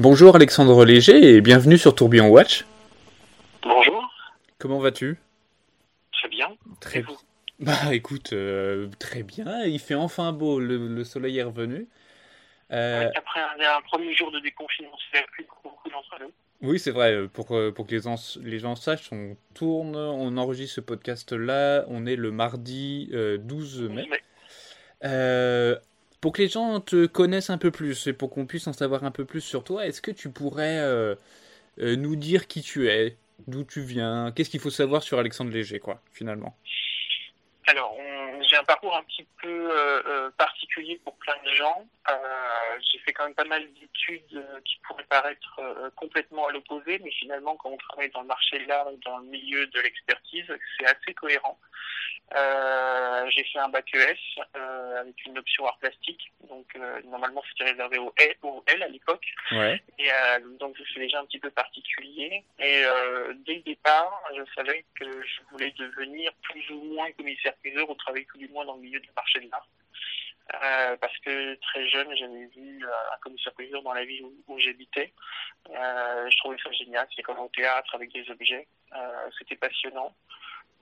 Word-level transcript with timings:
Bonjour 0.00 0.34
Alexandre 0.34 0.86
Léger 0.86 1.34
et 1.34 1.42
bienvenue 1.42 1.76
sur 1.76 1.94
Tourbillon 1.94 2.28
Watch. 2.28 2.64
Bonjour. 3.62 4.10
Comment 4.58 4.78
vas-tu? 4.78 5.18
Très 6.10 6.28
bien. 6.30 6.48
Très 6.80 7.02
bien. 7.02 7.16
Bah 7.58 7.74
écoute, 7.92 8.32
euh, 8.32 8.88
très 8.98 9.22
bien. 9.22 9.62
Il 9.66 9.78
fait 9.78 9.94
enfin 9.94 10.32
beau, 10.32 10.58
le, 10.58 11.04
soleil 11.04 11.36
est 11.36 11.42
revenu. 11.42 11.86
Euh, 12.72 13.10
après 13.14 13.40
un, 13.40 13.82
premier 13.82 14.14
jour 14.14 14.30
de 14.30 14.40
déconfinement, 14.40 14.96
c'est 15.12 15.22
plus 15.32 15.46
beaucoup 15.62 15.90
d'entre 15.90 16.16
nous. 16.18 16.32
Oui, 16.62 16.78
c'est 16.78 16.92
vrai. 16.92 17.12
Euh, 17.12 17.28
pour, 17.28 17.48
pour 17.74 17.86
que 17.86 17.94
les, 17.94 18.50
les 18.50 18.58
gens 18.58 18.76
sachent, 18.76 19.12
on 19.12 19.36
tourne, 19.52 19.96
on 19.96 20.34
enregistre 20.38 20.76
ce 20.76 20.80
podcast-là. 20.80 21.84
On 21.88 22.06
est 22.06 22.16
le 22.16 22.30
mardi 22.30 23.10
12 23.12 23.82
mai. 23.90 24.08
Pour 26.20 26.32
que 26.32 26.42
les 26.42 26.48
gens 26.48 26.80
te 26.80 27.06
connaissent 27.06 27.50
un 27.50 27.58
peu 27.58 27.70
plus 27.70 28.06
et 28.06 28.12
pour 28.12 28.30
qu'on 28.30 28.46
puisse 28.46 28.66
en 28.66 28.72
savoir 28.72 29.04
un 29.04 29.10
peu 29.10 29.24
plus 29.24 29.40
sur 29.40 29.64
toi, 29.64 29.86
est-ce 29.86 30.02
que 30.02 30.10
tu 30.10 30.30
pourrais 30.30 31.16
nous 31.78 32.16
dire 32.16 32.46
qui 32.46 32.62
tu 32.62 32.88
es, 32.88 33.16
d'où 33.46 33.64
tu 33.64 33.80
viens, 33.80 34.32
qu'est-ce 34.32 34.50
qu'il 34.50 34.60
faut 34.60 34.70
savoir 34.70 35.02
sur 35.02 35.18
Alexandre 35.18 35.50
Léger, 35.50 35.78
quoi, 35.78 36.02
finalement? 36.12 36.56
Alors, 37.66 37.96
j'ai 38.50 38.56
un 38.56 38.64
parcours 38.64 38.96
un 38.96 39.04
petit 39.04 39.26
peu 39.40 39.48
euh, 39.48 40.02
euh, 40.06 40.30
particulier 40.36 41.00
pour 41.04 41.16
plein 41.18 41.36
de 41.44 41.54
gens. 41.54 41.86
Euh, 42.10 42.14
j'ai 42.90 42.98
fait 42.98 43.12
quand 43.12 43.24
même 43.24 43.34
pas 43.34 43.44
mal 43.44 43.62
d'études 43.74 44.44
qui 44.64 44.76
pourraient 44.86 45.04
paraître 45.04 45.60
complètement 45.94 46.48
à 46.48 46.52
l'opposé, 46.52 46.98
mais 47.04 47.10
finalement, 47.12 47.56
quand 47.56 47.70
on 47.70 47.76
travaille 47.76 48.10
dans 48.10 48.22
le 48.22 48.26
marché 48.26 48.58
de 48.58 48.66
l'art 48.66 48.88
et 48.90 48.96
dans 49.04 49.18
le 49.18 49.26
milieu 49.26 49.66
de 49.66 49.80
l'expertise, 49.80 50.52
c'est 50.78 50.86
assez 50.86 51.14
cohérent. 51.14 51.58
j'ai 53.28 53.44
fait 53.44 53.58
un 53.58 53.68
bac 53.68 53.88
ES 53.94 54.40
avec 54.54 55.24
une 55.26 55.38
option 55.38 55.66
art 55.66 55.78
plastique, 55.78 56.32
donc 56.48 56.66
normalement 57.04 57.42
c'était 57.50 57.70
réservé 57.70 57.98
au 57.98 58.12
L, 58.16 58.34
au 58.42 58.64
L 58.66 58.82
à 58.82 58.88
l'époque. 58.88 59.26
Et 59.98 60.08
donc 60.58 60.76
je 60.76 60.84
suis 60.84 61.00
déjà 61.00 61.20
un 61.20 61.26
petit 61.26 61.38
peu 61.38 61.50
particulier. 61.50 62.42
Et 62.58 62.82
dès 63.46 63.54
le 63.56 63.62
départ, 63.62 64.22
je 64.36 64.42
savais 64.54 64.84
que 64.98 65.04
je 65.04 65.40
voulais 65.50 65.72
devenir 65.72 66.32
plus 66.42 66.68
ou 66.70 66.82
moins 66.94 67.10
commissaire 67.12 67.54
priseur 67.56 67.88
ou 67.88 67.94
travailler 67.94 68.26
tout 68.26 68.38
du 68.40 68.48
moins 68.48 68.64
dans 68.64 68.74
le 68.74 68.82
milieu 68.82 69.00
du 69.00 69.10
marché 69.14 69.40
de 69.40 69.48
l'art. 69.50 69.68
Euh, 70.54 70.96
parce 70.96 71.16
que 71.18 71.54
très 71.56 71.88
jeune, 71.88 72.08
j'avais 72.16 72.46
vu 72.46 72.84
euh, 72.84 73.14
un 73.14 73.18
commissaire 73.20 73.52
priseur 73.52 73.82
dans 73.82 73.92
la 73.92 74.04
ville 74.04 74.24
où, 74.48 74.58
j'habitais. 74.58 75.12
Euh, 75.70 76.30
je 76.30 76.36
trouvais 76.38 76.56
ça 76.62 76.72
génial. 76.72 77.06
C'est 77.14 77.22
comme 77.22 77.38
au 77.38 77.48
théâtre 77.48 77.94
avec 77.94 78.12
des 78.12 78.28
objets. 78.30 78.66
C'était 79.38 79.56
passionnant. 79.56 80.12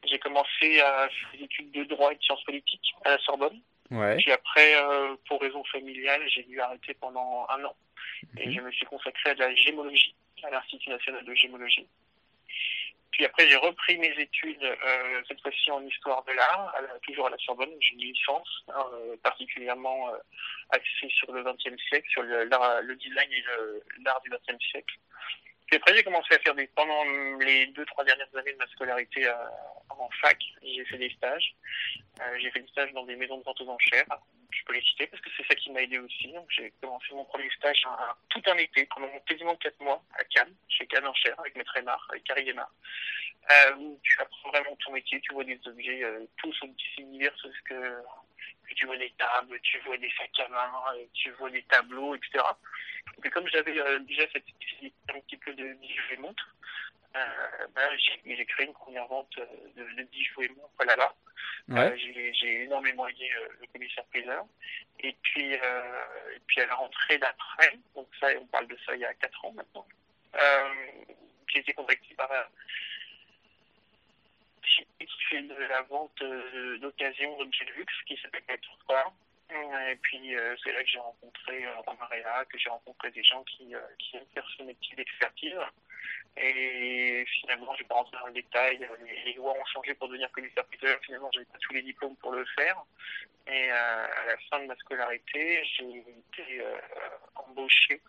J'ai 0.05 0.19
commencé 0.19 0.81
à 0.81 1.09
faire 1.09 1.31
des 1.34 1.45
études 1.45 1.70
de 1.73 1.84
droit 1.84 2.12
et 2.12 2.17
de 2.17 2.23
sciences 2.23 2.45
politiques 2.45 2.95
à 3.05 3.11
la 3.11 3.19
Sorbonne. 3.19 3.61
Ouais. 3.91 4.17
Puis 4.17 4.33
après, 4.33 4.75
pour 5.27 5.41
raisons 5.41 5.64
familiales, 5.64 6.23
j'ai 6.29 6.45
dû 6.45 6.61
arrêter 6.61 6.95
pendant 6.95 7.47
un 7.51 7.64
an. 7.64 7.77
Et 8.39 8.47
mhm. 8.47 8.55
je 8.55 8.61
me 8.61 8.70
suis 8.73 8.86
consacré 8.86 9.31
à 9.31 9.34
la 9.34 9.55
gémologie, 9.55 10.14
à 10.45 10.51
l'Institut 10.51 10.89
national 10.89 11.25
de 11.25 11.34
gémologie. 11.34 11.86
Puis 13.11 13.25
après, 13.25 13.48
j'ai 13.48 13.56
repris 13.56 13.97
mes 13.98 14.14
études, 14.19 14.62
euh, 14.62 15.23
cette 15.27 15.41
fois-ci 15.41 15.70
en 15.70 15.84
histoire 15.84 16.23
de 16.25 16.33
l'art, 16.33 16.75
toujours 17.03 17.27
à 17.27 17.31
la 17.31 17.39
Sorbonne. 17.39 17.70
J'ai 17.81 17.95
une 17.95 18.01
licence 18.01 18.64
hein, 18.69 18.84
euh, 18.92 19.17
particulièrement 19.23 20.11
euh, 20.11 20.19
axée 20.70 21.09
sur 21.11 21.33
le 21.33 21.42
XXe 21.42 21.83
siècle, 21.89 22.09
sur 22.11 22.23
le, 22.23 22.45
le 22.45 22.97
design 22.97 23.33
et 23.33 23.45
l'art 24.05 24.20
du 24.20 24.31
XXe 24.31 24.62
siècle. 24.70 24.95
Puis 25.67 25.77
après, 25.77 25.95
j'ai 25.95 26.03
commencé 26.03 26.34
à 26.34 26.39
faire 26.39 26.55
des, 26.55 26.67
pendant 26.69 27.05
les 27.41 27.67
deux, 27.69 27.84
trois 27.86 28.05
dernières 28.05 28.34
années 28.36 28.53
de 28.53 28.59
ma 28.59 28.67
scolarité 28.69 29.29
en 29.98 30.09
fac, 30.20 30.39
j'ai 30.62 30.84
fait 30.84 30.98
des 30.98 31.11
stages. 31.11 31.55
Euh, 32.20 32.39
j'ai 32.41 32.51
fait 32.51 32.61
des 32.61 32.69
stages 32.69 32.92
dans 32.92 33.05
des 33.05 33.17
maisons 33.17 33.39
de 33.39 33.45
vente 33.45 33.61
aux 33.61 33.69
enchères. 33.69 34.06
Je 34.50 34.64
peux 34.64 34.72
les 34.72 34.82
citer 34.82 35.06
parce 35.06 35.22
que 35.22 35.30
c'est 35.36 35.46
ça 35.46 35.54
qui 35.54 35.70
m'a 35.70 35.82
aidé 35.82 35.98
aussi. 35.98 36.34
J'ai 36.50 36.72
commencé 36.80 37.06
mon 37.12 37.24
premier 37.24 37.50
stage 37.50 37.82
tout 38.30 38.42
un 38.46 38.56
été, 38.56 38.86
pendant 38.86 39.08
quasiment 39.27 39.56
quatre 39.56 39.80
mois, 39.80 40.02
à 40.18 40.24
Cannes, 40.24 40.55
chez 40.68 40.86
Cannes 40.86 41.06
Enchères, 41.06 41.38
avec 41.40 41.56
Maître 41.56 41.77
Aymar, 41.77 42.06
avec 42.10 42.24
Carrie 42.24 42.48
Aymar. 42.48 42.70
Euh, 43.50 43.94
tu 44.02 44.20
apprends 44.20 44.50
vraiment 44.50 44.77
ton 44.77 44.92
métier, 44.92 45.20
tu 45.20 45.32
vois 45.32 45.44
des 45.44 45.58
objets, 45.66 46.02
euh, 46.02 46.27
tous 46.36 46.55
aussi 46.62 47.05
divers, 47.05 47.34
ce 47.36 47.48
que 47.64 48.02
tu 48.74 48.86
vois 48.86 48.96
des 48.96 49.12
tables, 49.18 49.58
tu 49.62 49.78
vois 49.80 49.96
des 49.96 50.11
sacs 50.17 50.46
à 50.46 50.48
main, 50.48 50.73
euh, 50.94 51.05
tu 51.14 51.30
vois 51.33 51.50
des 51.50 51.62
tableaux, 51.62 52.14
etc. 52.14 52.44
Et 53.24 53.30
comme 53.30 53.48
j'avais 53.48 53.78
euh, 53.78 53.98
déjà 54.00 54.23
cette 54.33 54.44
un 55.14 55.20
petit 55.20 55.36
peu 55.36 55.52
de 55.55 55.73
bijoux 55.74 56.12
et 56.12 56.17
montres, 56.18 56.55
euh, 56.56 56.87
ben, 57.14 57.89
j'ai 57.98 58.46
créé 58.46 58.67
une 58.67 58.73
première 58.73 59.07
vente 59.07 59.36
de, 59.36 59.83
de 59.83 60.02
bijoux 60.05 60.42
et 60.42 60.48
montres 60.48 60.85
là-bas. 60.85 61.14
j'ai 61.96 62.63
énormément 62.63 63.08
aidé 63.08 63.30
le 63.61 63.67
commissaire 63.73 64.05
priseur. 64.07 64.45
Et 65.01 65.14
puis, 65.23 65.52
et 65.52 66.41
puis 66.47 66.61
à 66.61 66.67
la 66.67 66.74
rentrée 66.74 67.18
d'après, 67.18 67.79
donc 67.95 68.08
ça, 68.20 68.29
on 68.41 68.47
parle 68.47 68.68
de 68.68 68.77
ça 68.85 68.95
il 68.95 69.01
y 69.01 69.05
a 69.05 69.14
4 69.14 69.45
ans 69.45 69.52
maintenant, 69.52 69.86
j'ai 71.48 71.61
été 71.61 71.73
contacté 71.73 72.14
par 72.14 72.30
qui 75.08 75.24
fait 75.24 75.42
de 75.42 75.55
la 75.55 75.83
vente 75.83 76.23
euh, 76.23 76.79
d'occasion 76.79 77.36
d'objets 77.39 77.64
de 77.64 77.73
luxe 77.73 77.95
qui 78.07 78.17
s'appelle 78.23 78.42
Maître 78.48 78.68
Et 79.91 79.97
puis 79.97 80.36
euh, 80.36 80.57
c'est 80.63 80.73
là 80.73 80.83
que 80.83 80.89
j'ai 80.89 80.98
rencontré 80.98 81.64
euh, 81.67 82.45
que 82.48 82.58
j'ai 82.58 82.68
rencontré 82.68 83.11
des 83.11 83.23
gens 83.23 83.42
qui, 83.45 83.74
qui 83.98 84.17
aiment 84.17 84.27
faire 84.35 84.48
ce 84.57 84.63
métier 84.63 84.97
d'expertise. 84.97 85.55
Et 86.40 87.24
finalement, 87.40 87.74
je 87.74 87.78
ne 87.78 87.84
vais 87.84 87.88
pas 87.88 87.94
rentrer 87.96 88.16
dans 88.18 88.26
le 88.26 88.32
détail, 88.32 88.88
les, 89.24 89.32
lois 89.34 89.52
ont 89.52 89.64
changé 89.66 89.94
pour 89.94 90.08
devenir 90.08 90.30
commissaire 90.32 90.64
priseur. 90.66 90.98
Finalement, 91.04 91.30
je 91.32 91.40
n'avais 91.40 91.50
pas 91.50 91.58
tous 91.58 91.74
les 91.74 91.82
diplômes 91.82 92.16
pour 92.16 92.32
le 92.32 92.44
faire. 92.56 92.76
Et 93.46 93.70
à 93.70 94.26
la 94.26 94.36
fin 94.50 94.60
de 94.60 94.66
ma 94.66 94.76
scolarité, 94.76 95.64
j'ai 95.64 95.98
été 95.98 96.62
embauché 97.34 98.00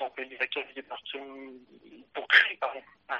tant 0.00 0.10
que 0.10 0.22
directeur 0.22 0.64
du 0.66 0.72
département, 0.72 1.52
pour 2.14 2.26
créer 2.28 2.58
un 3.10 3.18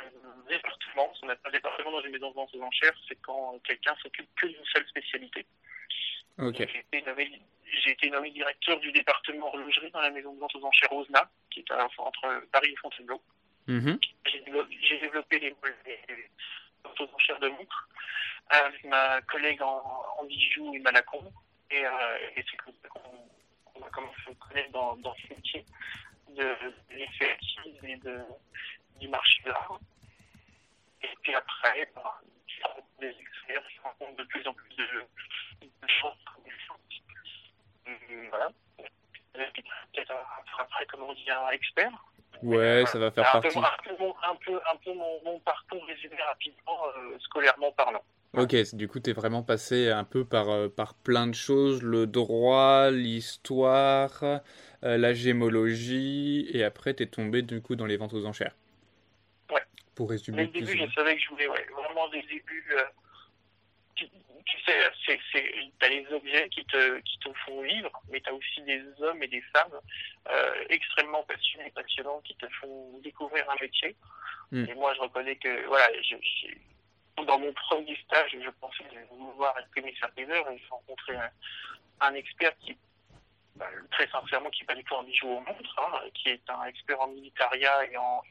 département, 0.49 1.13
ce 1.15 1.21
qu'on 1.21 1.29
appelle 1.29 1.51
un 1.51 1.51
département 1.51 1.93
dans 1.93 2.01
une 2.01 2.13
maison 2.13 2.31
de 2.31 2.35
vente 2.35 2.55
aux 2.55 2.63
enchères, 2.63 2.97
c'est 3.07 3.21
quand 3.21 3.59
quelqu'un 3.65 3.95
s'occupe 4.03 4.29
que 4.37 4.47
d'une 4.47 4.65
seule 4.65 4.87
spécialité. 4.89 5.45
J'ai 6.39 7.91
été, 7.93 8.11
nommé 8.11 8.31
directeur 8.31 8.81
du 8.81 8.91
département 8.93 9.49
horlogerie 9.49 9.91
dans 9.91 10.01
la 10.01 10.11
maison 10.11 10.33
de 10.33 10.41
vente 10.41 10.55
aux 10.57 10.65
enchères 10.65 10.93
Osna, 10.93 11.31
qui 11.51 11.61
est 11.61 11.71
entre 11.71 12.47
Paris 12.51 12.73
et 12.73 12.77
Fontainebleau. 12.77 13.21
Mm-hmm. 13.71 13.99
J'ai 14.27 14.99
développé, 14.99 15.39
les, 15.39 15.51
ventes 16.83 17.01
aux 17.01 17.15
enchères 17.15 17.39
de 17.39 17.49
montres 17.51 17.89
avec 18.49 18.83
ma 18.83 19.21
collègue 19.23 19.63
en, 19.63 20.25
bijoux 20.25 20.75
et 20.75 20.81
Malacon. 20.81 21.33
Et, 21.71 21.87
euh, 21.87 22.19
et 22.37 22.45
c'est 22.51 22.57
comme 22.57 22.75
ça 22.83 22.89
qu'on 22.89 23.87
a 23.87 23.91
commencé 23.91 24.17
à 24.29 24.35
connaître 24.35 24.73
dans, 24.73 25.15
ce 25.15 25.35
métier 25.35 25.65
de 26.31 26.57
l'expertise 26.91 27.79
et 27.85 27.97
de, 27.99 28.21
du 28.99 29.07
marché 29.07 29.41
de 29.45 29.51
l'art. 29.51 29.79
Et 31.03 31.09
puis 31.23 31.33
après, 31.33 31.89
bah, 31.95 32.21
tu 32.49 32.61
des 32.99 33.17
experts, 33.21 33.63
tu 33.69 33.81
rencontres 33.83 34.17
de 34.17 34.25
plus 34.25 34.47
en 34.49 34.53
plus 34.53 34.75
de, 34.75 34.85
de 35.63 35.89
choses. 35.89 36.17
Voilà. 38.31 38.51
Peut-être 39.33 40.13
après, 40.59 40.87
comment 40.87 41.11
on 41.11 41.15
dit, 41.15 41.31
un 41.31 41.51
expert. 41.51 42.00
Ouais, 42.43 42.85
ça 42.87 42.99
va 42.99 43.11
faire 43.11 43.31
partie. 43.31 43.49
un, 43.49 43.51
peu, 43.51 43.59
un 43.63 44.37
peu, 44.45 44.57
un 44.57 44.77
peu 44.85 44.95
mon, 44.95 45.25
mon 45.25 45.39
parcours 45.41 45.85
résumé 45.87 46.17
rapidement, 46.23 46.79
euh, 46.97 47.19
scolairement 47.21 47.73
parlant. 47.73 48.03
Ok, 48.33 48.55
du 48.75 48.87
coup, 48.87 49.01
tu 49.01 49.11
es 49.11 49.13
vraiment 49.13 49.43
passé 49.43 49.91
un 49.91 50.05
peu 50.05 50.25
par, 50.25 50.51
euh, 50.51 50.69
par 50.69 50.95
plein 50.95 51.27
de 51.27 51.35
choses, 51.35 51.83
le 51.83 52.07
droit, 52.07 52.91
l'histoire, 52.91 54.23
euh, 54.23 54.41
la 54.83 55.13
gémologie, 55.15 56.49
et 56.53 56.63
après, 56.63 56.95
tu 56.95 57.03
es 57.03 57.07
tombé 57.07 57.43
du 57.43 57.61
coup 57.61 57.75
dans 57.75 57.87
les 57.87 57.97
ventes 57.97 58.15
aux 58.15 58.27
enchères. 58.27 58.55
Ouais. 59.51 59.63
Pour 59.97 60.11
résumer. 60.11 60.45
Au 60.45 60.47
début, 60.47 60.79
je 60.79 60.95
savais 60.95 61.17
que 61.17 61.23
je 61.23 61.29
voulais 61.31 61.49
ouais, 61.49 61.67
vraiment 61.73 62.09
des 62.11 62.23
débuts. 62.23 62.73
Euh, 62.73 62.85
tu, 63.97 64.07
sais, 64.65 65.19
tu 65.33 65.85
as 65.85 65.89
les 65.89 66.07
objets 66.13 66.49
qui 66.51 66.65
te, 66.67 67.01
qui 67.01 67.19
te 67.19 67.33
font 67.45 67.63
vivre, 67.63 67.91
mais 68.11 68.21
tu 68.21 68.31
as 68.31 68.35
aussi 68.35 68.63
des 68.63 68.81
hommes 69.01 69.23
et 69.25 69.29
des 69.29 69.43
femmes 69.53 69.79
extrêmement 70.69 71.25
passionnés, 71.25 71.73
passionnants, 71.75 72.21
qui 72.25 72.37
te 72.37 72.47
font 72.61 72.99
découvrir 73.03 73.40
un 73.51 73.57
métier. 73.61 73.97
Hmm. 74.51 74.65
Et 74.69 74.75
moi, 74.75 74.95
je 74.95 75.01
reconnais 75.01 75.37
que 75.37 75.67
voilà, 75.67 75.89
je 76.03 76.17
dans 77.25 77.39
mon 77.39 77.53
premier 77.53 77.97
stage, 78.05 78.31
je 78.33 78.51
pensais 78.61 78.85
vouloir 79.11 79.57
être 79.59 79.71
commissaire 79.75 80.11
priseur 80.13 80.49
et 80.51 80.59
j'ai 80.59 80.69
rencontré 80.71 81.17
un, 82.01 82.15
expert 82.15 82.57
qui, 82.59 82.77
bah, 83.57 83.67
très 83.91 84.09
sincèrement, 84.09 84.51
qui 84.51 84.63
n'est 84.63 84.67
pas 84.67 84.75
du 84.75 84.85
tout 84.85 84.97
un 84.97 85.03
bijou 85.03 85.29
au 85.29 85.41
montre, 85.41 85.79
hein, 85.79 86.01
qui 86.15 86.31
est 86.31 86.51
un 86.51 86.65
expert 86.65 87.01
en 87.01 87.09
militaria 87.09 87.85
et 87.85 87.97
en, 87.97 88.23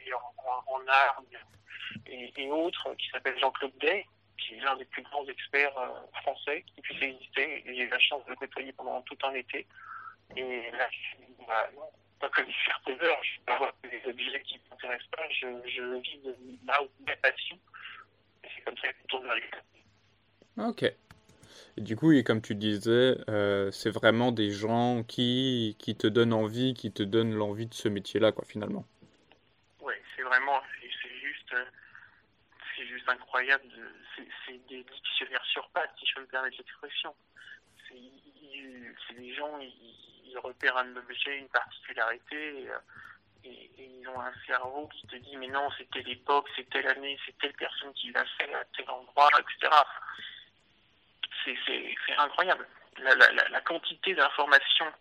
en, 0.68 0.88
armes 0.88 1.26
et, 2.08 2.50
autres, 2.50 2.94
qui 2.96 3.10
s'appelle 3.10 3.38
Jean-Claude 3.40 3.78
Day, 3.80 4.06
qui 4.38 4.56
est 4.56 4.62
l'un 4.62 4.76
des 4.78 4.86
plus 4.86 5.04
grands 5.04 5.26
experts 5.28 5.78
euh, 5.78 6.22
français 6.22 6.64
qui 6.74 6.82
puisse 6.82 7.02
exister. 7.02 7.64
J'ai 7.66 7.84
eu 7.84 7.90
la 7.90 8.00
chance 8.00 8.24
de 8.26 8.32
le 8.32 8.36
côtoyer 8.38 8.72
pendant 8.74 9.02
tout 9.02 9.18
un 9.24 9.34
été. 9.34 9.68
Et 10.36 10.72
là, 10.72 10.88
je 10.92 11.46
bah, 11.46 11.68
non, 11.76 11.90
pas 12.20 12.30
commissaire 12.30 12.80
priseur, 12.84 13.18
je 13.24 13.32
ne 13.32 13.38
vais 13.38 13.46
pas 13.46 13.58
voir 13.58 13.74
des 13.84 14.10
objets 14.10 14.42
qui 14.44 14.56
ne 14.56 14.70
m'intéressent 14.70 15.10
pas, 15.12 15.24
je, 15.30 15.48
je 15.70 16.00
vis 16.02 16.20
de 16.24 16.36
ma, 16.64 16.78
ma 17.08 17.16
passion 17.18 17.58
c'est 18.44 18.64
comme 18.64 18.78
ça 18.78 18.88
tourne 19.08 19.28
Ok. 20.58 20.84
Et 20.84 21.82
du 21.82 21.96
coup, 21.96 22.12
et 22.12 22.24
comme 22.24 22.42
tu 22.42 22.56
disais, 22.56 23.18
euh, 23.30 23.72
c'est 23.72 23.90
vraiment 23.90 24.32
des 24.32 24.52
gens 24.52 25.04
qui, 25.04 25.76
qui 25.80 25.96
te 25.96 26.08
donnent 26.08 26.34
envie, 26.34 26.74
qui 26.74 26.92
te 26.92 27.04
donnent 27.04 27.34
l'envie 27.34 27.68
de 27.68 27.74
ce 27.74 27.88
métier-là, 27.88 28.32
quoi, 28.32 28.44
finalement. 28.46 28.86
Oui, 29.82 29.94
c'est 30.16 30.24
vraiment, 30.24 30.62
c'est 30.82 31.16
juste, 31.22 31.56
c'est 32.76 32.86
juste 32.86 33.08
incroyable. 33.08 33.64
C'est 34.46 34.68
des 34.68 34.84
dictionnaires 34.84 35.46
sur 35.46 35.70
pattes, 35.70 35.92
si 36.00 36.06
je 36.08 36.16
peux 36.16 36.22
me 36.22 36.28
permettre 36.28 36.58
l'expression. 36.58 37.16
C'est 37.90 39.16
des 39.16 39.34
gens, 39.34 39.60
ils, 39.60 40.38
repèrent 40.44 40.78
un 40.78 40.96
objet, 40.96 41.38
une 41.38 41.50
particularité. 41.50 42.68
Et, 43.44 43.72
ils 43.78 44.08
ont 44.08 44.20
un 44.20 44.34
cerveau 44.46 44.88
qui 44.88 45.08
te 45.08 45.16
dit 45.16 45.38
mais 45.38 45.48
non 45.48 45.70
c'est 45.78 45.90
telle 45.92 46.10
époque, 46.10 46.48
c'est 46.56 46.70
telle 46.70 46.88
année, 46.88 47.18
c'est 47.26 47.38
telle 47.38 47.54
personne 47.54 47.94
qui 47.94 48.12
l'a 48.12 48.26
fait 48.38 48.54
à 48.54 48.64
tel 48.76 48.90
endroit, 48.90 49.30
etc. 49.40 49.76
C'est 51.46 52.16
incroyable. 52.18 52.68
La, 52.98 53.16
la, 53.16 53.32
la, 53.32 53.62
quantité 53.62 54.14
d'informations 54.14 54.92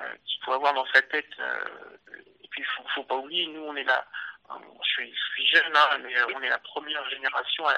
euh, 0.00 0.14
qu'il 0.24 0.42
faut 0.44 0.52
avoir 0.52 0.72
dans 0.74 0.86
sa 0.86 1.02
tête. 1.02 1.28
Euh, 1.38 1.96
et 2.42 2.48
puis 2.48 2.62
il 2.62 2.64
faut, 2.64 2.88
faut 2.94 3.04
pas 3.04 3.16
oublier, 3.16 3.46
nous 3.48 3.62
on 3.62 3.76
est 3.76 3.84
là, 3.84 4.06
je 4.82 4.88
suis, 4.88 5.14
je 5.14 5.24
suis 5.34 5.46
jeune, 5.46 5.76
hein, 5.76 5.98
mais 6.02 6.14
on 6.34 6.42
est 6.42 6.48
la 6.48 6.58
première 6.58 7.08
génération 7.10 7.66
à, 7.66 7.74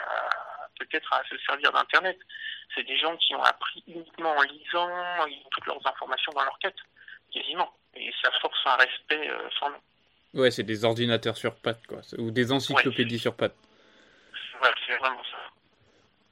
peut-être 0.80 1.12
à 1.12 1.22
se 1.28 1.36
servir 1.46 1.72
d'Internet. 1.72 2.18
C'est 2.74 2.86
des 2.86 2.96
gens 2.98 3.16
qui 3.16 3.34
ont 3.34 3.42
appris 3.42 3.82
uniquement 3.86 4.30
en 4.30 4.42
lisant, 4.42 4.88
ils 5.26 5.42
ont 5.44 5.50
toutes 5.50 5.66
leurs 5.66 5.86
informations 5.86 6.32
dans 6.32 6.44
leur 6.44 6.58
tête, 6.58 6.76
quasiment. 7.32 7.72
Et 7.94 8.12
ça 8.22 8.30
force 8.40 8.58
un 8.66 8.76
respect 8.76 9.28
euh, 9.28 9.48
sans 9.58 9.70
nom. 9.70 9.78
Ouais, 10.34 10.50
c'est 10.50 10.62
des 10.62 10.84
ordinateurs 10.84 11.36
sur 11.36 11.56
pattes, 11.56 11.84
quoi. 11.88 12.00
Ou 12.18 12.30
des 12.30 12.52
encyclopédies 12.52 13.18
sur 13.18 13.34
pattes. 13.34 13.56
Ouais, 14.62 14.70
c'est 14.86 14.96
vraiment 14.96 15.22
ça. 15.24 15.38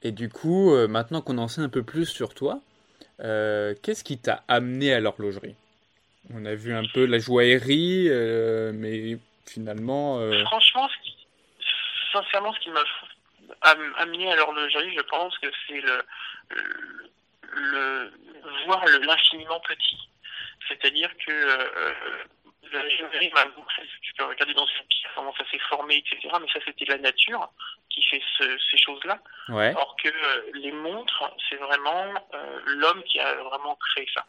Et 0.01 0.11
du 0.11 0.29
coup, 0.29 0.73
euh, 0.73 0.87
maintenant 0.87 1.21
qu'on 1.21 1.37
en 1.37 1.49
sait 1.49 1.61
un 1.61 1.69
peu 1.69 1.83
plus 1.83 2.05
sur 2.05 2.33
toi, 2.33 2.61
euh, 3.19 3.75
qu'est-ce 3.83 4.05
qui 4.05 4.17
t'a 4.17 4.43
amené 4.47 4.93
à 4.93 5.01
l'horlogerie? 5.01 5.55
On 6.33 6.45
a 6.45 6.55
vu 6.55 6.73
un 6.73 6.85
peu 6.93 7.05
la 7.05 7.19
joaillerie, 7.19 8.07
mais 8.73 9.17
finalement. 9.45 10.19
Franchement, 10.45 10.87
sincèrement, 12.13 12.53
ce 12.53 12.59
qui 12.59 12.69
m'a 12.69 12.83
amené 13.61 14.31
à 14.31 14.35
l'horlogerie, 14.35 14.95
je 14.95 15.01
pense 15.01 15.37
que 15.39 15.47
c'est 15.67 15.81
le, 15.81 16.03
le, 16.49 18.13
le 18.43 18.65
voir 18.65 18.85
l'infiniment 18.85 19.59
petit. 19.61 20.09
C'est-à-dire 20.67 21.09
que 21.25 21.31
euh, 21.31 22.23
la 22.71 22.89
géométrie 22.89 23.31
m'a 23.33 23.45
montré, 23.45 23.83
tu 24.01 24.13
peux 24.13 24.25
regarder 24.25 24.53
dans 24.53 24.65
une 24.65 24.85
pièce 24.87 25.11
comment 25.15 25.33
ça 25.35 25.43
s'est 25.49 25.59
formé, 25.69 25.97
etc. 25.97 26.29
Mais 26.39 26.47
ça, 26.53 26.59
c'était 26.65 26.85
la 26.85 26.97
nature 26.97 27.49
qui 27.89 28.03
fait 28.03 28.21
ces 28.37 28.77
choses-là. 28.77 29.19
Ouais. 29.49 29.73
Or 29.75 29.95
que 30.01 30.09
euh, 30.09 30.41
les 30.53 30.71
montres, 30.71 31.31
c'est 31.49 31.55
vraiment 31.55 32.13
euh, 32.33 32.59
l'homme 32.65 33.03
qui 33.03 33.19
a 33.19 33.33
vraiment 33.35 33.75
créé 33.75 34.07
ça. 34.13 34.25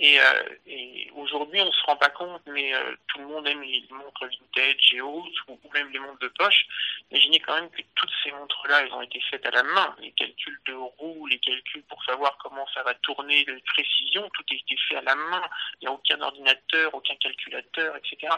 Et, 0.00 0.20
euh, 0.20 0.48
et 0.68 1.10
aujourd'hui, 1.16 1.60
on 1.60 1.72
se 1.72 1.82
rend 1.84 1.96
pas 1.96 2.10
compte, 2.10 2.42
mais 2.46 2.72
euh, 2.72 2.94
tout 3.08 3.18
le 3.18 3.26
monde 3.26 3.48
aime 3.48 3.62
les 3.62 3.82
montres 3.90 4.26
vintage 4.26 4.92
et 4.92 5.00
autres, 5.00 5.44
ou, 5.48 5.58
même 5.74 5.90
les 5.90 5.98
montres 5.98 6.20
de 6.20 6.28
poche. 6.28 6.66
Imaginez 7.10 7.40
quand 7.40 7.56
même 7.56 7.70
que 7.70 7.82
toutes 7.96 8.12
ces 8.22 8.30
montres-là, 8.30 8.82
elles 8.82 8.92
ont 8.92 9.02
été 9.02 9.20
faites 9.28 9.44
à 9.44 9.50
la 9.50 9.64
main. 9.64 9.96
Les 9.98 10.12
calculs 10.12 10.60
de 10.66 10.74
roues, 10.74 11.26
les 11.26 11.40
calculs 11.40 11.82
pour 11.88 12.02
savoir 12.04 12.38
comment 12.38 12.64
ça 12.74 12.84
va 12.84 12.94
tourner, 12.94 13.44
de 13.44 13.60
précision, 13.66 14.30
tout 14.34 14.44
a 14.48 14.54
été 14.54 14.76
fait 14.88 14.96
à 14.96 15.02
la 15.02 15.16
main. 15.16 15.42
Il 15.80 15.86
n'y 15.86 15.88
a 15.88 15.92
aucun 15.92 16.20
ordinateur, 16.20 16.94
aucun 16.94 17.16
calculateur, 17.16 17.96
etc. 17.96 18.32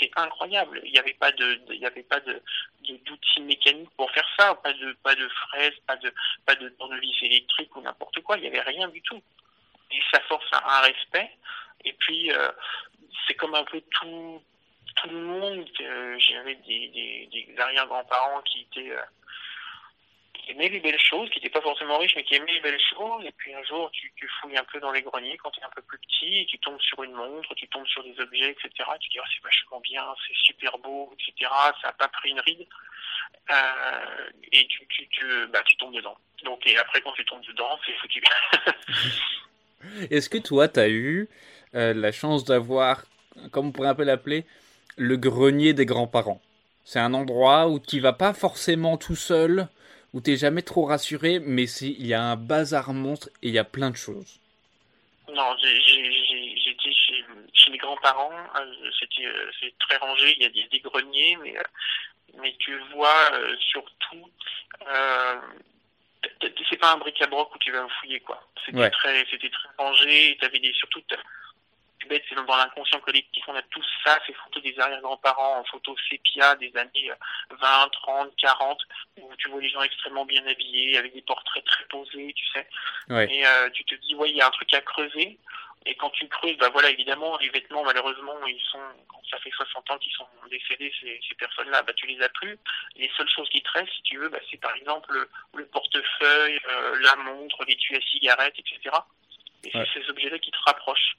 C'est 0.00 0.10
incroyable. 0.16 0.80
Il 0.84 0.90
n'y 0.90 0.98
avait 0.98 1.14
pas 1.14 1.30
de, 1.30 1.60
il 1.70 1.78
n'y 1.78 1.86
avait 1.86 2.02
pas 2.02 2.18
de 2.20 2.42
d'outils 3.06 3.42
mécaniques 3.42 3.90
pour 3.96 4.10
faire 4.10 4.28
ça, 4.36 4.56
pas 4.56 4.72
de 4.72 4.92
pas 5.04 5.14
de 5.14 5.28
fraises, 5.28 5.78
pas 5.86 5.94
de 5.96 6.12
pas 6.44 6.56
de 6.56 6.70
tournevis 6.70 7.22
électrique 7.22 7.76
ou 7.76 7.82
n'importe 7.82 8.20
quoi. 8.22 8.36
Il 8.36 8.40
n'y 8.40 8.48
avait 8.48 8.62
rien 8.62 8.88
du 8.88 9.00
tout 9.02 9.22
et 9.92 10.00
ça 10.12 10.20
force 10.28 10.46
un 10.52 10.80
respect. 10.80 11.30
Et 11.84 11.92
puis, 11.94 12.30
euh, 12.32 12.50
c'est 13.26 13.34
comme 13.34 13.54
un 13.54 13.64
peu 13.64 13.80
tout, 13.90 14.42
tout 14.96 15.08
le 15.08 15.20
monde. 15.20 15.66
J'avais 16.18 16.54
des, 16.56 16.88
des, 16.88 17.28
des 17.32 17.58
arrière-grands-parents 17.58 18.42
qui 18.42 18.62
étaient 18.62 18.90
euh, 18.90 19.02
qui 20.34 20.52
aimaient 20.52 20.68
les 20.68 20.80
belles 20.80 21.00
choses, 21.00 21.28
qui 21.30 21.38
n'étaient 21.38 21.50
pas 21.50 21.60
forcément 21.60 21.98
riches, 21.98 22.14
mais 22.16 22.24
qui 22.24 22.34
aimaient 22.34 22.52
les 22.52 22.60
belles 22.60 22.80
choses. 22.80 23.24
Et 23.24 23.32
puis 23.32 23.54
un 23.54 23.62
jour, 23.64 23.90
tu, 23.92 24.12
tu 24.16 24.28
fouilles 24.40 24.56
un 24.56 24.64
peu 24.64 24.80
dans 24.80 24.92
les 24.92 25.02
greniers 25.02 25.36
quand 25.38 25.50
tu 25.50 25.60
es 25.60 25.64
un 25.64 25.70
peu 25.70 25.82
plus 25.82 25.98
petit, 25.98 26.40
et 26.40 26.46
tu 26.46 26.58
tombes 26.58 26.80
sur 26.80 27.02
une 27.02 27.12
montre, 27.12 27.54
tu 27.54 27.68
tombes 27.68 27.86
sur 27.86 28.02
des 28.04 28.18
objets, 28.20 28.50
etc. 28.50 28.70
tu 29.00 29.08
dis, 29.10 29.18
oh, 29.20 29.28
c'est 29.34 29.42
vachement 29.42 29.80
bien, 29.80 30.04
c'est 30.26 30.36
super 30.36 30.78
beau, 30.78 31.12
etc. 31.14 31.50
Ça 31.80 31.88
n'a 31.88 31.92
pas 31.92 32.08
pris 32.08 32.30
une 32.30 32.40
ride. 32.40 32.66
Euh, 33.50 34.30
et 34.52 34.66
tu, 34.66 34.86
tu, 34.88 35.08
tu, 35.08 35.46
bah, 35.48 35.62
tu 35.64 35.76
tombes 35.76 35.94
dedans. 35.94 36.16
Donc, 36.44 36.66
et 36.66 36.76
après, 36.78 37.00
quand 37.00 37.12
tu 37.12 37.24
tombes 37.24 37.44
dedans, 37.46 37.78
c'est 37.84 37.92
foutu. 37.94 38.22
Est-ce 40.10 40.28
que 40.28 40.38
toi, 40.38 40.68
tu 40.68 40.80
as 40.80 40.88
eu 40.88 41.28
euh, 41.74 41.94
la 41.94 42.12
chance 42.12 42.44
d'avoir, 42.44 43.04
comme 43.50 43.68
on 43.68 43.72
pourrait 43.72 43.88
un 43.88 43.94
peu 43.94 44.04
l'appeler, 44.04 44.44
le 44.96 45.16
grenier 45.16 45.72
des 45.72 45.86
grands-parents? 45.86 46.40
C'est 46.84 46.98
un 46.98 47.14
endroit 47.14 47.68
où 47.68 47.78
tu 47.78 48.00
vas 48.00 48.12
pas 48.12 48.32
forcément 48.32 48.96
tout 48.96 49.16
seul, 49.16 49.68
où 50.12 50.20
tu 50.20 50.36
jamais 50.36 50.62
trop 50.62 50.84
rassuré, 50.84 51.38
mais 51.40 51.64
il 51.64 52.06
y 52.06 52.14
a 52.14 52.22
un 52.22 52.36
bazar 52.36 52.92
monstre 52.92 53.28
et 53.42 53.48
il 53.48 53.54
y 53.54 53.58
a 53.58 53.64
plein 53.64 53.90
de 53.90 53.96
choses. 53.96 54.40
Non, 55.28 55.54
j'étais 55.58 56.92
chez, 56.92 57.24
chez 57.52 57.70
mes 57.70 57.78
grands-parents, 57.78 58.32
euh, 58.32 58.90
c'était 58.98 59.26
euh, 59.26 59.50
c'est 59.60 59.72
très 59.78 59.96
rangé, 59.98 60.34
il 60.36 60.42
y 60.42 60.46
a 60.46 60.48
des, 60.48 60.80
greniers, 60.80 61.36
mais 62.40 62.54
tu 62.58 62.76
vois 62.92 63.30
surtout 63.60 64.26
c'est 66.68 66.76
pas 66.76 66.92
un 66.92 66.98
bric-à-broc 66.98 67.54
où 67.54 67.58
tu 67.58 67.72
vas 67.72 67.86
fouiller 68.00 68.20
quoi. 68.20 68.42
C'était 68.64 68.90
très, 68.90 69.24
c'était 69.30 69.50
très 69.50 69.68
rangé. 69.78 70.36
T'avais 70.40 70.58
des 70.58 70.72
surtout 70.72 71.02
bête, 72.08 72.22
c'est 72.28 72.34
dans 72.34 72.56
l'inconscient 72.56 73.00
collectif, 73.00 73.44
on 73.48 73.54
a 73.54 73.62
tous 73.62 73.84
ça, 74.04 74.18
ces 74.26 74.32
photos 74.32 74.62
des 74.62 74.78
arrière-grands-parents 74.78 75.60
en 75.60 75.64
photo 75.64 75.96
sépia 76.08 76.54
des 76.56 76.74
années 76.76 77.10
20, 77.50 77.88
30, 77.92 78.36
40, 78.36 78.82
où 79.20 79.36
tu 79.36 79.48
vois 79.48 79.60
les 79.60 79.68
gens 79.68 79.82
extrêmement 79.82 80.24
bien 80.24 80.46
habillés, 80.46 80.96
avec 80.98 81.14
des 81.14 81.22
portraits 81.22 81.64
très 81.64 81.84
posés, 81.84 82.32
tu 82.34 82.46
sais. 82.46 82.66
Et 83.30 83.46
euh, 83.46 83.70
tu 83.70 83.84
te 83.84 83.94
dis, 83.96 84.14
ouais, 84.14 84.30
il 84.30 84.36
y 84.36 84.40
a 84.40 84.46
un 84.46 84.50
truc 84.50 84.72
à 84.74 84.80
creuser. 84.80 85.38
Et 85.86 85.94
quand 85.94 86.10
tu 86.10 86.28
creuses, 86.28 86.58
bah 86.58 86.68
voilà, 86.70 86.90
évidemment, 86.90 87.38
les 87.38 87.48
vêtements, 87.48 87.82
malheureusement, 87.82 88.36
ils 88.46 88.60
sont, 88.70 88.78
quand 89.08 89.22
ça 89.30 89.38
fait 89.38 89.50
60 89.50 89.90
ans 89.90 89.98
qu'ils 89.98 90.12
sont 90.12 90.26
décédés, 90.50 90.92
ces, 91.00 91.18
ces 91.26 91.34
personnes-là, 91.36 91.82
bah 91.82 91.94
tu 91.94 92.06
les 92.06 92.20
as 92.20 92.28
plus. 92.28 92.58
Les 92.96 93.10
seules 93.16 93.28
choses 93.30 93.48
qui 93.48 93.62
te 93.62 93.70
restent, 93.72 93.92
si 93.94 94.02
tu 94.02 94.18
veux, 94.18 94.28
bah, 94.28 94.40
c'est 94.50 94.60
par 94.60 94.74
exemple 94.76 95.10
le, 95.12 95.30
le 95.54 95.66
portefeuille, 95.66 96.60
euh, 96.68 96.98
la 97.00 97.16
montre, 97.16 97.64
l'étui 97.64 97.96
à 97.96 98.00
cigarette, 98.02 98.54
etc. 98.58 98.94
Et 99.64 99.70
c'est 99.72 99.86
ces 99.94 100.10
objets-là 100.10 100.38
qui 100.38 100.50
te 100.50 100.58
rapprochent. 100.66 101.16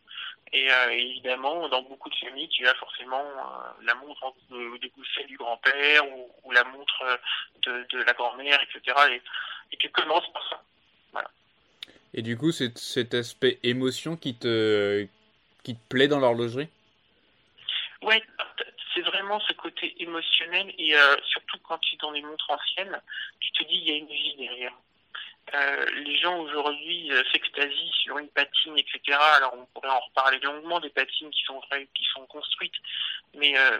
Et 0.53 0.69
euh, 0.69 0.89
évidemment, 0.91 1.69
dans 1.69 1.81
beaucoup 1.83 2.09
de 2.09 2.15
familles, 2.15 2.49
tu 2.49 2.67
as 2.67 2.75
forcément 2.75 3.23
euh, 3.23 3.85
la 3.85 3.95
montre 3.95 4.33
de, 4.49 4.77
de 4.77 4.91
celle 5.15 5.27
du 5.27 5.37
grand-père 5.37 6.05
ou, 6.11 6.29
ou, 6.43 6.51
la 6.51 6.63
montre 6.65 7.19
de, 7.61 7.85
de 7.89 8.03
la 8.03 8.13
grand-mère, 8.13 8.59
etc. 8.61 8.97
Et, 9.11 9.21
et 9.71 9.77
tu 9.77 9.89
commences 9.89 10.27
par 10.33 10.49
ça. 10.49 10.63
Voilà. 11.13 11.29
Et 12.13 12.21
du 12.21 12.37
coup, 12.37 12.51
c'est 12.51 12.77
cet 12.77 13.13
aspect 13.13 13.59
émotion 13.63 14.17
qui 14.17 14.35
te, 14.35 15.07
qui 15.63 15.75
te 15.75 15.87
plaît 15.87 16.09
dans 16.09 16.19
l'horlogerie? 16.19 16.67
Ouais, 18.01 18.21
c'est 18.93 19.01
vraiment 19.01 19.39
ce 19.39 19.53
côté 19.53 19.95
émotionnel 20.01 20.73
et 20.77 20.95
euh, 20.95 21.15
surtout 21.23 21.57
quand 21.63 21.77
tu 21.77 21.95
es 21.95 21.97
dans 21.99 22.11
les 22.11 22.21
montres 22.21 22.49
anciennes, 22.49 22.99
tu 23.39 23.51
te 23.51 23.63
dis 23.63 23.75
il 23.75 23.87
y 23.87 23.91
a 23.91 23.95
une 23.95 24.07
vie 24.07 24.35
derrière. 24.37 24.73
Euh, 25.53 25.85
les 26.05 26.17
gens 26.17 26.39
aujourd'hui 26.39 27.11
euh, 27.11 27.23
s'extasient 27.31 27.91
sur 28.03 28.17
une 28.17 28.29
patine, 28.29 28.77
etc. 28.77 29.17
Alors 29.35 29.53
on 29.53 29.65
pourrait 29.73 29.89
en 29.89 29.99
reparler 29.99 30.39
longuement 30.39 30.79
des 30.79 30.89
patines 30.89 31.29
qui 31.29 31.43
sont 31.43 31.59
qui 31.93 32.05
sont 32.13 32.25
construites, 32.27 32.75
mais 33.33 33.57
euh, 33.57 33.79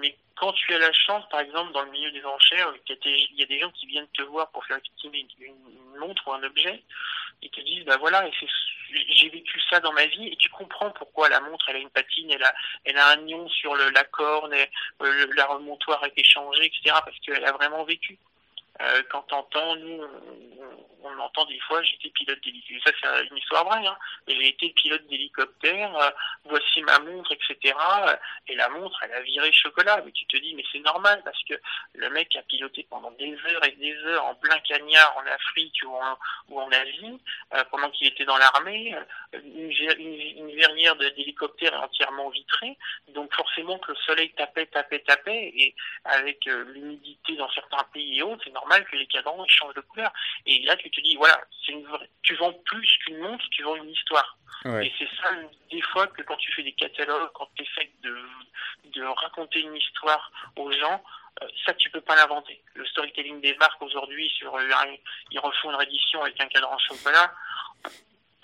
mais 0.00 0.16
quand 0.34 0.52
tu 0.52 0.74
as 0.74 0.78
la 0.78 0.92
chance, 0.92 1.24
par 1.30 1.40
exemple, 1.40 1.72
dans 1.72 1.82
le 1.82 1.90
milieu 1.90 2.10
des 2.10 2.24
enchères, 2.24 2.74
il 2.88 3.38
y 3.38 3.42
a 3.42 3.46
des 3.46 3.58
gens 3.58 3.70
qui 3.70 3.86
viennent 3.86 4.08
te 4.08 4.22
voir 4.22 4.50
pour 4.50 4.66
faire 4.66 4.76
estimer 4.76 5.26
une 5.40 5.54
montre 5.98 6.28
ou 6.28 6.32
un 6.32 6.42
objet, 6.42 6.82
et 7.42 7.48
te 7.48 7.60
disent, 7.62 7.84
bah 7.86 7.96
voilà, 7.96 8.28
j'ai 8.90 9.30
vécu 9.30 9.60
ça 9.70 9.80
dans 9.80 9.94
ma 9.94 10.04
vie, 10.04 10.28
et 10.28 10.36
tu 10.36 10.50
comprends 10.50 10.90
pourquoi 10.90 11.30
la 11.30 11.40
montre, 11.40 11.70
elle 11.70 11.76
a 11.76 11.78
une 11.78 11.90
patine, 11.90 12.30
elle 12.30 12.42
a, 12.42 12.54
elle 12.84 12.98
a 12.98 13.12
un 13.12 13.16
nion 13.16 13.48
sur 13.48 13.74
le, 13.74 13.88
la 13.88 14.04
corne, 14.04 14.54
la 15.00 15.46
remontoir 15.46 16.02
a 16.02 16.08
été 16.08 16.22
changée, 16.22 16.66
etc., 16.66 16.96
parce 17.02 17.18
qu'elle 17.20 17.44
a 17.44 17.52
vraiment 17.52 17.84
vécu. 17.84 18.18
Euh, 18.80 19.02
quand 19.10 19.22
t'entends, 19.22 19.76
nous, 19.76 20.02
on, 21.06 21.16
on, 21.16 21.20
entend 21.20 21.44
des 21.46 21.58
fois, 21.60 21.82
j'étais 21.82 22.10
pilote 22.10 22.38
d'hélicoptère. 22.42 22.92
Ça, 23.02 23.18
c'est 23.20 23.30
une 23.30 23.38
histoire 23.38 23.64
vraie. 23.64 23.86
Hein. 23.86 23.96
J'ai 24.28 24.48
été 24.48 24.70
pilote 24.70 25.06
d'hélicoptère. 25.06 25.96
Euh, 25.96 26.10
voici 26.44 26.82
ma 26.82 26.98
montre, 27.00 27.32
etc. 27.32 27.74
Et 28.48 28.54
la 28.54 28.68
montre, 28.68 28.98
elle 29.02 29.12
a 29.12 29.20
viré 29.20 29.52
chocolat. 29.52 30.02
Mais 30.04 30.12
tu 30.12 30.26
te 30.26 30.36
dis, 30.36 30.54
mais 30.54 30.64
c'est 30.72 30.80
normal 30.80 31.22
parce 31.24 31.42
que 31.44 31.54
le 31.94 32.10
mec 32.10 32.34
a 32.36 32.42
piloté 32.42 32.86
pendant 32.88 33.10
des 33.12 33.34
heures 33.34 33.64
et 33.64 33.72
des 33.72 33.96
heures 34.04 34.24
en 34.24 34.34
plein 34.34 34.58
cagnard 34.60 35.16
en 35.16 35.26
Afrique 35.26 35.74
ou 35.84 36.56
en, 36.56 36.70
Asie 36.70 37.20
euh, 37.54 37.64
pendant 37.70 37.90
qu'il 37.90 38.08
était 38.08 38.24
dans 38.24 38.36
l'armée. 38.36 38.94
Une, 39.32 39.70
une, 39.70 40.56
verrière 40.56 40.96
d'hélicoptère 40.96 41.72
est 41.74 41.76
entièrement 41.76 42.28
vitrée. 42.30 42.76
Donc 43.08 43.32
forcément 43.34 43.78
que 43.78 43.92
le 43.92 43.96
soleil 43.98 44.32
tapait, 44.36 44.66
tapait, 44.66 45.00
tapait. 45.00 45.52
Et 45.56 45.74
avec 46.04 46.46
euh, 46.46 46.64
l'humidité 46.72 47.36
dans 47.36 47.50
certains 47.50 47.84
pays 47.92 48.18
et 48.18 48.22
autres, 48.22 48.42
c'est 48.44 48.52
normal 48.52 48.84
que 48.86 48.96
les 48.96 49.06
cadrans 49.06 49.44
changent 49.48 49.74
de 49.74 49.80
couleur. 49.80 50.12
Et 50.46 50.62
là, 50.62 50.76
tu 50.76 50.90
dis, 51.00 51.16
voilà, 51.16 51.40
c'est 51.64 51.72
une 51.72 51.86
tu 52.22 52.34
vends 52.36 52.52
plus 52.52 52.88
qu'une 53.04 53.18
montre, 53.18 53.44
tu 53.50 53.62
vends 53.62 53.76
une 53.76 53.90
histoire. 53.90 54.36
Et 54.64 54.92
c'est 54.98 55.08
ça, 55.20 55.30
des 55.70 55.80
fois, 55.80 56.08
que 56.08 56.22
quand 56.22 56.36
tu 56.36 56.50
fais 56.52 56.64
des 56.64 56.72
catalogues, 56.72 57.30
quand 57.34 57.48
tu 57.54 57.62
essaies 57.62 57.90
de, 58.02 58.16
de 58.94 59.02
raconter 59.04 59.60
une 59.60 59.76
histoire 59.76 60.32
aux 60.56 60.72
gens, 60.72 61.02
euh, 61.42 61.46
ça, 61.64 61.74
tu 61.74 61.88
peux 61.90 62.00
pas 62.00 62.16
l'inventer. 62.16 62.60
Le 62.74 62.84
storytelling 62.86 63.40
des 63.40 63.54
marques 63.56 63.80
aujourd'hui, 63.80 64.28
sur 64.30 64.58
ils 65.30 65.38
refont 65.38 65.70
une 65.70 65.76
réédition 65.76 66.22
avec 66.22 66.40
un 66.40 66.48
cadran 66.48 66.78
chocolat, 66.78 67.32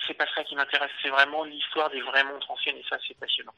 c'est 0.07 0.15
pas 0.15 0.27
ça 0.35 0.45
qui 0.45 0.55
m'intéresse. 0.55 0.91
C'est 1.03 1.09
vraiment 1.09 1.45
l'histoire 1.45 1.91
des 1.91 2.01
vraies 2.03 2.25
montres 2.25 2.51
anciennes 2.51 2.77
et 2.77 2.85
ça, 2.89 2.99
c'est 3.07 3.19
passionnant. 3.19 3.55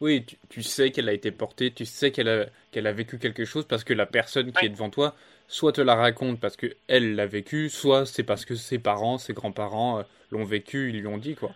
Oui, 0.00 0.26
tu, 0.50 0.62
sais 0.62 0.90
qu'elle 0.90 1.08
a 1.08 1.12
été 1.12 1.30
portée, 1.30 1.72
tu 1.72 1.86
sais 1.86 2.10
qu'elle 2.10 2.28
a, 2.28 2.46
qu'elle 2.72 2.86
a 2.86 2.92
vécu 2.92 3.18
quelque 3.18 3.44
chose 3.44 3.66
parce 3.66 3.84
que 3.84 3.92
la 3.92 4.06
personne 4.06 4.52
qui 4.52 4.66
est 4.66 4.68
devant 4.68 4.90
toi, 4.90 5.14
soit 5.52 5.72
te 5.72 5.82
la 5.82 5.94
raconte 5.94 6.40
parce 6.40 6.56
que 6.56 6.66
elle 6.88 7.14
l'a 7.14 7.26
vécu, 7.26 7.68
soit 7.68 8.06
c'est 8.06 8.24
parce 8.24 8.46
que 8.46 8.54
ses 8.54 8.78
parents, 8.78 9.18
ses 9.18 9.34
grands-parents 9.34 9.98
euh, 9.98 10.02
l'ont 10.30 10.44
vécu, 10.44 10.88
ils 10.88 11.00
lui 11.00 11.06
ont 11.06 11.18
dit 11.18 11.36
quoi. 11.36 11.50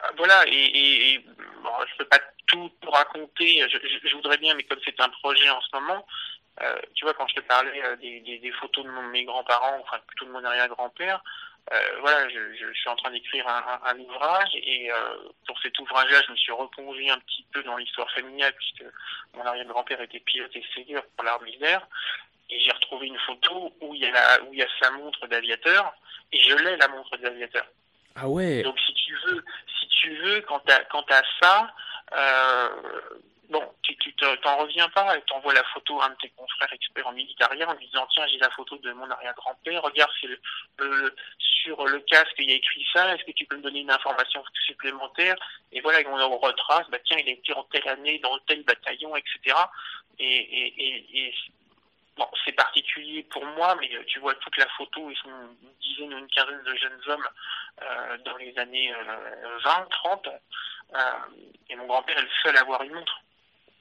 Ah, 0.00 0.10
voilà, 0.16 0.44
et, 0.46 0.52
et, 0.52 1.24
je 1.24 1.96
peux 1.98 2.04
pas 2.04 2.20
tout 2.46 2.70
raconter, 2.86 3.66
je, 3.68 4.14
voudrais 4.14 4.38
bien, 4.38 4.54
mais 4.54 4.62
comme 4.62 4.78
c'est 4.84 5.00
un 5.00 5.08
projet 5.08 5.50
en 5.50 5.60
ce 5.60 5.68
moment, 5.74 6.06
euh, 6.62 6.76
tu 6.94 7.04
vois, 7.04 7.14
quand 7.14 7.26
je 7.26 7.34
te 7.34 7.40
parlais 7.40 7.82
euh, 7.84 7.96
des, 7.96 8.52
photos 8.60 8.84
de 8.84 8.90
mes 9.10 9.24
grands-parents, 9.24 9.78
enfin 9.80 9.98
plutôt 10.06 10.26
de 10.26 10.30
mon 10.30 10.44
arrière-grand-père, 10.44 11.20
voilà, 12.00 12.28
je, 12.28 12.72
suis 12.74 12.90
en 12.90 12.96
train 12.96 13.10
d'écrire 13.10 13.48
un, 13.48 13.98
ouvrage 13.98 14.50
et 14.54 14.90
pour 15.46 15.58
cet 15.60 15.78
ouvrage-là, 15.78 16.20
je 16.26 16.32
me 16.32 16.36
suis 16.36 16.52
replongé 16.52 17.08
un 17.08 17.18
petit 17.20 17.46
peu 17.52 17.62
dans 17.62 17.78
l'histoire 17.78 18.10
familiale 18.12 18.52
puisque 18.52 18.84
mon 19.32 19.42
arrière-grand-père 19.46 20.02
était 20.02 20.20
pilote 20.20 20.54
et 20.54 20.64
ségur 20.74 21.02
pour 21.16 21.24
l'armée 21.24 21.56
d'air 21.56 21.88
et 22.50 22.60
j'ai 22.60 22.72
retrouvé 22.72 23.06
une 23.06 23.18
photo 23.20 23.72
où 23.80 23.94
il 23.94 24.00
y 24.02 24.06
a 24.06 24.10
la, 24.10 24.42
où 24.44 24.52
il 24.52 24.58
y 24.58 24.62
a 24.62 24.68
sa 24.80 24.90
montre 24.92 25.26
d'aviateur 25.26 25.92
et 26.32 26.40
je 26.40 26.54
l'ai 26.56 26.76
la 26.76 26.88
montre 26.88 27.16
d'aviateur. 27.16 27.66
Ah 28.16 28.28
ouais. 28.28 28.62
Donc 28.62 28.78
si 28.80 28.94
tu 28.94 29.16
veux, 29.26 29.44
si 29.80 29.88
tu 29.88 30.16
veux, 30.16 30.40
quand 30.42 30.62
quand 30.90 31.02
t'as 31.04 31.22
ça, 31.40 31.74
euh, 32.12 32.68
bon, 33.50 33.62
tu, 33.82 33.96
tu 33.96 34.14
t'en 34.14 34.56
reviens 34.58 34.88
pas 34.90 35.16
et 35.16 35.22
t'envoies 35.22 35.54
la 35.54 35.64
photo 35.64 36.00
à 36.00 36.06
un 36.06 36.10
de 36.10 36.16
tes 36.16 36.28
confrères 36.30 36.72
experts 36.72 37.06
en 37.06 37.12
militaire 37.12 37.48
en 37.50 37.72
lui 37.74 37.86
disant 37.86 38.06
tiens 38.12 38.26
j'ai 38.28 38.38
la 38.38 38.50
photo 38.50 38.76
de 38.76 38.92
mon 38.92 39.10
arrière-grand-père, 39.10 39.82
regarde 39.82 40.10
le, 40.78 41.14
sur 41.38 41.84
le 41.86 42.00
casque 42.00 42.34
il 42.38 42.50
y 42.50 42.52
a 42.52 42.56
écrit 42.56 42.86
ça, 42.92 43.14
est-ce 43.14 43.24
que 43.24 43.32
tu 43.32 43.46
peux 43.46 43.56
me 43.56 43.62
donner 43.62 43.80
une 43.80 43.90
information 43.90 44.44
supplémentaire? 44.66 45.36
Et 45.72 45.80
voilà, 45.80 45.98
on 46.08 46.38
retrace, 46.38 46.86
bah 46.90 46.98
tiens 47.04 47.18
il 47.18 47.28
a 47.28 47.32
été 47.32 47.52
en 47.54 47.64
telle 47.64 47.88
année 47.88 48.18
dans 48.20 48.38
tel 48.46 48.62
bataillon, 48.62 49.16
etc. 49.16 49.56
Et, 50.18 50.24
et, 50.26 51.26
et, 51.26 51.34
bon, 52.16 52.26
c'est 52.44 52.52
particulier 52.52 53.22
pour 53.24 53.44
moi, 53.44 53.76
mais 53.80 53.90
tu 54.06 54.18
vois 54.20 54.34
toute 54.36 54.56
la 54.56 54.68
photo, 54.76 55.10
ils 55.10 55.16
sont 55.16 55.28
une 55.28 55.70
dizaine 55.80 56.14
ou 56.14 56.18
une 56.18 56.28
quinzaine 56.28 56.62
de 56.62 56.74
jeunes 56.76 57.00
hommes 57.06 57.28
euh, 57.82 58.18
dans 58.24 58.36
les 58.36 58.56
années 58.58 58.92
20, 59.64 59.80
euh, 59.80 59.84
30. 59.90 60.28
Euh, 60.94 60.98
et 61.70 61.76
mon 61.76 61.86
grand-père 61.86 62.18
est 62.18 62.22
le 62.22 62.28
seul 62.42 62.56
à 62.56 62.60
avoir 62.60 62.82
une 62.82 62.92
montre. 62.92 63.20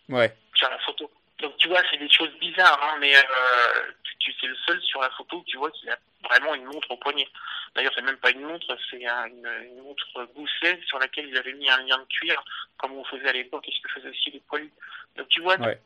Ouais. 0.09 0.35
Sur 0.55 0.69
la 0.69 0.79
photo. 0.79 1.09
Donc 1.39 1.57
tu 1.57 1.67
vois, 1.67 1.81
c'est 1.91 1.97
des 1.97 2.09
choses 2.09 2.33
bizarres, 2.39 2.79
hein, 2.81 2.97
mais 2.99 3.15
euh, 3.15 3.91
tu, 4.19 4.33
c'est 4.39 4.47
le 4.47 4.55
seul 4.67 4.81
sur 4.81 5.01
la 5.01 5.09
photo 5.11 5.37
où 5.37 5.43
tu 5.45 5.57
vois 5.57 5.71
qu'il 5.71 5.89
a 5.89 5.97
vraiment 6.23 6.55
une 6.55 6.65
montre 6.65 6.89
au 6.91 6.97
poignet. 6.97 7.27
D'ailleurs, 7.75 7.91
c'est 7.95 8.03
même 8.03 8.17
pas 8.17 8.31
une 8.31 8.41
montre, 8.41 8.77
c'est 8.89 9.01
une, 9.01 9.47
une, 9.65 9.81
montre 9.81 10.25
gousset 10.35 10.79
sur 10.85 10.99
laquelle 10.99 11.27
il 11.27 11.37
avait 11.37 11.53
mis 11.53 11.69
un 11.69 11.81
lien 11.83 11.97
de 11.97 12.05
cuir, 12.05 12.43
comme 12.77 12.93
on 12.93 13.03
faisait 13.03 13.29
à 13.29 13.33
l'époque, 13.33 13.67
et 13.67 13.71
ce 13.71 13.81
que 13.81 13.89
faisaient 13.89 14.09
aussi 14.09 14.31
les 14.31 14.39
poilus. 14.41 14.71
Donc 15.17 15.27
tu 15.29 15.41
vois, 15.41 15.59
ouais. 15.59 15.79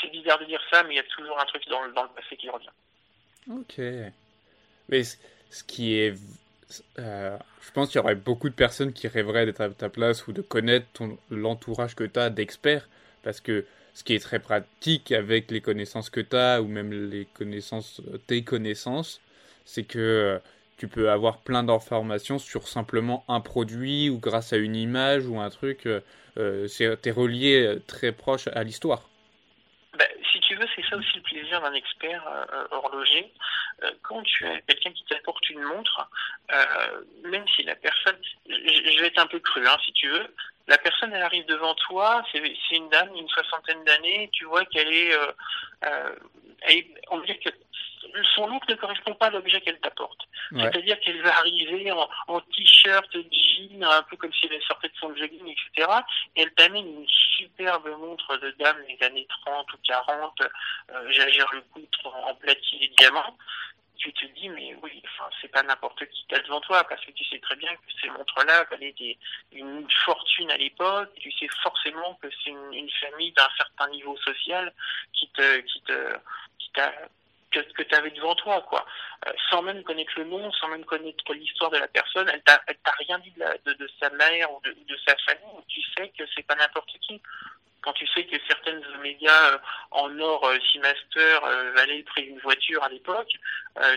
C'est 0.00 0.10
bizarre 0.10 0.38
de 0.40 0.44
dire 0.44 0.60
ça, 0.70 0.82
mais 0.84 0.94
il 0.94 0.96
y 0.96 1.00
a 1.00 1.04
toujours 1.04 1.38
un 1.40 1.44
truc 1.46 1.62
dans, 1.68 1.82
le 1.82 2.08
passé 2.14 2.36
qui 2.36 2.50
revient. 2.50 2.68
Ok. 3.50 3.80
Mais 4.88 5.02
ce 5.04 5.64
qui 5.64 5.94
est 5.94 6.14
euh, 6.98 7.36
je 7.60 7.70
pense 7.72 7.88
qu'il 7.88 7.96
y 7.96 8.00
aurait 8.00 8.14
beaucoup 8.14 8.48
de 8.48 8.54
personnes 8.54 8.92
qui 8.92 9.08
rêveraient 9.08 9.46
d'être 9.46 9.60
à 9.60 9.68
ta 9.70 9.88
place 9.88 10.26
ou 10.26 10.32
de 10.32 10.42
connaître 10.42 11.02
l'entourage 11.30 11.94
que 11.94 12.04
tu 12.04 12.18
as 12.18 12.30
d'experts, 12.30 12.88
parce 13.22 13.40
que 13.40 13.66
ce 13.94 14.04
qui 14.04 14.14
est 14.14 14.20
très 14.20 14.38
pratique 14.38 15.12
avec 15.12 15.50
les 15.50 15.60
connaissances 15.60 16.10
que 16.10 16.20
tu 16.20 16.36
as, 16.36 16.62
ou 16.62 16.66
même 16.66 16.92
les 17.10 17.26
connaissances, 17.26 18.00
tes 18.26 18.42
connaissances, 18.42 19.20
c'est 19.64 19.84
que 19.84 19.98
euh, 19.98 20.38
tu 20.78 20.88
peux 20.88 21.10
avoir 21.10 21.38
plein 21.38 21.62
d'informations 21.62 22.38
sur 22.38 22.66
simplement 22.66 23.24
un 23.28 23.40
produit 23.40 24.10
ou 24.10 24.18
grâce 24.18 24.52
à 24.52 24.56
une 24.56 24.76
image 24.76 25.26
ou 25.26 25.38
un 25.38 25.50
truc. 25.50 25.86
Euh, 25.86 26.00
euh 26.38 26.66
es 26.80 27.10
relié 27.10 27.78
très 27.86 28.12
proche 28.12 28.48
à 28.48 28.64
l'histoire. 28.64 29.08
Ben, 29.98 30.08
si 30.32 30.40
tu 30.40 30.56
veux, 30.56 30.66
c'est 30.74 30.81
aussi 30.96 31.16
le 31.16 31.22
plaisir 31.22 31.60
d'un 31.60 31.74
expert 31.74 32.22
horloger. 32.70 33.32
Euh, 33.82 33.90
quand 34.02 34.22
tu 34.22 34.46
as 34.46 34.60
quelqu'un 34.60 34.92
qui 34.92 35.04
t'apporte 35.04 35.48
une 35.50 35.62
montre, 35.62 36.08
euh, 36.52 37.02
même 37.24 37.44
si 37.56 37.62
la 37.64 37.74
personne, 37.74 38.16
je 38.46 39.00
vais 39.00 39.08
être 39.08 39.18
un 39.18 39.26
peu 39.26 39.40
cru, 39.40 39.66
hein, 39.66 39.76
si 39.84 39.92
tu 39.92 40.08
veux, 40.08 40.34
la 40.68 40.78
personne 40.78 41.12
elle 41.12 41.22
arrive 41.22 41.46
devant 41.46 41.74
toi, 41.74 42.24
c'est 42.30 42.76
une 42.76 42.88
dame 42.90 43.12
d'une 43.14 43.28
soixantaine 43.28 43.82
d'années, 43.84 44.30
tu 44.32 44.44
vois 44.44 44.64
qu'elle 44.66 44.92
est, 44.92 45.12
elle, 46.66 46.84
on 47.10 47.20
dirait 47.20 47.38
que 47.38 47.50
son 48.34 48.46
look 48.46 48.68
ne 48.68 48.74
correspond 48.74 49.14
pas 49.14 49.26
à 49.26 49.30
l'objet 49.30 49.60
qu'elle 49.60 49.80
t'apporte. 49.80 50.20
C'est-à-dire 50.50 51.00
qu'elle 51.00 51.22
va 51.22 51.38
arriver 51.38 51.90
en, 51.92 52.08
en 52.28 52.40
t-shirt, 52.40 53.10
jean, 53.14 53.82
un 53.82 54.02
peu 54.02 54.16
comme 54.16 54.32
si 54.34 54.48
elle 54.50 54.62
sortait 54.62 54.88
de 54.88 54.96
son 55.00 55.14
jogging, 55.16 55.46
etc. 55.46 55.88
Et 56.36 56.42
elle 56.42 56.52
t'amène 56.54 56.86
une 56.86 57.08
superbe 57.08 57.88
montre 57.98 58.36
de 58.36 58.50
dame 58.58 58.76
des 58.86 59.06
années 59.06 59.26
30 59.46 59.72
ou 59.72 59.76
40, 59.84 60.40
euh, 60.42 61.10
j'agère 61.10 61.48
le 61.54 61.62
poutre 61.72 62.06
en 62.06 62.34
platine 62.34 62.82
et 62.82 62.88
diamants 62.98 63.36
tu 64.10 64.28
te 64.28 64.40
dis, 64.40 64.48
mais 64.48 64.74
oui, 64.82 65.02
enfin, 65.04 65.30
c'est 65.40 65.48
pas 65.48 65.62
n'importe 65.62 66.04
qui 66.06 66.26
t'as 66.28 66.40
devant 66.40 66.60
toi, 66.60 66.82
parce 66.84 67.04
que 67.04 67.12
tu 67.12 67.24
sais 67.24 67.38
très 67.38 67.56
bien 67.56 67.72
que 67.74 67.92
ces 68.00 68.10
montres-là 68.10 68.64
valaient 68.70 68.94
des, 68.98 69.16
une 69.52 69.86
fortune 70.04 70.50
à 70.50 70.56
l'époque, 70.56 71.10
tu 71.20 71.30
sais 71.32 71.48
forcément 71.62 72.14
que 72.22 72.28
c'est 72.42 72.50
une, 72.50 72.90
famille 73.00 73.32
d'un 73.32 73.48
certain 73.56 73.88
niveau 73.90 74.16
social 74.18 74.72
qui 75.12 75.28
te, 75.30 75.60
qui 75.60 75.80
te, 75.82 76.16
t'a, 76.74 76.92
que, 77.52 77.60
que 77.60 77.82
tu 77.82 77.94
avais 77.94 78.10
devant 78.10 78.34
toi, 78.34 78.60
quoi. 78.62 78.84
Euh, 79.26 79.32
sans 79.50 79.62
même 79.62 79.82
connaître 79.84 80.12
le 80.16 80.24
nom, 80.24 80.50
sans 80.52 80.68
même 80.68 80.84
connaître 80.84 81.32
l'histoire 81.32 81.70
de 81.70 81.78
la 81.78 81.88
personne, 81.88 82.28
elle 82.32 82.42
t'a, 82.42 82.58
t'a 82.58 82.92
rien 82.98 83.18
dit 83.20 83.30
de, 83.32 83.40
la, 83.40 83.56
de, 83.58 83.90
sa 84.00 84.10
mère 84.10 84.52
ou 84.52 84.60
de, 84.62 84.70
de 84.72 84.98
sa 85.06 85.16
famille, 85.18 85.62
tu 85.68 85.80
sais 85.96 86.08
que 86.16 86.24
c'est 86.34 86.46
pas 86.46 86.56
n'importe 86.56 86.90
qui 87.00 87.20
quand 87.82 87.92
tu 87.92 88.06
sais 88.06 88.24
que 88.24 88.36
certaines 88.46 88.82
médias 89.02 89.52
euh, 89.52 89.58
en 89.90 90.18
or 90.20 90.44
euh, 90.44 90.58
Seamaster 90.72 91.38
euh, 91.44 91.72
valaient 91.74 91.98
le 91.98 92.04
prix 92.04 92.22
d'une 92.24 92.38
voiture 92.38 92.82
à 92.82 92.88
l'époque, 92.88 93.32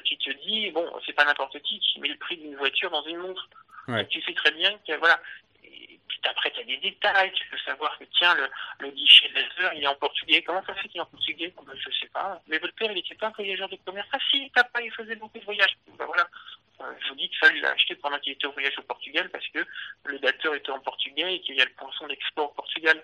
tu 0.03 0.17
te 0.17 0.31
dis 0.45 0.71
bon, 0.71 0.91
c'est 1.05 1.13
pas 1.13 1.25
n'importe 1.25 1.59
qui 1.61 1.79
qui 1.79 1.99
met 1.99 2.07
le 2.09 2.17
prix 2.17 2.37
d'une 2.37 2.55
voiture 2.55 2.89
dans 2.89 3.03
une 3.03 3.17
montre. 3.17 3.47
Ouais. 3.87 4.05
Tu 4.07 4.21
sais 4.21 4.33
très 4.33 4.51
bien 4.51 4.77
que 4.87 4.93
voilà. 4.93 5.19
Et 5.63 5.99
puis 6.07 6.19
après, 6.23 6.49
tu 6.51 6.61
as 6.61 6.63
des 6.63 6.77
détails, 6.77 7.31
tu 7.33 7.47
peux 7.49 7.57
savoir 7.59 7.97
que 7.99 8.05
tiens, 8.17 8.33
le, 8.35 8.47
le 8.79 8.91
guichet 8.91 9.29
de 9.29 9.35
laser, 9.35 9.73
il 9.73 9.83
est 9.83 9.87
en 9.87 9.95
portugais. 9.95 10.41
Comment 10.41 10.63
ça 10.65 10.73
fait 10.75 10.87
qu'il 10.87 10.97
est 10.97 11.03
en 11.03 11.05
portugais? 11.07 11.53
Ben, 11.65 11.73
Je 11.77 11.89
sais 11.99 12.07
pas. 12.07 12.41
Mais 12.47 12.57
votre 12.57 12.73
père, 12.75 12.91
il 12.91 12.97
était 12.97 13.15
pas 13.15 13.27
un 13.27 13.33
voyageur 13.35 13.69
de 13.69 13.77
commerce. 13.85 14.07
Ah 14.13 14.17
si, 14.31 14.49
papa, 14.49 14.81
il 14.81 14.91
faisait 14.91 15.15
beaucoup 15.15 15.37
de 15.37 15.45
voyages. 15.45 15.77
Ben, 15.99 16.05
voilà. 16.05 16.27
je 17.01 17.09
vous 17.09 17.15
dis 17.15 17.27
qu'il 17.27 17.37
fallait 17.37 17.59
l'acheter 17.59 17.95
pendant 17.95 18.17
qu'il 18.19 18.33
était 18.33 18.47
au 18.47 18.53
voyage 18.53 18.77
au 18.79 18.83
Portugal 18.83 19.29
parce 19.29 19.47
que 19.49 19.59
le 20.05 20.19
dateur 20.19 20.55
était 20.55 20.71
en 20.71 20.79
portugais 20.79 21.35
et 21.35 21.41
qu'il 21.41 21.55
y 21.55 21.61
a 21.61 21.65
le 21.65 21.71
poinçon 21.71 22.07
d'export 22.07 22.51
au 22.51 22.53
Portugal 22.53 23.03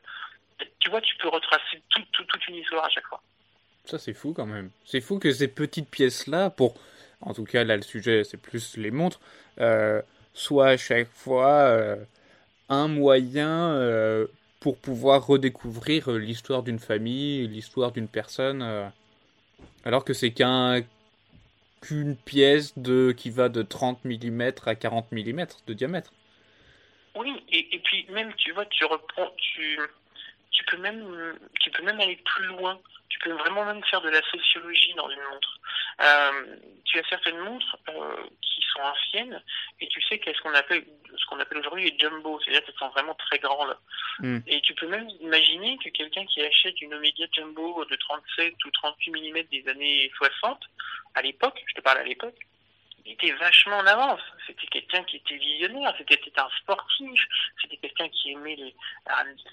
tu 0.79 0.89
vois, 0.89 1.01
tu 1.01 1.15
peux 1.17 1.29
retracer 1.29 1.81
toute 1.89 2.47
une 2.47 2.55
histoire 2.55 2.85
à 2.85 2.89
chaque 2.89 3.05
fois. 3.07 3.21
Ça, 3.85 3.97
c'est 3.97 4.13
fou 4.13 4.33
quand 4.33 4.45
même. 4.45 4.71
C'est 4.85 5.01
fou 5.01 5.19
que 5.19 5.31
ces 5.31 5.47
petites 5.47 5.89
pièces-là, 5.89 6.49
pour. 6.49 6.75
En 7.21 7.33
tout 7.33 7.43
cas, 7.43 7.63
là, 7.63 7.75
le 7.75 7.83
sujet, 7.83 8.23
c'est 8.23 8.37
plus 8.37 8.77
les 8.77 8.89
montres, 8.89 9.19
euh, 9.59 10.01
soient 10.33 10.69
à 10.69 10.77
chaque 10.77 11.09
fois 11.09 11.51
euh, 11.51 11.95
un 12.69 12.87
moyen 12.87 13.73
euh, 13.73 14.25
pour 14.59 14.77
pouvoir 14.79 15.27
redécouvrir 15.27 16.09
l'histoire 16.11 16.63
d'une 16.63 16.79
famille, 16.79 17.47
l'histoire 17.47 17.91
d'une 17.91 18.07
personne, 18.07 18.91
alors 19.85 20.03
que 20.03 20.13
c'est 20.13 20.31
qu'un 20.31 20.81
qu'une 21.81 22.15
pièce 22.15 22.77
de 22.77 23.11
qui 23.11 23.29
va 23.29 23.49
de 23.49 23.63
30 23.63 24.05
mm 24.05 24.51
à 24.65 24.75
40 24.75 25.11
mm 25.11 25.45
de 25.67 25.73
diamètre. 25.73 26.13
Oui, 27.15 27.33
et, 27.49 27.75
et 27.75 27.79
puis 27.79 28.05
même, 28.11 28.33
tu 28.35 28.51
vois, 28.51 28.65
tu 28.65 28.85
reprends, 28.85 29.29
tu, 29.37 29.79
tu 30.61 30.75
peux 30.75 30.81
même 30.81 31.37
tu 31.59 31.71
peux 31.71 31.83
même 31.83 31.99
aller 31.99 32.17
plus 32.17 32.45
loin. 32.45 32.79
Tu 33.09 33.19
peux 33.19 33.31
vraiment 33.33 33.65
même 33.65 33.83
faire 33.85 34.01
de 34.01 34.09
la 34.09 34.21
sociologie 34.21 34.93
dans 34.95 35.09
une 35.09 35.21
montre. 35.31 35.59
Euh, 36.01 36.55
tu 36.85 36.97
as 36.97 37.03
certaines 37.09 37.39
montres 37.39 37.77
euh, 37.89 38.15
qui 38.41 38.61
sont 38.73 38.81
anciennes 38.81 39.43
et 39.81 39.87
tu 39.87 40.01
sais 40.03 40.17
qu'est-ce 40.17 40.39
qu'on 40.41 40.53
appelle 40.53 40.85
ce 41.17 41.25
qu'on 41.25 41.39
appelle 41.39 41.57
aujourd'hui 41.57 41.91
les 41.91 41.99
jumbo, 41.99 42.39
c'est-à-dire 42.39 42.63
qu'elles 42.63 42.75
sont 42.75 42.89
vraiment 42.89 43.13
très 43.15 43.37
grandes. 43.39 43.77
Mm. 44.19 44.39
Et 44.47 44.61
tu 44.61 44.73
peux 44.75 44.87
même 44.87 45.09
imaginer 45.19 45.77
que 45.79 45.89
quelqu'un 45.89 46.25
qui 46.25 46.41
achète 46.41 46.79
une 46.81 46.93
Omega 46.93 47.25
Jumbo 47.33 47.83
de 47.85 47.95
37 47.95 48.53
ou 48.65 48.71
38 48.71 49.11
mm 49.11 49.43
des 49.51 49.67
années 49.69 50.11
60, 50.15 50.59
à 51.15 51.21
l'époque, 51.21 51.61
je 51.67 51.73
te 51.73 51.81
parle 51.81 51.97
à 51.97 52.03
l'époque, 52.03 52.39
il 53.05 53.13
était 53.13 53.31
vachement 53.33 53.77
en 53.77 53.85
avance. 53.85 54.21
C'était 54.45 54.67
quelqu'un 54.67 55.03
qui 55.03 55.17
était 55.17 55.37
visionnaire, 55.37 55.93
c'était 55.97 56.19
un 56.37 56.49
sportif, 56.59 57.21
c'était 57.61 57.77
quelqu'un 57.77 58.09
qui 58.09 58.31
aimait 58.31 58.55
les, 58.55 58.75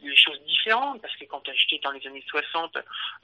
les, 0.02 0.16
choses 0.16 0.40
différentes, 0.44 1.00
parce 1.00 1.14
que 1.16 1.24
quand 1.24 1.40
tu 1.40 1.50
achetais 1.50 1.80
dans 1.82 1.90
les 1.92 2.06
années 2.06 2.24
60 2.28 2.76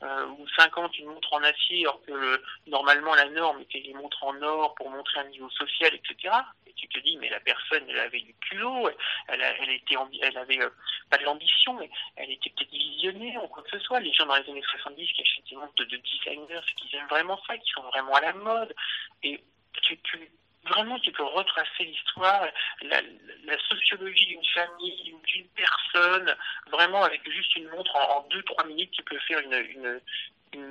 euh, 0.03 0.27
ou 0.39 0.47
50 0.57 0.99
une 0.99 1.07
montre 1.07 1.33
en 1.33 1.43
acier, 1.43 1.83
alors 1.83 2.01
que 2.07 2.43
normalement 2.67 3.15
la 3.15 3.29
norme 3.31 3.61
était 3.63 3.81
les 3.81 3.95
montres 3.95 4.23
en 4.25 4.41
or 4.43 4.75
pour 4.75 4.91
montrer 4.91 5.21
un 5.21 5.29
niveau 5.29 5.51
social, 5.51 5.95
etc. 5.95 6.35
Et 6.67 6.73
tu 6.75 6.89
te 6.89 6.99
dis, 7.01 7.17
mais 7.19 7.29
la 7.29 7.41
personne, 7.41 7.85
elle 7.89 8.01
avait 8.01 8.21
du 8.21 8.35
culot, 8.35 8.89
elle, 9.29 9.71
était, 9.71 9.97
elle 10.23 10.39
avait 10.39 10.61
euh, 10.61 10.71
pas 11.11 11.19
de 11.19 11.25
l'ambition, 11.25 11.75
mais 11.75 11.91
elle 12.17 12.31
était 12.31 12.51
peut-être 12.51 12.71
visionnaire 12.71 13.45
ou 13.45 13.49
quoi 13.49 13.63
que 13.63 13.71
ce 13.71 13.79
soit. 13.81 14.01
Les 14.01 14.13
gens 14.13 14.27
dans 14.27 14.37
les 14.37 14.51
années 14.51 14.63
70 14.63 15.13
qui 15.13 15.23
achètent 15.23 15.49
des 15.51 15.57
montres 15.57 15.75
de, 15.79 15.85
de 15.85 15.97
designers, 15.97 16.61
c'est 16.67 16.75
qu'ils 16.75 16.97
aiment 16.97 17.09
vraiment 17.09 17.41
ça, 17.47 17.57
qui 17.59 17.71
sont 17.71 17.83
vraiment 17.83 18.15
à 18.15 18.21
la 18.21 18.33
mode. 18.33 18.75
Et 19.23 19.41
tu, 19.83 19.99
tu, 19.99 20.31
vraiment, 20.69 20.99
tu 21.01 21.13
peux 21.13 21.25
retracer 21.25 21.85
l'histoire, 21.85 22.47
la, 22.83 23.01
la, 23.01 23.59
sociologie 23.69 24.27
d'une 24.27 24.45
famille, 24.55 25.15
d'une 25.27 25.47
personne, 25.49 26.35
vraiment 26.71 27.03
avec 27.03 27.21
juste 27.31 27.55
une 27.57 27.69
montre 27.69 27.95
en 27.97 28.27
2-3 28.31 28.69
minutes, 28.69 28.91
tu 28.93 29.03
peux 29.03 29.19
faire 29.21 29.41
une, 29.41 29.55
une, 29.55 30.01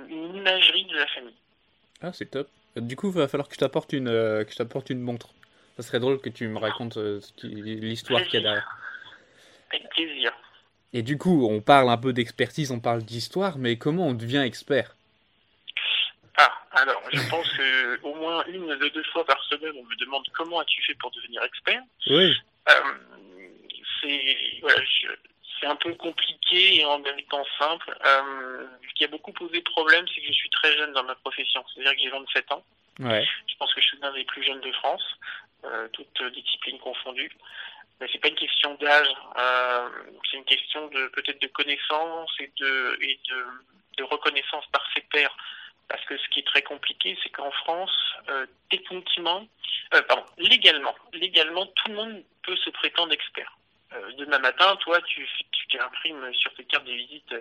une, 0.10 0.36
imagerie 0.36 0.86
de 0.86 0.96
la 0.96 1.08
famille. 1.08 1.36
Ah, 2.02 2.12
c'est 2.14 2.32
top. 2.32 2.50
Du 2.76 2.96
coup, 2.96 3.10
il 3.10 3.14
va 3.14 3.28
falloir 3.28 3.48
que 3.48 3.54
je 3.54 3.60
t'apporte 3.60 3.94
une, 3.94 4.08
euh, 4.08 4.44
que 4.44 4.52
je 4.52 4.58
t'apporte 4.58 4.90
une 4.90 5.00
montre. 5.00 5.30
Ça 5.78 5.84
serait 5.84 6.00
drôle 6.00 6.20
que 6.20 6.30
tu 6.30 6.48
me 6.48 6.58
racontes 6.58 6.98
euh, 6.98 7.20
l'histoire 7.44 8.22
qu'il 8.24 8.36
y 8.36 8.38
a 8.38 8.42
derrière. 8.42 8.78
Avec 9.72 9.90
plaisir. 9.90 10.32
Et 10.94 11.02
du 11.02 11.18
coup, 11.18 11.48
on 11.50 11.62
parle 11.62 11.90
un 11.90 11.98
peu 11.98 12.14
d'expertise, 12.14 12.72
on 12.72 12.80
parle 12.80 13.04
d'histoire, 13.04 13.58
mais 13.58 13.78
comment 13.78 14.08
on 14.08 14.14
devient 14.14 14.44
expert? 14.46 14.96
Alors, 16.72 17.02
je 17.12 17.30
pense 17.30 17.48
que 17.52 18.02
au 18.02 18.16
moins 18.16 18.44
une 18.46 18.63
ou 18.63 18.90
deux 18.90 19.04
fois 19.12 19.25
par 19.25 19.42
semaine, 19.44 19.74
on 19.78 19.84
me 19.84 19.96
demande 19.96 20.25
comment 20.34 20.60
as-tu 20.60 20.82
fait 20.84 20.96
pour 20.96 21.12
devenir 21.12 21.44
expert. 21.44 21.82
Oui. 22.08 22.36
Euh, 22.70 22.74
c'est 24.02 24.38
voilà, 24.62 24.82
c'est 25.60 25.68
un 25.68 25.75
peu 25.75 25.94
compliqué 25.94 26.78
et 26.78 26.86
en 26.86 27.00
même 27.00 27.22
temps 27.30 27.46
simple. 27.58 27.96
Euh, 28.06 28.66
ce 28.90 28.94
qui 28.96 29.04
a 29.06 29.08
beaucoup 29.08 29.32
posé 29.32 29.62
problème, 29.62 30.06
c'est 30.13 30.22
que 30.22 30.28
je 30.28 30.34
suis 30.34 30.50
très 30.50 30.75
jeune 30.75 30.94
dans 30.94 31.04
ma 31.04 31.16
profession. 31.16 31.63
C'est-à-dire 31.74 31.94
que 31.94 32.02
j'ai 32.02 32.10
27 32.10 32.52
ans. 32.52 32.63
Ouais. 33.00 33.25
Je 33.48 33.56
pense 33.58 33.74
que 33.74 33.82
je 33.82 33.88
suis 33.88 33.98
l'un 34.02 34.13
des 34.13 34.25
plus 34.25 34.44
jeunes 34.44 34.62
de 34.62 34.72
France, 34.74 35.04
euh, 35.66 35.88
toutes 35.94 36.24
disciplines 36.34 36.80
confondues. 36.80 37.32
Mais 38.00 38.08
c'est 38.12 38.20
pas 38.20 38.28
une 38.28 38.36
question 38.36 38.75
d'âge, 38.75 39.08
euh, 39.38 39.90
c'est 40.30 40.38
une 40.38 40.46
question 40.46 40.88
de 40.88 41.08
peut-être 41.10 41.42
de 41.42 41.48
connaissance 41.48 42.32
et 42.40 42.52
de 42.60 42.98
et 43.02 43.20
de, 43.30 43.46
de 43.98 44.04
reconnaissance 44.04 44.66
par 44.72 44.84
ses 44.94 45.02
pairs. 45.02 45.36
Parce 45.88 46.04
que 46.06 46.18
ce 46.18 46.28
qui 46.30 46.40
est 46.40 46.48
très 46.48 46.62
compliqué, 46.62 47.18
c'est 47.22 47.30
qu'en 47.30 47.52
France, 47.52 48.13
euh, 48.30 48.46
techniquement, 48.70 49.48
euh, 49.94 50.02
pardon, 50.04 50.25
légalement, 50.38 50.96
légalement, 51.13 51.66
tout 51.68 51.90
le 51.90 51.96
monde 51.96 52.24
peut 52.44 52.56
se 52.58 52.70
prétendre 52.72 53.13
expert. 53.13 53.58
Euh, 53.94 54.12
demain 54.18 54.40
matin, 54.40 54.75
toi, 54.78 55.00
tu, 55.02 55.28
tu 55.70 55.80
imprimes 55.80 56.34
sur 56.34 56.54
tes 56.56 56.63
cartes 56.63 56.86
de 56.86 56.94
visite 56.94 57.36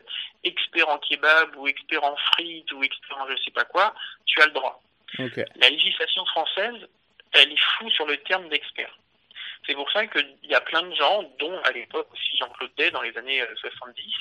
expert 0.45 0.89
en 0.89 0.99
kebab 0.99 1.57
ou 1.57 1.67
expert 1.67 2.05
en 2.05 2.17
frites 2.17 2.71
ou 2.73 2.83
expert 2.83 3.19
en 3.19 3.29
je 3.29 3.37
sais 3.43 3.51
pas 3.51 3.65
quoi, 3.65 3.95
tu 4.27 4.41
as 4.43 4.47
le 4.47 4.53
droit. 4.53 4.83
La 5.57 5.71
législation 5.71 6.25
française, 6.27 6.89
elle 7.33 7.53
est 7.53 7.61
floue 7.61 7.91
sur 7.91 8.07
le 8.07 8.17
terme 8.19 8.49
d'expert. 8.49 8.99
C'est 9.67 9.75
pour 9.75 9.91
ça 9.93 10.07
qu'il 10.07 10.37
y 10.43 10.55
a 10.55 10.61
plein 10.61 10.83
de 10.83 10.95
gens, 10.95 11.23
dont 11.39 11.59
à 11.63 11.71
l'époque 11.71 12.09
aussi 12.13 12.37
Jean-Claude 12.37 12.73
Day 12.77 12.91
dans 12.91 13.03
les 13.03 13.17
années 13.17 13.43
70, 13.61 14.13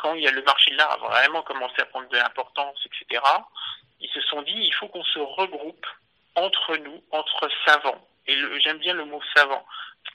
quand 0.00 0.14
il 0.14 0.22
y 0.22 0.28
a 0.28 0.32
le 0.32 0.42
marché 0.42 0.70
de 0.70 0.76
l'art 0.76 0.92
a 0.92 1.08
vraiment 1.08 1.42
commencé 1.42 1.80
à 1.80 1.86
prendre 1.86 2.08
de 2.08 2.16
l'importance, 2.16 2.78
etc., 2.86 3.22
ils 4.00 4.10
se 4.10 4.20
sont 4.22 4.42
dit 4.42 4.54
il 4.54 4.74
faut 4.74 4.88
qu'on 4.88 5.04
se 5.04 5.18
regroupe 5.18 5.86
entre 6.34 6.76
nous, 6.76 7.02
entre 7.10 7.48
savants. 7.66 8.06
Et 8.26 8.36
j'aime 8.60 8.78
bien 8.78 8.94
le 8.94 9.04
mot 9.04 9.20
savant. 9.34 9.64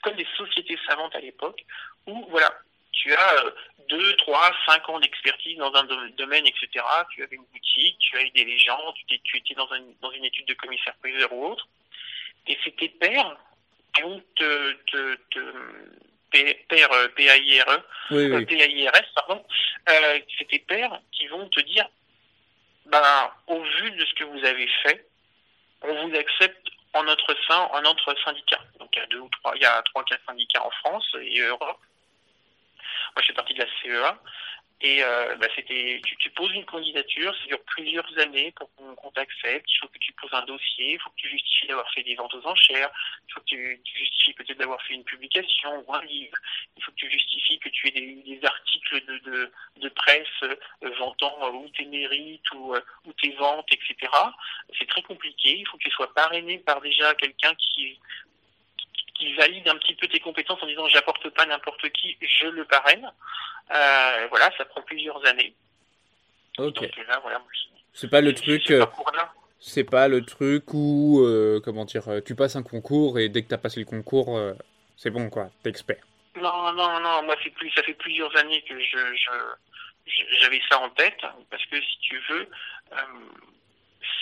Comme 0.02 0.16
des 0.16 0.26
sociétés 0.36 0.78
savantes 0.88 1.14
à 1.14 1.20
l'époque, 1.20 1.64
où 2.06 2.26
voilà, 2.30 2.52
tu 2.92 3.14
as 3.14 3.44
euh, 3.44 3.50
deux, 3.88 4.16
trois, 4.16 4.52
cinq 4.66 4.88
ans 4.88 4.98
d'expertise 5.00 5.58
dans 5.58 5.74
un 5.74 5.84
domaine, 6.16 6.46
etc. 6.46 6.84
Tu 7.10 7.22
avais 7.22 7.36
une 7.36 7.44
boutique, 7.52 7.98
tu 7.98 8.16
as 8.16 8.22
aidé 8.22 8.44
les 8.44 8.58
gens, 8.58 8.92
tu, 8.92 9.14
étais 9.14 9.54
dans, 9.54 10.10
une 10.12 10.24
étude 10.24 10.46
de 10.46 10.54
commissaire-priseur 10.54 11.32
ou 11.32 11.46
autre. 11.46 11.66
Et 12.46 12.58
c'était 12.64 12.88
pairs 12.88 13.36
qui 13.94 14.02
te, 14.36 14.72
te, 14.72 15.14
te 15.30 15.40
pairs, 16.30 16.92
euh, 16.92 17.08
P-A-I-R-E, 17.08 17.82
oui, 18.10 18.26
oui. 18.26 18.42
Euh, 18.42 18.46
P-A-I-R-S, 18.46 19.06
pardon, 19.14 19.44
euh, 19.88 20.18
c'est 20.38 20.48
tes 20.48 20.58
pairs 20.60 21.00
qui 21.12 21.26
vont 21.28 21.48
te 21.48 21.60
dire, 21.60 21.88
ben, 22.86 23.30
au 23.46 23.62
vu 23.62 23.90
de 23.92 24.04
ce 24.04 24.14
que 24.14 24.24
vous 24.24 24.44
avez 24.44 24.68
fait, 24.82 25.06
on 25.82 26.08
vous 26.08 26.16
accepte 26.16 26.68
en 26.94 27.04
notre 27.04 27.34
sein, 27.46 27.68
en 27.72 27.82
notre 27.82 28.14
syndicat. 28.24 28.60
Donc 28.78 28.90
il 28.94 28.98
y 29.00 29.02
a 29.02 29.06
deux 29.06 29.18
ou 29.18 29.28
trois, 29.28 29.52
il 29.56 29.62
y 29.62 29.66
a 29.66 29.82
trois, 29.82 30.04
quatre 30.04 30.24
syndicats 30.26 30.64
en 30.64 30.70
France 30.70 31.06
et 31.20 31.40
Europe. 31.40 31.80
Moi, 33.14 33.22
je 33.22 33.26
fais 33.26 33.32
partie 33.32 33.54
de 33.54 33.62
la 33.62 33.68
CEA. 33.82 34.18
Et 34.82 35.02
euh, 35.02 35.34
bah, 35.36 35.46
c'était, 35.56 36.02
tu, 36.04 36.16
tu, 36.16 36.30
poses 36.30 36.52
une 36.52 36.66
candidature, 36.66 37.34
ça 37.34 37.46
dure 37.46 37.62
plusieurs 37.64 38.18
années 38.18 38.52
pour 38.52 38.70
qu'on 38.74 39.10
t'accepte. 39.10 39.64
Il 39.72 39.78
faut 39.78 39.88
que 39.88 39.98
tu 39.98 40.12
poses 40.12 40.34
un 40.34 40.44
dossier, 40.44 40.92
il 40.92 41.00
faut 41.00 41.08
que 41.10 41.16
tu 41.16 41.30
justifies 41.30 41.68
d'avoir 41.68 41.90
fait 41.92 42.02
des 42.02 42.14
ventes 42.14 42.34
aux 42.34 42.46
enchères, 42.46 42.90
il 43.26 43.32
faut 43.32 43.40
que 43.40 43.46
tu, 43.46 43.80
tu 43.84 43.98
justifies 43.98 44.34
peut-être 44.34 44.58
d'avoir 44.58 44.82
fait 44.82 44.92
une 44.92 45.04
publication 45.04 45.82
ou 45.86 45.94
un 45.94 46.04
livre, 46.04 46.36
il 46.76 46.82
faut 46.82 46.90
que 46.90 46.96
tu 46.96 47.10
justifies 47.10 47.58
que 47.58 47.70
tu 47.70 47.88
aies 47.88 47.92
des, 47.92 48.14
des 48.16 48.44
articles 48.44 49.06
de, 49.06 49.18
de, 49.30 49.52
de 49.78 49.88
presse 49.88 50.26
euh, 50.42 50.56
vantant 50.98 51.38
euh, 51.42 51.52
ou 51.52 51.68
tes 51.70 51.86
mérites 51.86 52.50
ou, 52.52 52.74
euh, 52.74 52.80
ou 53.06 53.12
tes 53.14 53.32
ventes, 53.32 53.72
etc. 53.72 54.12
C'est 54.78 54.88
très 54.88 55.02
compliqué. 55.02 55.56
Il 55.56 55.66
faut 55.66 55.78
que 55.78 55.84
tu 55.84 55.90
sois 55.90 56.12
parrainé 56.12 56.58
par 56.58 56.82
déjà 56.82 57.14
quelqu'un 57.14 57.54
qui 57.54 57.98
qui 59.18 59.32
valide 59.34 59.68
un 59.68 59.76
petit 59.76 59.94
peu 59.94 60.08
tes 60.08 60.20
compétences 60.20 60.62
en 60.62 60.66
disant 60.66 60.86
j'apporte 60.88 61.28
pas 61.30 61.46
n'importe 61.46 61.88
qui, 61.90 62.16
je 62.20 62.46
le 62.48 62.64
parraine. 62.64 63.10
Euh, 63.70 64.26
voilà, 64.30 64.50
ça 64.56 64.64
prend 64.64 64.82
plusieurs 64.82 65.24
années. 65.26 65.54
Ok. 66.58 66.78
voilà, 67.22 67.42
c'est 67.92 68.10
pas 68.10 68.20
le 68.20 68.34
truc. 68.34 68.70
Euh, 68.70 68.86
c'est 69.58 69.84
pas 69.84 70.08
le 70.08 70.24
truc 70.24 70.72
où 70.72 71.20
euh, 71.22 71.60
comment 71.64 71.84
dire, 71.84 72.04
tu 72.24 72.34
passes 72.34 72.56
un 72.56 72.62
concours 72.62 73.18
et 73.18 73.28
dès 73.28 73.42
que 73.42 73.48
tu 73.48 73.54
as 73.54 73.58
passé 73.58 73.80
le 73.80 73.86
concours, 73.86 74.38
c'est 74.96 75.10
bon 75.10 75.28
quoi, 75.28 75.50
t'es 75.62 75.70
expert. 75.70 76.02
Non, 76.36 76.72
non, 76.72 77.00
non, 77.00 77.22
moi 77.22 77.34
c'est 77.42 77.50
plus, 77.50 77.70
ça 77.70 77.82
fait 77.82 77.94
plusieurs 77.94 78.34
années 78.36 78.62
que 78.62 78.78
je, 78.78 78.98
j'avais 80.40 80.60
ça 80.70 80.78
en 80.78 80.90
tête 80.90 81.20
parce 81.50 81.64
que 81.66 81.80
si 81.80 81.98
tu 82.00 82.22
veux, 82.30 82.48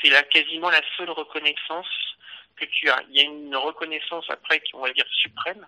c'est 0.03 0.11
là 0.11 0.23
quasiment 0.23 0.71
la 0.71 0.81
seule 0.97 1.11
reconnaissance 1.11 2.14
que 2.57 2.65
tu 2.67 2.89
as. 2.89 3.03
Il 3.11 3.17
y 3.17 3.21
a 3.21 3.25
une 3.25 3.57
reconnaissance 3.57 4.29
après 4.29 4.61
qui, 4.61 4.75
on 4.75 4.81
va 4.81 4.93
dire, 4.93 5.07
suprême. 5.11 5.67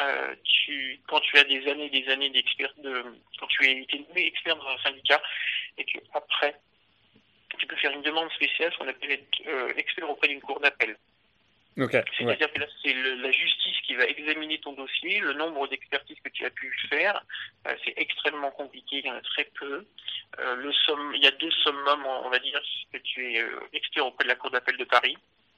Euh, 0.00 0.34
tu, 0.44 0.98
quand 1.08 1.20
tu 1.20 1.36
as 1.38 1.44
des 1.44 1.68
années 1.68 1.90
des 1.90 2.08
années 2.08 2.30
d'expert, 2.30 2.72
de, 2.78 3.04
quand 3.38 3.46
tu 3.48 3.66
es 3.66 3.82
été 3.82 3.98
nommé 3.98 4.26
expert 4.26 4.56
dans 4.56 4.68
un 4.68 4.78
syndicat 4.78 5.20
et 5.76 5.84
que 5.84 5.98
après 6.14 6.54
tu 7.58 7.66
peux 7.66 7.76
faire 7.76 7.92
une 7.92 8.02
demande 8.02 8.30
spéciale, 8.32 8.74
qu'on 8.78 8.88
appelle 8.88 9.10
être 9.10 9.46
euh, 9.46 9.74
expert 9.76 10.08
auprès 10.08 10.28
d'une 10.28 10.40
cour 10.40 10.60
d'appel. 10.60 10.96
Okay, 11.78 12.02
C'est-à-dire 12.18 12.52
que 12.52 12.60
là, 12.60 12.66
c'est 12.82 12.92
la 12.92 13.30
justice 13.30 13.80
qui 13.86 13.94
va 13.94 14.04
examiner 14.04 14.58
ton 14.58 14.72
dossier, 14.72 15.20
le 15.20 15.34
nombre 15.34 15.68
d'expertises 15.68 16.18
que 16.22 16.28
tu 16.30 16.44
as 16.44 16.50
pu 16.50 16.74
faire. 16.88 17.22
Euh, 17.66 17.74
c'est 17.84 17.94
extrêmement 17.96 18.50
compliqué, 18.50 18.98
il 18.98 19.06
y 19.06 19.10
en 19.10 19.14
a 19.14 19.20
très 19.22 19.44
peu. 19.44 19.86
Euh, 20.40 20.56
le 20.56 20.72
somme, 20.72 21.12
il 21.14 21.22
y 21.22 21.26
a 21.26 21.30
deux 21.30 21.50
summums, 21.50 22.06
on 22.06 22.28
va 22.28 22.38
dire, 22.40 22.60
que 22.92 22.98
tu 22.98 23.32
es 23.32 23.40
euh, 23.40 23.60
expert 23.72 24.04
auprès 24.04 24.24
de 24.24 24.28
la 24.28 24.34
Cour 24.34 24.50
d'appel 24.50 24.76
de 24.76 24.84
Paris. 24.84 25.16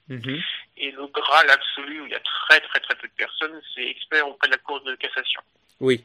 Mhm. 0.09 0.43
Et 0.77 0.91
le 0.91 1.07
Graal 1.07 1.51
absolu, 1.51 2.01
où 2.01 2.07
il 2.07 2.13
y 2.13 2.15
a 2.15 2.21
très 2.21 2.61
très 2.61 2.81
très 2.81 2.95
peu 2.97 3.09
de 3.09 3.13
personnes, 3.15 3.61
c'est 3.75 3.85
expert 3.87 4.27
auprès 4.29 4.49
de 4.49 4.53
la 4.53 4.59
Cour 4.59 4.81
de 4.83 4.95
cassation. 4.97 5.41
Oui. 5.81 6.03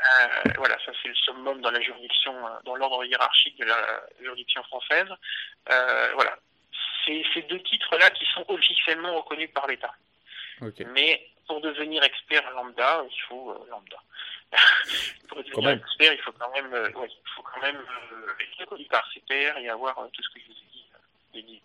Euh, 0.00 0.52
voilà, 0.56 0.76
ça 0.84 0.92
c'est 1.02 1.08
le 1.08 1.14
summum 1.14 1.60
dans 1.60 1.70
la 1.70 1.80
juridiction, 1.80 2.34
euh, 2.46 2.50
dans 2.64 2.74
l'ordre 2.76 3.04
hiérarchique 3.04 3.58
de 3.58 3.66
la 3.66 4.02
juridiction 4.20 4.62
française. 4.64 5.08
Euh, 5.70 6.10
voilà, 6.14 6.38
c'est 7.04 7.22
ces 7.34 7.42
deux 7.42 7.60
titres-là 7.60 8.10
qui 8.10 8.24
sont 8.26 8.44
officiellement 8.48 9.16
reconnus 9.16 9.50
par 9.52 9.66
l'État. 9.66 9.94
Okay. 10.62 10.84
Mais 10.86 11.26
pour 11.46 11.60
devenir 11.60 12.02
expert 12.02 12.50
lambda, 12.52 13.04
il 13.10 13.20
faut 13.22 13.50
euh, 13.50 13.70
lambda. 13.70 13.98
pour 15.28 15.42
devenir 15.42 15.70
expert, 15.70 16.12
il 16.14 16.20
faut 16.20 16.32
quand 16.32 16.50
même, 16.52 16.72
ouais, 16.72 17.08
il 17.08 17.30
faut 17.34 17.42
quand 17.42 17.60
même 17.60 17.82
être 18.40 18.60
reconnu 18.60 18.84
par 18.86 19.06
ses 19.12 19.20
pairs 19.20 19.58
et 19.58 19.68
avoir 19.68 19.96
tout 20.12 20.22
ce 20.22 20.28
que 20.30 20.40
je 20.40 20.46
vous 20.46 21.38
ai 21.38 21.42
dit, 21.42 21.62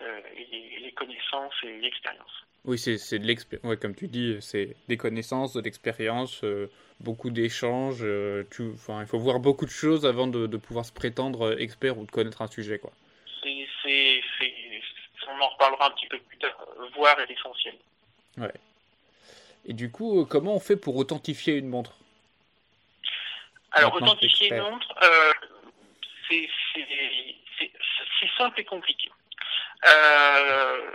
et 0.00 0.80
les 0.80 0.92
connaissances 0.92 1.54
et 1.62 1.78
l'expérience. 1.80 2.44
Oui, 2.64 2.78
c'est 2.78 3.18
de 3.18 3.26
l'expérience. 3.26 3.68
Ouais, 3.68 3.76
comme 3.76 3.94
tu 3.94 4.08
dis, 4.08 4.38
c'est 4.40 4.74
des 4.88 4.96
connaissances, 4.96 5.52
de 5.52 5.60
l'expérience, 5.60 6.42
euh, 6.44 6.70
beaucoup 6.98 7.28
d'échanges. 7.28 8.00
Euh, 8.02 8.44
enfin, 8.72 9.02
il 9.02 9.06
faut 9.06 9.18
voir 9.18 9.38
beaucoup 9.38 9.66
de 9.66 9.70
choses 9.70 10.06
avant 10.06 10.26
de, 10.26 10.46
de, 10.46 10.56
pouvoir 10.56 10.86
se 10.86 10.92
prétendre 10.92 11.60
expert 11.60 11.98
ou 11.98 12.06
de 12.06 12.10
connaître 12.10 12.40
un 12.40 12.46
sujet, 12.46 12.78
quoi. 12.78 12.92
C'est, 13.42 14.22
on 15.28 15.40
en 15.42 15.48
reparlera 15.48 15.88
un 15.88 15.90
petit 15.90 16.06
peu 16.06 16.18
plus 16.20 16.38
tard. 16.38 16.66
Voir 16.96 17.20
est 17.20 17.26
l'essentiel. 17.26 17.74
Ouais. 18.38 18.52
Et 19.66 19.74
du 19.74 19.90
coup, 19.90 20.24
comment 20.24 20.54
on 20.54 20.60
fait 20.60 20.76
pour 20.76 20.96
authentifier 20.96 21.56
une 21.56 21.68
montre? 21.68 21.92
Alors, 23.72 23.94
authentifier 23.94 24.48
une 24.48 24.62
montre, 24.62 24.88
c'est 26.30 26.48
simple 28.38 28.60
et 28.60 28.64
compliqué. 28.64 29.10
Euh, 29.86 30.90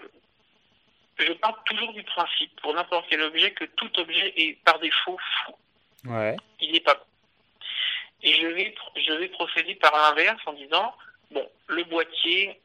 je 1.20 1.34
pars 1.34 1.64
toujours 1.66 1.94
du 1.94 2.04
principe, 2.04 2.60
pour 2.62 2.74
n'importe 2.74 3.06
quel 3.10 3.22
objet, 3.22 3.52
que 3.52 3.66
tout 3.66 4.00
objet 4.00 4.34
est 4.38 4.58
par 4.64 4.80
défaut 4.80 5.18
fou. 5.18 5.56
Ouais. 6.06 6.36
Il 6.62 6.72
n'est 6.72 6.80
pas 6.80 6.96
bon. 6.96 7.02
Et 8.22 8.34
je 8.34 8.48
vais, 8.48 8.76
je 8.96 9.14
vais 9.14 9.28
procéder 9.30 9.76
par 9.76 9.94
l'inverse 9.94 10.42
en 10.46 10.54
disant, 10.54 10.94
bon, 11.32 11.50
le 11.68 11.84
boîtier, 11.86 12.60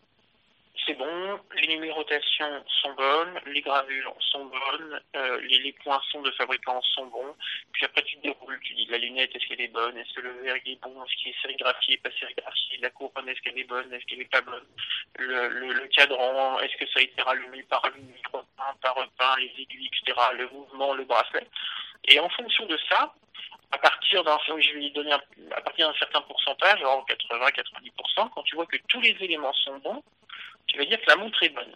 c'est 0.86 0.94
bon, 0.94 1.40
les 1.54 1.68
numérotations 1.68 2.64
sont 2.82 2.94
bonnes, 2.94 3.40
les 3.46 3.60
gravures 3.60 4.14
sont 4.20 4.44
bonnes, 4.46 5.00
euh, 5.16 5.40
les, 5.40 5.72
poinçons 5.72 6.22
de 6.22 6.30
fabricants 6.32 6.80
sont 6.82 7.06
bons. 7.06 7.34
Puis 7.72 7.84
après, 7.84 8.02
tu 8.02 8.16
déroules, 8.18 8.58
tu 8.60 8.74
dis 8.74 8.86
la 8.86 8.98
lunette, 8.98 9.34
est-ce 9.34 9.46
qu'elle 9.46 9.60
est 9.60 9.68
bonne? 9.68 9.96
Est-ce 9.96 10.14
que 10.14 10.20
le 10.20 10.32
verre 10.42 10.56
est 10.56 10.80
bon? 10.82 11.04
Est-ce 11.04 11.16
qu'il 11.16 11.30
est 11.30 11.42
sérigraphié, 11.42 11.96
pas 11.98 12.10
sérigraphié? 12.18 12.78
La 12.80 12.90
couronne, 12.90 13.28
est-ce 13.28 13.40
qu'elle 13.40 13.58
est 13.58 13.64
bonne? 13.64 13.92
Est-ce 13.92 14.04
qu'elle 14.06 14.18
n'est 14.18 14.24
pas 14.26 14.40
bonne? 14.40 14.66
Le, 15.18 15.48
le, 15.48 15.86
cadran, 15.88 16.58
est-ce 16.60 16.76
que 16.76 16.86
ça 16.90 17.00
a 17.00 17.02
été 17.02 17.22
rallumé 17.22 17.62
par 17.64 17.84
allumé, 17.84 18.14
par 18.82 18.94
repeint, 18.94 19.36
les 19.38 19.62
aiguilles, 19.62 19.88
etc. 19.88 20.18
Le 20.34 20.48
mouvement, 20.48 20.94
le 20.94 21.04
bracelet. 21.04 21.46
Et 22.08 22.20
en 22.20 22.28
fonction 22.28 22.66
de 22.66 22.78
ça, 22.88 23.14
à 23.74 23.78
partir 23.78 24.22
d'un, 24.22 24.38
je 24.46 24.78
vais 24.78 24.90
donner 24.90 25.12
à 25.12 25.60
partir 25.60 25.88
d'un 25.88 25.98
certain 25.98 26.20
pourcentage, 26.22 26.78
genre 26.78 27.04
80-90%, 27.08 28.30
quand 28.30 28.42
tu 28.44 28.54
vois 28.54 28.66
que 28.66 28.76
tous 28.88 29.00
les 29.00 29.16
éléments 29.20 29.52
sont 29.52 29.78
bons, 29.78 30.02
tu 30.68 30.78
vas 30.78 30.84
dire 30.84 31.00
que 31.00 31.10
la 31.10 31.16
montre 31.16 31.42
est 31.42 31.48
bonne. 31.48 31.74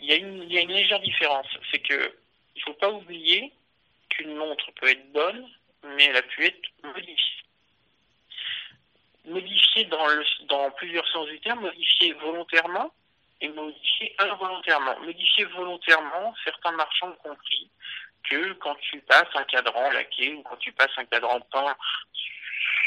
Il 0.00 0.06
y 0.06 0.12
a 0.12 0.16
une, 0.16 0.44
légère 0.44 1.00
différence, 1.00 1.46
c'est 1.70 1.78
que 1.78 2.14
il 2.54 2.62
faut 2.62 2.74
pas 2.74 2.90
oublier 2.90 3.50
qu'une 4.10 4.34
montre 4.34 4.70
peut 4.72 4.90
être 4.90 5.10
bonne, 5.12 5.48
mais 5.84 6.04
elle 6.04 6.16
a 6.16 6.22
pu 6.22 6.44
être 6.44 6.68
modifiée. 6.84 7.44
Modifiée 9.24 9.88
dans 10.48 10.70
plusieurs 10.72 11.08
sens 11.08 11.26
du 11.28 11.40
terme, 11.40 11.60
modifiée 11.60 12.12
volontairement 12.12 12.92
et 13.40 13.48
modifiée 13.48 14.14
involontairement. 14.18 15.00
Modifiée 15.00 15.44
volontairement, 15.44 16.34
certains 16.44 16.72
marchands 16.72 17.08
ont 17.08 17.30
compris 17.30 17.70
que 18.24 18.52
quand 18.54 18.76
tu 18.76 19.00
passes 19.02 19.34
un 19.34 19.44
cadran 19.44 19.90
laqué 19.90 20.34
ou 20.34 20.42
quand 20.42 20.56
tu 20.56 20.72
passes 20.72 20.96
un 20.96 21.04
cadran 21.06 21.40
peint 21.52 21.76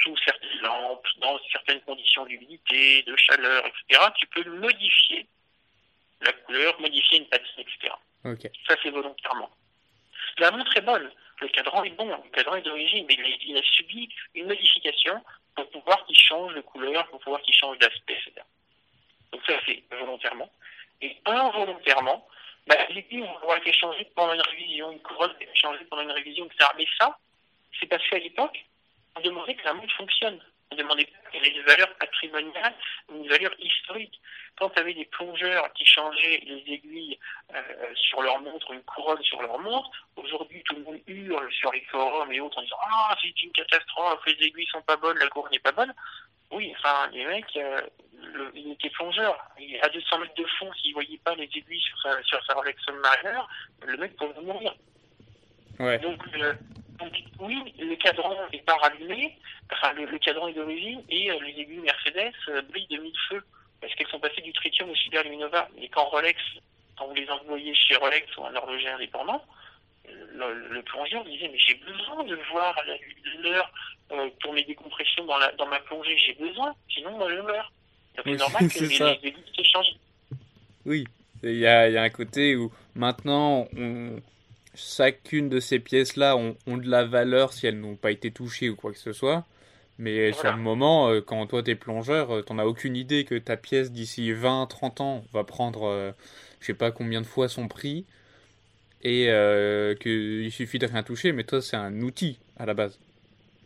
sous 0.03 0.15
certaines 0.25 0.61
lampes, 0.61 1.07
dans 1.17 1.39
certaines 1.51 1.81
conditions 1.81 2.25
d'humidité, 2.25 3.03
de 3.03 3.15
chaleur, 3.15 3.65
etc., 3.65 4.03
tu 4.17 4.27
peux 4.27 4.49
modifier 4.49 5.27
la 6.21 6.33
couleur, 6.33 6.79
modifier 6.79 7.19
une 7.19 7.27
patine, 7.27 7.59
etc. 7.59 7.93
Okay. 8.23 8.51
Ça, 8.67 8.75
c'est 8.81 8.89
volontairement. 8.89 9.49
La 10.37 10.51
montre 10.51 10.75
est 10.77 10.81
bonne. 10.81 11.11
Le 11.41 11.47
cadran 11.49 11.83
est 11.83 11.91
bon. 11.91 12.07
Le 12.07 12.29
cadran 12.29 12.55
est 12.55 12.61
d'origine, 12.61 13.05
mais 13.07 13.15
il 13.15 13.21
a, 13.21 13.37
il 13.47 13.57
a, 13.57 13.63
subi 13.63 14.09
une 14.35 14.47
modification 14.47 15.23
pour 15.55 15.69
pouvoir 15.71 16.05
qu'il 16.05 16.17
change 16.17 16.53
de 16.53 16.61
couleur, 16.61 17.07
pour 17.07 17.19
pouvoir 17.19 17.41
qu'il 17.41 17.53
change 17.53 17.77
d'aspect, 17.79 18.13
etc. 18.13 18.45
Donc 19.31 19.41
ça, 19.47 19.53
c'est 19.65 19.83
volontairement. 19.89 20.51
Et 21.01 21.17
involontairement, 21.25 22.27
bah, 22.67 22.75
les 22.89 22.99
aiguilles 22.99 23.21
vont 23.21 23.55
être 23.55 23.67
échangées 23.67 24.07
pendant 24.15 24.33
une 24.33 24.41
révision, 24.41 24.91
une 24.91 25.01
couronne 25.01 25.33
est 25.39 25.49
échangée 25.51 25.85
pendant 25.85 26.03
une 26.03 26.11
révision, 26.11 26.45
etc. 26.45 26.69
Mais 26.77 26.85
ça, 26.99 27.17
c'est 27.79 27.87
parce 27.87 28.07
qu'à 28.09 28.19
l'époque, 28.19 28.65
on 29.15 29.21
demandait 29.21 29.55
que 29.55 29.63
la 29.63 29.73
montre 29.73 29.93
fonctionne. 29.95 30.39
On 30.71 30.75
demandait 30.75 31.05
pas 31.05 31.29
qu'elle 31.31 31.45
ait 31.45 31.51
une 31.51 31.65
valeur 31.65 31.93
patrimoniale 31.95 32.73
ou 33.09 33.23
une 33.23 33.29
valeur 33.29 33.51
historique. 33.59 34.19
Quand 34.57 34.69
tu 34.69 34.79
avais 34.79 34.93
des 34.93 35.05
plongeurs 35.05 35.71
qui 35.73 35.85
changeaient 35.85 36.41
les 36.45 36.63
aiguilles 36.73 37.19
euh, 37.53 37.61
sur 37.95 38.21
leur 38.21 38.39
montre, 38.41 38.71
une 38.71 38.83
couronne 38.83 39.21
sur 39.23 39.41
leur 39.41 39.59
montre, 39.59 39.89
aujourd'hui 40.15 40.63
tout 40.63 40.75
le 40.75 40.83
monde 40.83 40.99
hurle 41.07 41.51
sur 41.51 41.71
les 41.71 41.81
forums 41.91 42.31
et 42.31 42.39
autres 42.39 42.59
en 42.59 42.61
disant 42.61 42.77
Ah, 42.83 43.17
c'est 43.21 43.43
une 43.43 43.51
catastrophe, 43.51 44.21
les 44.25 44.45
aiguilles 44.45 44.67
sont 44.67 44.81
pas 44.81 44.97
bonnes, 44.97 45.17
la 45.17 45.27
couronne 45.27 45.51
n'est 45.51 45.59
pas 45.59 45.71
bonne. 45.71 45.93
Oui, 46.51 46.73
enfin, 46.77 47.09
les 47.13 47.25
mecs, 47.25 47.55
euh, 47.55 47.81
le, 48.13 48.51
il 48.53 48.73
était 48.73 48.89
plongeur. 48.89 49.37
Il, 49.57 49.79
à 49.81 49.89
200 49.89 50.19
mètres 50.19 50.35
de 50.35 50.45
fond, 50.59 50.71
s'il 50.73 50.93
voyait 50.93 51.19
pas 51.23 51.33
les 51.35 51.45
aiguilles 51.45 51.81
sur 51.81 52.01
sa, 52.01 52.21
sur 52.23 52.43
sa 52.45 52.53
Rolex 52.53 52.81
le 53.83 53.97
mec 53.97 54.15
pouvait 54.17 54.41
mourir. 54.41 54.75
Ouais. 55.79 55.97
Donc, 55.99 56.21
euh, 56.35 56.53
donc, 57.01 57.23
oui, 57.39 57.73
le 57.79 57.95
cadran 57.95 58.35
n'est 58.51 58.61
pas 58.61 58.75
rallumé, 58.75 59.37
enfin, 59.71 59.93
le, 59.93 60.05
le 60.05 60.19
cadran 60.19 60.47
est 60.47 60.53
d'origine, 60.53 61.01
et 61.09 61.31
euh, 61.31 61.39
les 61.41 61.61
aiguilles 61.61 61.79
Mercedes 61.79 62.33
euh, 62.49 62.61
brillent 62.63 62.87
de 62.87 62.97
mille 62.97 63.17
feux, 63.29 63.43
parce 63.79 63.93
qu'elles 63.95 64.07
sont 64.07 64.19
passées 64.19 64.41
du 64.41 64.53
tritium 64.53 64.89
au 64.89 64.95
superluminova. 64.95 65.67
Et 65.79 65.89
quand 65.89 66.05
Rolex, 66.05 66.39
quand 66.97 67.07
vous 67.07 67.15
les 67.15 67.29
envoyez 67.29 67.73
chez 67.73 67.95
Rolex 67.95 68.25
ou 68.37 68.45
un 68.45 68.55
horloger 68.55 68.89
indépendant, 68.89 69.43
le, 70.07 70.67
le 70.69 70.81
plongeur 70.83 71.23
disait, 71.25 71.49
mais 71.51 71.59
j'ai 71.59 71.75
besoin 71.75 72.23
de 72.23 72.35
voir 72.51 72.75
l'heure 73.41 73.71
euh, 74.11 74.29
pour 74.41 74.53
mes 74.53 74.63
décompressions 74.63 75.25
dans, 75.25 75.37
la, 75.37 75.51
dans 75.53 75.67
ma 75.67 75.79
plongée, 75.79 76.17
j'ai 76.17 76.33
besoin, 76.33 76.75
sinon 76.89 77.17
moi 77.17 77.29
je 77.29 77.41
meurs. 77.41 77.71
Donc 78.17 78.25
c'est 78.25 78.37
normal 78.37 78.67
que 78.73 78.79
les, 78.79 78.87
les 78.87 79.27
aiguilles 79.29 79.53
se 79.55 79.63
changent. 79.63 79.95
Oui, 80.85 81.05
il 81.43 81.57
y 81.57 81.67
a, 81.67 81.89
y 81.89 81.97
a 81.97 82.01
un 82.01 82.09
côté 82.09 82.55
où 82.55 82.71
maintenant, 82.95 83.67
on, 83.77 84.17
chacune 84.73 85.49
de 85.49 85.59
ces 85.59 85.79
pièces-là 85.79 86.37
ont, 86.37 86.55
ont, 86.67 86.77
de 86.77 86.89
la 86.89 87.05
valeur 87.05 87.53
si 87.53 87.67
elles 87.67 87.79
n'ont 87.79 87.95
pas 87.95 88.11
été 88.11 88.31
touchées 88.31 88.69
ou 88.69 88.75
quoi 88.75 88.91
que 88.91 88.97
ce 88.97 89.13
soit. 89.13 89.45
Mais 89.97 90.31
voilà. 90.31 90.33
sur 90.33 90.51
le 90.57 90.61
moment, 90.61 91.09
euh, 91.09 91.21
quand 91.21 91.45
toi 91.47 91.61
t'es 91.61 91.75
plongeur, 91.75 92.31
euh, 92.31 92.41
t'en 92.41 92.57
as 92.57 92.65
aucune 92.65 92.95
idée 92.95 93.25
que 93.25 93.35
ta 93.35 93.57
pièce 93.57 93.91
d'ici 93.91 94.31
20-30 94.31 95.01
ans 95.01 95.23
va 95.33 95.43
prendre 95.43 95.83
euh, 95.83 96.11
je 96.59 96.67
sais 96.67 96.73
pas 96.73 96.91
combien 96.91 97.21
de 97.21 97.25
fois 97.25 97.49
son 97.49 97.67
prix 97.67 98.05
et 99.03 99.29
euh, 99.29 99.95
qu'il 99.95 100.51
suffit 100.51 100.79
de 100.79 100.85
rien 100.85 101.03
toucher, 101.03 101.31
mais 101.33 101.43
toi 101.43 101.61
c'est 101.61 101.75
un 101.75 102.01
outil 102.01 102.39
à 102.57 102.65
la 102.65 102.73
base. 102.73 102.99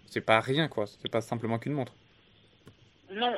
C'est 0.07 0.21
pas 0.25 0.39
rien 0.39 0.67
quoi, 0.67 0.85
c'est 0.87 1.11
pas 1.11 1.21
simplement 1.21 1.59
qu'une 1.59 1.73
montre. 1.73 1.93
Non, 3.11 3.33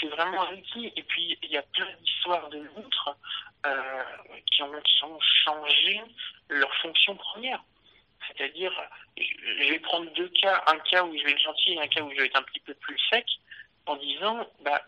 c'est 0.00 0.08
vraiment 0.08 0.48
un 0.48 0.54
outil. 0.54 0.92
Et 0.96 1.02
puis 1.02 1.38
il 1.42 1.50
y 1.50 1.56
a 1.56 1.62
plein 1.62 1.86
d'histoires 2.02 2.50
de 2.50 2.58
montres 2.76 3.16
euh, 3.66 4.02
qui, 4.52 4.62
ont, 4.62 4.72
qui 4.82 5.04
ont 5.04 5.18
changé 5.44 6.00
leur 6.48 6.72
fonction 6.76 7.16
première. 7.16 7.62
C'est-à-dire, 8.26 8.72
je 9.16 9.68
vais 9.70 9.78
prendre 9.80 10.10
deux 10.12 10.28
cas, 10.28 10.62
un 10.66 10.78
cas 10.80 11.04
où 11.04 11.16
je 11.16 11.24
vais 11.24 11.32
être 11.32 11.40
gentil 11.42 11.72
et 11.72 11.80
un 11.80 11.88
cas 11.88 12.02
où 12.02 12.10
je 12.10 12.16
vais 12.16 12.26
être 12.26 12.38
un 12.38 12.42
petit 12.42 12.60
peu 12.60 12.74
plus 12.74 12.98
sec, 13.10 13.26
en 13.86 13.96
disant, 13.96 14.46
bah, 14.60 14.82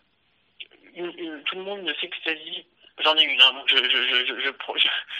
tout 0.95 1.55
le 1.55 1.63
monde 1.63 1.83
ne 1.83 1.93
s'extasie. 1.95 2.65
J'en 2.99 3.15
ai 3.17 3.23
une, 3.23 3.41
hein, 3.41 3.63
je, 3.67 3.77
je, 3.77 4.51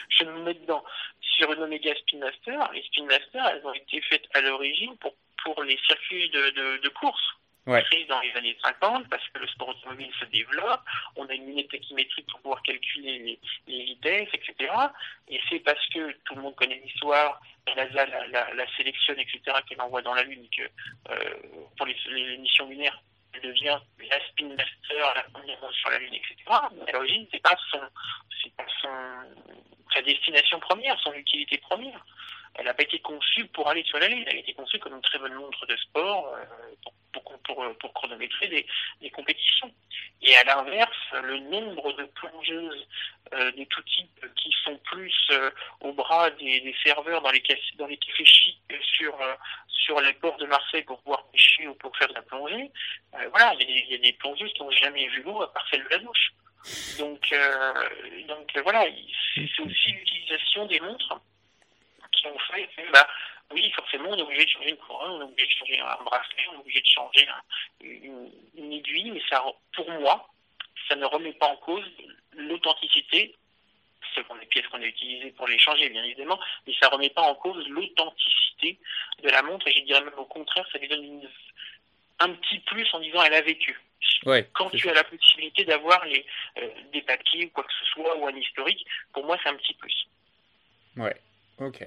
je, 0.09 0.23
me 0.25 0.43
mets 0.43 0.53
dedans. 0.53 0.83
Sur 1.21 1.51
une 1.53 1.63
Omega 1.63 1.95
Spin 1.95 2.19
Master, 2.19 2.71
les 2.73 2.83
Spin 2.83 3.05
Master, 3.05 3.45
elles 3.47 3.65
ont 3.65 3.73
été 3.73 4.01
faites 4.01 4.27
à 4.33 4.41
l'origine 4.41 4.95
pour, 4.97 5.15
pour 5.43 5.63
les 5.63 5.79
circuits 5.87 6.29
de, 6.29 6.77
de 6.77 6.89
course. 6.89 7.23
Ouais. 7.67 7.83
Dans 8.09 8.19
les 8.21 8.31
années 8.35 8.57
50 8.63 9.07
parce 9.07 9.27
que 9.29 9.37
le 9.37 9.47
sport 9.47 9.69
automobile 9.69 10.11
se 10.19 10.25
développe, 10.25 10.81
on 11.15 11.27
a 11.27 11.33
une 11.33 11.45
lunette 11.45 11.69
tachymétrique 11.69 12.25
pour 12.31 12.41
pouvoir 12.41 12.63
calculer 12.63 13.39
les, 13.67 13.83
vitesses, 13.83 14.29
etc. 14.33 14.73
Et 15.27 15.39
c'est 15.47 15.59
parce 15.59 15.85
que 15.89 16.11
tout 16.25 16.33
le 16.35 16.41
monde 16.41 16.55
connaît 16.55 16.81
l'histoire, 16.83 17.39
la 17.67 17.75
NASA 17.75 18.05
la, 18.07 18.53
la, 18.53 18.75
sélectionne, 18.75 19.19
etc., 19.19 19.57
qu'elle 19.67 19.79
envoie 19.79 20.01
dans 20.01 20.15
la 20.15 20.23
Lune, 20.23 20.47
que 20.57 20.63
euh, 21.11 21.33
pour 21.77 21.85
les, 21.85 21.95
les, 22.09 22.37
missions 22.39 22.67
lunaires, 22.67 22.99
elle 23.33 23.41
devient 23.41 23.79
la 24.09 24.27
spin 24.27 24.47
master, 24.47 25.13
la 25.15 25.23
première 25.31 25.59
sur 25.71 25.89
la 25.91 25.99
Lune, 25.99 26.15
etc. 26.15 26.35
Mais 26.73 26.89
à 26.89 26.93
l'origine, 26.93 27.27
c'est 27.31 27.43
pas 27.43 27.55
son, 27.71 27.81
c'est 28.41 28.55
pas 28.55 28.65
son, 28.81 28.89
sa 29.93 30.01
destination 30.01 30.59
première, 30.59 30.99
son 30.99 31.13
utilité 31.13 31.59
première. 31.59 32.03
Elle 32.55 32.65
n'a 32.65 32.73
pas 32.73 32.83
été 32.83 32.99
conçue 32.99 33.45
pour 33.47 33.69
aller 33.69 33.83
sur 33.83 33.97
la 33.99 34.07
Lune, 34.07 34.23
elle 34.27 34.35
a 34.35 34.39
été 34.39 34.53
conçue 34.53 34.77
comme 34.79 34.93
une 34.93 35.01
très 35.01 35.19
bonne 35.19 35.33
montre 35.33 35.65
de 35.65 35.75
sport 35.77 36.33
euh, 36.35 36.45
pour, 37.13 37.23
pour, 37.23 37.39
pour, 37.39 37.77
pour, 37.77 37.93
chronométrer 37.93 38.47
des, 38.49 38.65
des, 39.01 39.09
compétitions. 39.09 39.73
Et 40.21 40.35
à 40.35 40.43
l'inverse, 40.43 41.13
le 41.23 41.39
nombre 41.39 41.93
de 41.93 42.03
plongeuses 42.03 42.87
euh, 43.33 43.51
de 43.51 43.63
tout 43.65 43.81
type 43.83 44.25
qui 44.35 44.53
sont 44.63 44.77
plus 44.79 45.15
euh, 45.31 45.49
au 45.79 45.93
bras 45.93 46.29
des, 46.31 46.59
des, 46.59 46.75
serveurs 46.83 47.21
dans 47.21 47.31
les, 47.31 47.43
dans 47.77 47.87
les 47.87 47.97
cafés 47.97 48.25
chics 48.25 48.61
sur, 48.81 49.17
sur 49.67 50.01
les 50.01 50.13
ports 50.13 50.37
de 50.37 50.45
Marseille 50.45 50.83
pour 50.83 51.01
pouvoir 51.01 51.25
pêcher 51.31 51.67
ou 51.67 51.75
pour 51.75 51.95
faire 51.95 52.09
de 52.09 52.15
la 52.15 52.21
plongée, 52.21 52.69
voilà, 53.29 53.53
il 53.53 53.61
y, 53.61 53.63
a 53.63 53.65
des, 53.65 53.85
il 53.87 53.91
y 53.91 53.95
a 53.95 54.11
des 54.11 54.13
plongeuses 54.13 54.51
qui 54.53 54.61
n'ont 54.61 54.71
jamais 54.71 55.07
vu 55.07 55.23
l'eau 55.23 55.41
à 55.41 55.53
part 55.53 55.65
celle 55.71 55.83
de 55.83 55.89
la 55.89 55.97
douche. 55.99 56.33
Donc, 56.99 57.33
donc 58.27 58.59
voilà, 58.63 58.85
c'est 59.33 59.61
aussi 59.61 59.91
l'utilisation 59.91 60.65
des 60.67 60.79
montres 60.79 61.19
ont 62.27 62.39
fait 62.39 62.69
bah, 62.91 63.07
oui, 63.53 63.71
forcément, 63.71 64.09
on 64.09 64.17
est 64.17 64.21
obligé 64.21 64.45
de 64.45 64.49
changer 64.49 64.69
une 64.69 64.77
couronne, 64.77 65.11
on 65.11 65.21
est 65.21 65.31
obligé 65.31 65.47
de 65.47 65.51
changer 65.51 65.79
un 65.79 66.03
bracelet, 66.03 66.47
on 66.49 66.53
est 66.53 66.59
obligé 66.59 66.81
de 66.81 66.85
changer 66.85 67.27
un, 67.27 67.85
une, 67.85 68.31
une, 68.55 68.73
aiguille, 68.73 69.11
mais 69.11 69.21
ça, 69.29 69.43
pour 69.73 69.89
moi, 69.91 70.29
ça 70.87 70.95
ne 70.95 71.05
remet 71.05 71.33
pas 71.33 71.47
en 71.47 71.57
cause 71.57 71.85
l'authenticité, 72.33 73.35
selon 74.15 74.35
les 74.35 74.45
pièces 74.45 74.67
qu'on 74.67 74.81
a 74.81 74.85
utilisées 74.85 75.31
pour 75.31 75.47
les 75.47 75.57
changer, 75.57 75.89
bien 75.89 76.03
évidemment, 76.03 76.39
mais 76.65 76.73
ça 76.79 76.87
ne 76.87 76.93
remet 76.93 77.09
pas 77.09 77.21
en 77.21 77.35
cause 77.35 77.67
l'authenticité 77.67 78.79
de 79.21 79.29
la 79.29 79.41
montre, 79.41 79.67
et 79.67 79.73
je 79.73 79.81
dirais 79.81 80.01
même 80.01 80.17
au 80.17 80.25
contraire, 80.25 80.67
ça 80.71 80.77
lui 80.77 80.87
donne 80.87 81.03
une, 81.03 81.29
un 82.19 82.29
petit 82.29 82.59
plus 82.59 82.87
en 82.93 82.99
disant 82.99 83.23
elle 83.23 83.33
a 83.33 83.41
vécu. 83.41 83.79
Ouais, 84.25 84.47
Quand 84.53 84.69
tu 84.69 84.89
as 84.89 84.93
la 84.93 85.03
possibilité 85.03 85.63
d'avoir 85.65 86.05
les 86.05 86.25
euh, 86.57 86.69
des 86.91 87.01
papiers 87.01 87.45
ou 87.45 87.49
quoi 87.49 87.63
que 87.63 87.73
ce 87.73 87.85
soit, 87.91 88.15
ou 88.17 88.27
un 88.27 88.35
historique, 88.35 88.85
pour 89.13 89.25
moi, 89.25 89.37
c'est 89.41 89.49
un 89.49 89.55
petit 89.55 89.73
plus. 89.73 90.07
Ouais, 90.95 91.15
ok. 91.59 91.83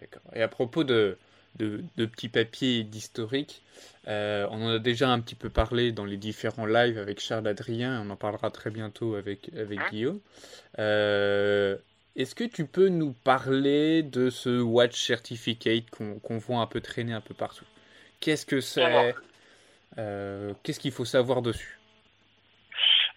D'accord. 0.00 0.22
Et 0.34 0.42
à 0.42 0.48
propos 0.48 0.84
de, 0.84 1.18
de, 1.56 1.84
de 1.96 2.06
petits 2.06 2.28
papiers 2.28 2.82
d'historique, 2.84 3.62
euh, 4.08 4.46
on 4.50 4.62
en 4.62 4.68
a 4.70 4.78
déjà 4.78 5.08
un 5.10 5.20
petit 5.20 5.34
peu 5.36 5.50
parlé 5.50 5.92
dans 5.92 6.04
les 6.04 6.16
différents 6.16 6.66
lives 6.66 6.98
avec 6.98 7.20
Charles 7.20 7.46
Adrien, 7.46 8.02
on 8.04 8.10
en 8.10 8.16
parlera 8.16 8.50
très 8.50 8.70
bientôt 8.70 9.14
avec, 9.14 9.50
avec 9.56 9.78
Guillaume. 9.90 10.20
Euh, 10.78 11.76
Est-ce 12.16 12.34
que 12.34 12.44
tu 12.44 12.66
peux 12.66 12.88
nous 12.88 13.12
parler 13.12 14.02
de 14.02 14.30
ce 14.30 14.60
Watch 14.60 15.00
Certificate 15.06 15.90
qu'on 15.90 16.38
voit 16.38 16.60
un 16.60 16.66
peu 16.66 16.80
traîner 16.80 17.12
un 17.12 17.20
peu 17.20 17.34
partout? 17.34 17.66
Qu'est-ce 18.20 18.46
que 18.46 18.60
c'est? 18.60 19.14
Euh, 19.98 20.54
Qu'est-ce 20.62 20.80
qu'il 20.80 20.92
faut 20.92 21.04
savoir 21.04 21.42
dessus? 21.42 21.80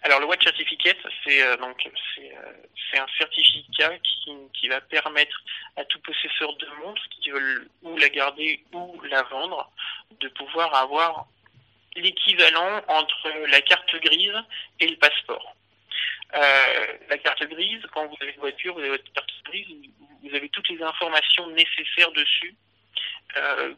Alors 0.02 0.20
le 0.20 0.26
Watch 0.26 0.44
Certificate, 0.44 0.98
c'est 1.24 1.42
euh, 1.42 1.56
donc 1.56 1.88
c'est 2.14 2.32
euh, 2.32 3.02
un 3.02 3.06
certificat 3.18 3.98
qui, 3.98 4.32
qui, 4.54 4.68
va 4.68 4.80
permettre 4.80 5.42
à 5.76 5.84
tout 5.84 6.00
possesseur 6.00 6.54
de 6.56 6.66
montre 6.84 7.02
qui 7.10 7.30
veut 7.30 7.68
ou 7.82 7.96
la 7.96 8.08
garder 8.08 8.62
ou 8.72 9.00
la 9.10 9.22
vendre 9.24 9.70
de 10.20 10.28
pouvoir 10.28 10.74
avoir 10.74 11.26
l'équivalent 11.96 12.80
entre 12.86 13.28
la 13.48 13.60
carte 13.60 13.94
grise 14.00 14.36
et 14.78 14.86
le 14.86 14.96
passeport. 14.96 15.56
Euh, 16.34 16.86
la 17.08 17.18
carte 17.18 17.42
grise, 17.44 17.82
quand 17.92 18.06
vous 18.06 18.16
avez 18.20 18.32
une 18.32 18.40
voiture, 18.40 18.74
vous 18.74 18.80
avez 18.80 18.90
votre 18.90 19.12
carte 19.12 19.32
grise, 19.46 19.90
vous 20.22 20.34
avez 20.34 20.48
toutes 20.50 20.68
les 20.68 20.82
informations 20.82 21.48
nécessaires 21.48 22.12
dessus. 22.12 22.54
Euh, 23.36 23.74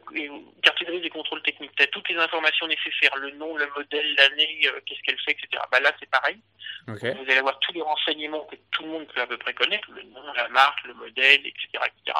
carte 0.63 0.83
grise 0.83 1.01
des 1.01 1.09
contrôles 1.09 1.41
techniques, 1.43 1.75
tu 1.75 1.83
as 1.83 1.87
toutes 1.87 2.07
les 2.09 2.15
informations 2.15 2.67
nécessaires, 2.67 3.15
le 3.17 3.31
nom, 3.31 3.55
le 3.57 3.67
modèle, 3.75 4.15
l'année, 4.15 4.61
euh, 4.65 4.79
qu'est-ce 4.85 5.01
qu'elle 5.01 5.19
fait, 5.19 5.31
etc. 5.31 5.61
Bah 5.71 5.79
là, 5.81 5.91
c'est 5.99 6.09
pareil. 6.09 6.39
Vous 6.87 6.93
allez 7.03 7.37
avoir 7.37 7.59
tous 7.59 7.73
les 7.73 7.81
renseignements 7.81 8.45
que 8.45 8.55
tout 8.71 8.83
le 8.83 8.89
monde 8.89 9.07
peut 9.07 9.21
à 9.21 9.27
peu 9.27 9.37
près 9.37 9.53
connaître, 9.53 9.87
le 9.91 10.03
nom, 10.03 10.21
la 10.33 10.47
marque, 10.49 10.83
le 10.85 10.93
modèle, 10.93 11.45
etc. 11.45 11.67
etc. 11.73 12.17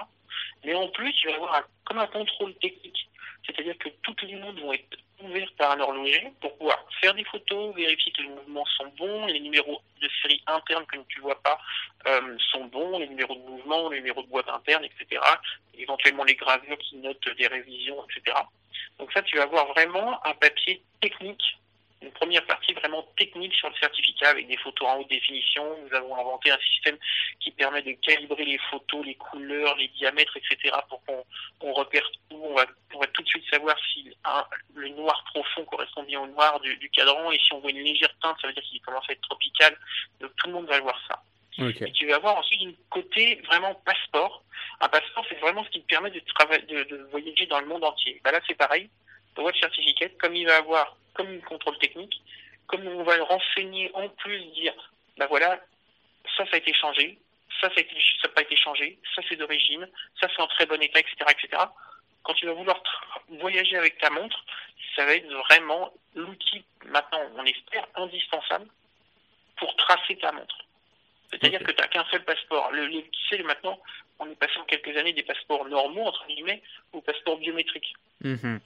Mais 0.66 0.76
en 0.76 0.90
plus, 0.90 1.14
tu 1.14 1.28
vas 1.30 1.36
avoir 1.36 1.64
comme 1.86 2.00
un 2.00 2.08
contrôle 2.08 2.54
technique. 2.56 3.10
C'est-à-dire 3.46 3.78
que 3.80 3.90
toutes 4.04 4.22
les 4.24 4.36
montres 4.36 4.62
vont 4.62 4.74
être 4.74 4.98
ouvertes 5.24 5.56
par 5.58 5.72
un 5.72 5.80
horloger 5.80 6.32
pour 6.42 6.58
pouvoir 6.58 6.86
faire 7.00 7.14
des 7.14 7.24
photos, 7.24 7.76
vérifier 7.76 8.12
que 8.12 8.22
les 8.22 8.30
mouvements 8.30 8.66
sont 8.78 8.92
bons, 8.98 9.26
les 9.28 9.40
numéros 9.40 9.82
de 10.02 10.10
série 10.22 10.42
internes 10.48 10.86
que 10.86 10.98
tu 11.08 11.20
ne 11.20 11.24
vois 11.24 11.42
pas 11.42 11.60
euh, 12.08 12.38
sont 12.52 12.66
bons, 12.66 13.00
les 13.00 13.08
numéros 13.08 13.36
de 13.36 13.42
mouvement, 13.42 13.90
les 13.90 13.98
numéros 13.98 14.24
de 14.24 14.28
boîte 14.28 14.50
interne, 14.50 14.86
etc. 14.86 15.22
Éventuellement 15.78 16.24
les 16.24 16.36
gravures 16.36 16.78
qui 16.78 16.98
notent 16.98 17.30
des 17.38 17.48
révisions, 17.48 17.98
etc. 18.06 18.38
Donc 19.00 19.12
ça, 19.14 19.22
tu 19.22 19.38
vas 19.38 19.44
avoir 19.44 19.68
vraiment 19.68 20.24
un 20.26 20.34
papier 20.34 20.84
technique 21.02 21.58
une 22.02 22.12
première 22.12 22.46
partie 22.46 22.74
vraiment 22.74 23.04
technique 23.16 23.54
sur 23.54 23.70
le 23.70 23.76
certificat 23.76 24.30
avec 24.30 24.48
des 24.48 24.58
photos 24.58 24.88
en 24.88 25.00
haute 25.00 25.10
définition. 25.10 25.64
Nous 25.84 25.96
avons 25.96 26.16
inventé 26.16 26.50
un 26.50 26.58
système 26.60 26.98
qui 27.40 27.52
permet 27.52 27.84
de 27.84 27.92
calibrer 27.94 28.44
les 28.44 28.58
photos, 28.70 29.06
les 29.06 29.16
couleurs, 29.16 29.76
les 29.78 29.88
diamètres, 29.90 30.36
etc. 30.38 30.76
pour 30.90 31.04
qu'on 31.06 31.74
repère 31.74 32.10
tout. 32.30 32.42
On 32.42 32.56
va, 32.56 32.66
tout 33.14 33.22
de 33.22 33.28
suite 33.28 33.48
savoir 33.52 33.76
si 33.94 34.12
le 34.74 34.90
noir 34.90 35.24
profond 35.34 35.64
correspond 35.66 36.04
bien 36.04 36.22
au 36.22 36.28
noir 36.28 36.60
du, 36.60 36.90
cadran 36.90 37.32
et 37.32 37.40
si 37.40 37.54
on 37.54 37.60
voit 37.60 37.72
une 37.72 37.84
légère 37.84 38.14
teinte, 38.22 38.38
ça 38.42 38.48
veut 38.48 38.54
dire 38.54 38.64
qu'il 38.64 38.82
commence 38.82 39.08
à 39.10 39.14
être 39.14 39.22
tropical. 39.22 39.78
Donc 40.20 40.32
tout 40.38 40.48
le 40.48 40.54
monde 40.54 40.68
va 40.68 40.80
voir 40.80 41.00
ça. 41.08 41.22
Et 41.60 41.92
tu 41.92 42.08
vas 42.08 42.16
avoir 42.16 42.38
ensuite 42.38 42.62
une 42.62 42.76
côté 42.90 43.42
vraiment 43.46 43.76
passeport. 43.86 44.44
Un 44.80 44.90
passeport, 44.90 45.26
c'est 45.30 45.40
vraiment 45.40 45.64
ce 45.64 45.70
qui 45.70 45.82
te 45.82 45.88
permet 45.88 46.10
de, 46.10 47.08
voyager 47.12 47.46
dans 47.46 47.60
le 47.60 47.68
monde 47.68 47.84
entier. 47.84 48.20
Bah 48.24 48.32
là, 48.32 48.40
c'est 48.48 48.56
pareil. 48.56 48.90
Le 49.38 49.44
Watch 49.44 49.60
Certificate, 49.60 50.18
comme 50.18 50.36
il 50.36 50.48
va 50.48 50.58
avoir 50.58 50.98
comme 51.14 51.32
une 51.32 51.42
contrôle 51.42 51.78
technique, 51.80 52.22
comme 52.68 52.88
on 52.88 53.04
va 53.04 53.18
le 53.18 53.24
renseigner 53.24 53.92
en 53.94 54.08
plus, 54.10 54.40
dire, 54.54 54.74
ben 55.18 55.28
voilà, 55.28 55.60
ça, 56.38 56.46
ça 56.46 56.52
a 56.54 56.58
été 56.58 56.74
changé, 56.74 57.18
ça, 57.60 57.70
ça 57.70 57.82
n'a 57.82 58.30
pas 58.30 58.42
été 58.42 58.56
changé, 58.56 58.98
ça, 59.16 59.22
c'est 59.28 59.36
d'origine, 59.36 59.88
ça, 60.20 60.28
c'est 60.34 60.42
en 60.42 60.48
très 60.48 60.66
bon 60.66 60.82
état, 60.82 61.00
etc., 61.00 61.16
etc. 61.30 61.64
Quand 62.24 62.34
tu 62.34 62.46
vas 62.46 62.54
vouloir 62.54 62.82
voyager 63.30 63.78
avec 63.78 63.98
ta 63.98 64.10
montre, 64.10 64.46
ça 64.96 65.06
va 65.06 65.16
être 65.16 65.32
vraiment 65.50 65.92
l'outil, 66.16 66.64
maintenant, 66.86 67.22
on 67.36 67.46
espère, 67.46 67.88
indispensable 67.96 68.68
pour 69.58 69.76
tracer 69.76 70.18
ta 70.18 70.32
montre. 70.32 70.58
C'est-à-dire 71.30 71.64
que 71.64 71.72
tu 71.72 71.82
n'as 71.82 71.88
qu'un 71.88 72.06
seul 72.12 72.24
passeport. 72.26 72.72
Le, 72.72 72.90
tu 72.90 73.28
sais, 73.30 73.42
maintenant, 73.44 73.80
on 74.20 74.30
est 74.30 74.36
passé 74.36 74.58
en 74.58 74.66
quelques 74.66 74.96
années 74.98 75.14
des 75.14 75.24
passeports 75.24 75.66
normaux, 75.66 76.06
entre 76.06 76.28
guillemets, 76.28 76.62
aux 76.92 77.02
passeports 77.02 77.38
biométriques. 77.38 77.94
Mm-hmm 78.24 78.60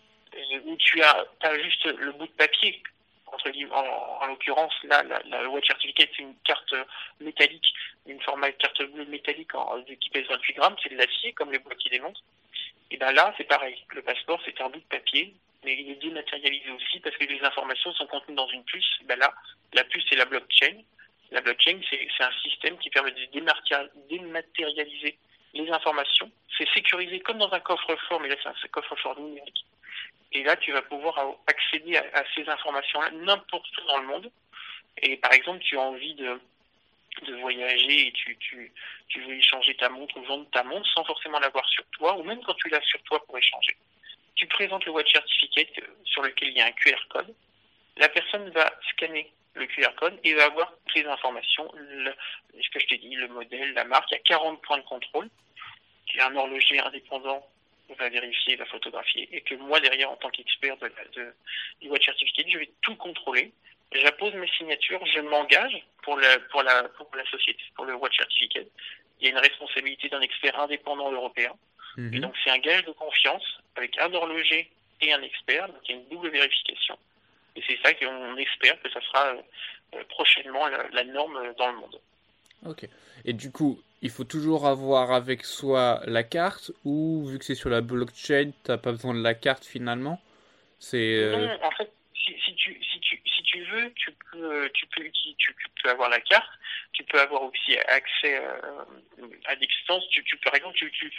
où 0.66 0.76
tu 0.78 1.02
as, 1.02 1.26
as 1.42 1.60
juste 1.60 1.86
le 1.86 2.12
bout 2.14 2.28
de 2.28 2.32
papier. 2.32 2.82
Entre, 3.28 3.50
en, 3.72 4.24
en 4.24 4.28
l'occurrence, 4.28 4.74
là, 4.84 5.04
la, 5.04 5.22
la 5.24 5.50
Watch 5.50 5.68
Certificate, 5.68 6.10
c'est 6.16 6.22
une 6.24 6.36
carte 6.46 6.74
métallique, 7.20 7.74
une 8.06 8.22
format 8.22 8.52
carte 8.52 8.82
bleue 8.84 9.06
métallique 9.06 9.54
en, 9.56 9.82
qui 9.84 10.10
pèse 10.10 10.28
28 10.28 10.54
grammes, 10.54 10.76
c'est 10.82 10.90
de 10.90 10.98
l'acier, 10.98 11.34
comme 11.34 11.52
les 11.52 11.60
boîtiers 11.60 11.90
des 11.90 12.00
montres. 12.00 12.22
Et 12.92 12.98
ben 12.98 13.12
là, 13.12 13.34
c'est 13.38 13.46
pareil. 13.46 13.84
Le 13.90 14.02
passeport, 14.02 14.40
c'est 14.46 14.60
un 14.62 14.70
bout 14.70 14.80
de 14.80 14.86
papier, 14.86 15.34
mais 15.64 15.74
il 15.74 15.92
est 15.92 15.96
dématérialisé 15.96 16.72
aussi 16.72 17.00
parce 17.00 17.18
que 17.18 17.26
les 17.26 17.42
informations 17.42 17.92
sont 17.94 18.08
contenues 18.08 18.36
dans 18.36 18.48
une 18.48 18.64
puce. 18.64 19.00
Et 19.02 19.06
ben 19.06 19.18
là, 19.18 19.34
la 19.74 19.84
puce, 19.84 20.06
c'est 20.10 20.16
la 20.16 20.26
blockchain. 20.26 20.78
La 21.32 21.42
blockchain, 21.42 21.80
c'est 21.90 22.24
un 22.24 22.32
système 22.44 22.78
qui 22.78 22.90
permet 22.92 23.12
de 23.12 23.26
dématérialiser 24.10 25.18
les 25.54 25.70
informations. 25.72 26.32
C'est 26.58 26.70
sécurisé 26.74 27.20
comme 27.22 27.40
dans 27.40 27.52
un 27.52 27.60
coffre-fort, 27.60 28.20
mais 28.20 28.30
là, 28.30 28.36
c'est 28.44 28.50
un 28.50 28.72
coffre-fort 28.72 29.20
numérique. 29.20 29.66
Et 30.36 30.44
là, 30.44 30.58
tu 30.58 30.74
vas 30.74 30.82
pouvoir 30.82 31.18
accéder 31.48 31.96
à, 31.96 32.24
ces 32.36 32.48
informations-là 32.48 33.10
n'importe 33.12 33.78
où 33.78 33.88
dans 33.88 34.00
le 34.00 34.08
monde. 34.08 34.32
Et 35.02 35.16
par 35.16 35.32
exemple, 35.32 35.60
tu 35.64 35.78
as 35.78 35.82
envie 35.82 36.14
de, 36.16 36.42
de 37.26 37.36
voyager 37.36 38.08
et 38.08 38.12
tu, 38.12 38.38
tu, 38.38 39.22
veux 39.22 39.34
échanger 39.34 39.76
ta 39.76 39.88
montre 39.88 40.18
ou 40.18 40.24
vendre 40.24 40.46
ta 40.52 40.64
montre 40.64 40.88
sans 40.94 41.06
forcément 41.06 41.40
l'avoir 41.40 41.66
sur 41.70 41.86
toi, 41.92 42.18
ou 42.18 42.24
même 42.24 42.44
quand 42.44 42.54
tu 42.56 42.68
l'as 42.68 42.82
sur 42.82 43.02
toi 43.04 43.26
pour 43.26 43.38
échanger. 43.38 43.78
Tu 44.36 44.46
présentes 44.48 44.86
le 44.86 44.92
Watch 44.92 45.14
Certificate 45.14 45.80
euh, 45.80 45.88
sur 46.04 46.22
lequel 46.22 46.50
il 46.50 46.58
y 46.58 46.62
a 46.62 46.66
un 46.66 46.72
QR 46.74 47.00
code. 47.10 47.34
La 47.96 48.10
personne 48.10 48.50
va 48.50 48.74
scanner 48.92 49.32
le 49.54 49.66
QR 49.68 49.96
code 49.96 50.20
et 50.26 50.34
va 50.34 50.48
avoir 50.48 50.74
toutes 50.86 50.96
les 50.96 51.06
informations, 51.06 51.72
ce 51.74 52.70
que 52.72 52.80
je 52.82 52.88
t'ai 52.88 52.98
dit, 52.98 53.16
le 53.16 53.30
modèle, 53.30 53.72
la 53.74 53.86
marque. 53.86 54.12
Il 54.12 54.16
y 54.16 54.18
a 54.18 54.24
40 54.24 54.62
points 54.62 54.80
de 54.80 54.84
contrôle. 54.84 55.30
Il 56.14 56.18
y 56.18 56.20
a 56.20 56.28
un 56.28 56.36
horloger 56.36 56.80
indépendant 56.82 57.48
va 57.94 58.10
vérifier, 58.10 58.56
va 58.56 58.66
photographier, 58.66 59.28
et 59.32 59.42
que 59.42 59.56
moi 59.56 59.80
derrière, 59.80 60.12
en 60.12 60.16
tant 60.16 60.30
qu'expert 60.30 60.78
de, 60.78 60.92
de, 61.16 61.34
du 61.82 61.90
Watch 61.90 62.06
Certificate, 62.06 62.48
je 62.50 62.58
vais 62.58 62.70
tout 62.82 62.96
contrôler. 62.96 63.52
J'appose 63.94 64.34
mes 64.34 64.50
signatures, 64.58 65.06
je 65.06 65.20
m'engage 65.22 65.86
pour 66.04 66.18
la, 66.18 66.40
pour, 66.52 66.64
la, 66.64 66.84
pour 66.90 67.10
la 67.16 67.26
société, 67.30 67.62
pour 67.76 67.86
le 67.86 67.96
Watch 67.96 68.18
Certificate. 68.18 68.68
Il 69.20 69.26
y 69.26 69.28
a 69.28 69.32
une 69.32 69.38
responsabilité 69.38 70.10
d'un 70.10 70.22
expert 70.22 70.60
indépendant 70.60 71.12
européen. 71.12 71.54
Mhm. 71.98 72.14
Et 72.14 72.20
donc 72.20 72.34
c'est 72.44 72.50
un 72.50 72.58
gage 72.58 72.84
de 72.86 72.92
confiance 72.92 73.60
avec 73.76 73.98
un 74.00 74.14
horloger 74.14 74.70
et 75.02 75.14
un 75.14 75.22
expert, 75.22 75.68
donc 75.68 75.80
il 75.88 75.92
y 75.92 75.98
a 75.98 76.02
une 76.02 76.10
double 76.10 76.30
vérification. 76.30 76.98
Et 77.56 77.64
c'est 77.68 77.80
ça 77.84 77.94
qu'on 77.94 78.36
espère 78.38 78.82
que 78.82 78.90
ça 78.92 79.00
sera 79.02 79.36
euh, 79.94 80.04
prochainement 80.10 80.68
la 80.68 81.04
norme 81.06 81.54
dans 81.58 81.72
le 81.72 81.78
monde. 81.78 82.00
Ok. 82.66 82.88
Et 83.24 83.34
du 83.34 83.52
coup, 83.52 83.80
il 84.06 84.12
faut 84.12 84.24
toujours 84.24 84.68
avoir 84.68 85.12
avec 85.12 85.44
soi 85.44 86.02
la 86.06 86.22
carte 86.22 86.72
ou 86.86 87.26
vu 87.26 87.40
que 87.40 87.46
c'est 87.46 87.56
sur 87.56 87.72
la 87.72 87.82
blockchain, 87.82 88.52
tu 88.64 88.72
n'as 88.72 88.78
pas 88.78 88.92
besoin 88.92 89.16
de 89.16 89.22
la 89.22 89.34
carte 89.34 89.66
finalement. 89.66 90.22
C'est 90.78 91.16
euh, 91.24 91.48
si, 92.24 92.36
si, 92.44 92.56
tu, 92.56 92.80
si, 92.92 93.00
tu, 93.00 93.22
si 93.26 93.44
tu 93.44 93.64
veux, 93.64 93.94
tu 93.94 94.12
peux, 94.32 94.70
tu, 94.74 94.86
peux, 94.88 95.04
tu, 95.38 95.56
peux 95.82 95.90
avoir 95.90 96.10
la 96.10 96.20
carte, 96.22 96.50
tu 96.94 97.04
peux 97.04 97.20
avoir 97.20 97.44
aussi 97.44 97.78
accès 97.88 98.38
euh, 98.38 98.84
à 99.46 99.56
distance. 99.56 100.08
Tu, 100.10 100.24
tu, 100.24 100.38
par 100.38 100.56
exemple, 100.56 100.76
tu, 100.76 100.92
tu, 100.92 101.12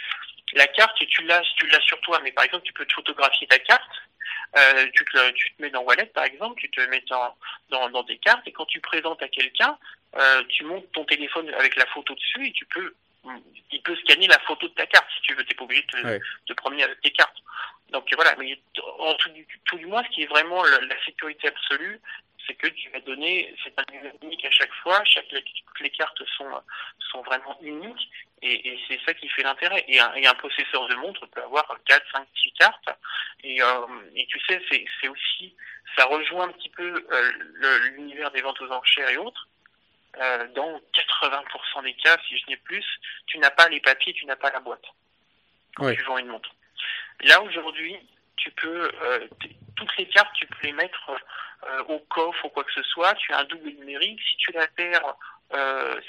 la 0.53 0.67
carte, 0.67 0.97
tu 1.07 1.23
l'as, 1.23 1.41
tu 1.57 1.67
l'as 1.67 1.81
sur 1.81 1.99
toi, 2.01 2.19
mais 2.23 2.31
par 2.31 2.45
exemple, 2.45 2.65
tu 2.65 2.73
peux 2.73 2.85
te 2.85 2.93
photographier 2.93 3.47
ta 3.47 3.59
carte. 3.59 3.91
Euh, 4.57 4.87
tu, 4.93 5.05
te, 5.05 5.31
tu 5.31 5.53
te 5.53 5.61
mets 5.61 5.69
dans 5.69 5.83
Wallet, 5.83 6.05
par 6.07 6.23
exemple, 6.23 6.59
tu 6.59 6.69
te 6.69 6.81
mets 6.81 7.03
dans, 7.09 7.35
dans, 7.69 7.89
dans 7.89 8.03
des 8.03 8.17
cartes, 8.17 8.47
et 8.47 8.51
quand 8.51 8.65
tu 8.65 8.79
présentes 8.79 9.21
à 9.21 9.27
quelqu'un, 9.27 9.77
euh, 10.15 10.43
tu 10.49 10.63
montes 10.63 10.89
ton 10.93 11.05
téléphone 11.05 11.53
avec 11.53 11.75
la 11.75 11.85
photo 11.87 12.15
dessus 12.15 12.47
et 12.47 12.51
tu 12.53 12.65
peux, 12.65 12.95
il 13.71 13.81
peut 13.81 13.95
scanner 13.97 14.27
la 14.27 14.39
photo 14.39 14.67
de 14.67 14.73
ta 14.73 14.85
carte 14.85 15.07
si 15.15 15.21
tu 15.21 15.33
veux. 15.33 15.43
T'es 15.43 15.55
pas 15.55 15.63
obligé 15.63 15.83
de 15.83 16.19
te, 16.45 16.53
promener 16.53 16.83
avec 16.83 17.01
tes 17.01 17.11
cartes. 17.11 17.37
Donc 17.89 18.11
voilà, 18.15 18.35
mais 18.37 18.59
en 18.99 19.13
tout, 19.15 19.29
tout, 19.65 19.77
du 19.77 19.85
moins, 19.85 20.03
ce 20.03 20.09
qui 20.09 20.23
est 20.23 20.27
vraiment 20.27 20.63
la, 20.63 21.05
sécurité 21.05 21.47
absolue, 21.47 22.01
c'est 22.45 22.55
que 22.55 22.67
tu 22.67 22.89
vas 22.89 22.99
donner, 23.01 23.53
c'est 23.63 23.73
un 23.77 23.83
unique 24.21 24.45
à 24.45 24.51
chaque 24.51 24.73
fois, 24.83 25.03
chaque, 25.05 25.27
toutes 25.29 25.79
les 25.79 25.89
cartes 25.89 26.21
sont, 26.37 26.49
sont 27.11 27.21
vraiment 27.21 27.57
uniques, 27.61 28.09
et, 28.41 28.69
et 28.69 28.79
c'est 28.87 28.99
ça 29.05 29.13
qui 29.13 29.27
fait 29.29 29.43
l'intérêt. 29.43 29.83
Et 29.87 29.99
un, 29.99 30.13
et 30.15 30.27
un 30.27 30.33
possesseur 30.35 30.87
de 30.87 30.95
montre 30.95 31.25
peut 31.27 31.43
avoir 31.43 31.65
4, 31.85 32.03
5, 32.13 32.27
6 32.43 32.51
cartes, 32.53 32.89
et, 33.43 33.61
euh, 33.61 33.85
et 34.15 34.25
tu 34.27 34.39
sais, 34.47 34.61
c'est 34.69 35.07
aussi, 35.07 35.55
ça 35.95 36.05
rejoint 36.05 36.49
un 36.49 36.51
petit 36.51 36.69
peu 36.69 37.05
euh, 37.11 37.31
l'univers 37.95 38.31
des 38.31 38.41
ventes 38.41 38.61
aux 38.61 38.71
enchères 38.71 39.09
et 39.09 39.17
autres, 39.17 39.47
euh, 40.19 40.47
dans 40.55 40.81
80% 40.93 41.83
des 41.83 41.93
cas, 41.93 42.17
si 42.27 42.37
je 42.37 42.45
n'ai 42.47 42.57
plus, 42.57 42.85
tu 43.27 43.37
n'as 43.39 43.51
pas 43.51 43.69
les 43.69 43.79
papiers, 43.79 44.13
tu 44.13 44.25
n'as 44.25 44.35
pas 44.35 44.51
la 44.51 44.59
boîte 44.59 44.85
quand 45.75 45.93
tu 45.93 46.01
vends 46.03 46.17
une 46.17 46.27
montre. 46.27 46.49
Là 47.21 47.41
aujourd'hui, 47.41 47.97
tu 48.35 48.51
peux 48.51 48.91
euh, 49.01 49.27
toutes 49.75 49.97
les 49.97 50.07
cartes, 50.07 50.33
tu 50.33 50.47
peux 50.47 50.67
les 50.67 50.73
mettre 50.73 51.11
euh, 51.63 51.83
au 51.85 51.99
coffre 51.99 52.45
ou 52.45 52.49
quoi 52.49 52.63
que 52.63 52.73
ce 52.73 52.83
soit. 52.83 53.13
Tu 53.15 53.33
as 53.33 53.39
un 53.39 53.43
double 53.45 53.69
numérique. 53.69 54.19
Si 54.21 54.37
tu 54.37 54.51
la 54.53 54.67
perds, 54.67 55.15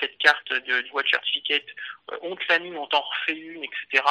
cette 0.00 0.18
carte 0.18 0.52
de, 0.52 0.80
du 0.80 0.90
Watch 0.90 1.10
Certificate, 1.10 1.66
on 2.22 2.34
te 2.34 2.42
l'anime, 2.48 2.76
on 2.76 2.88
t'en 2.88 3.00
refait 3.00 3.36
une, 3.38 3.62
etc. 3.62 4.02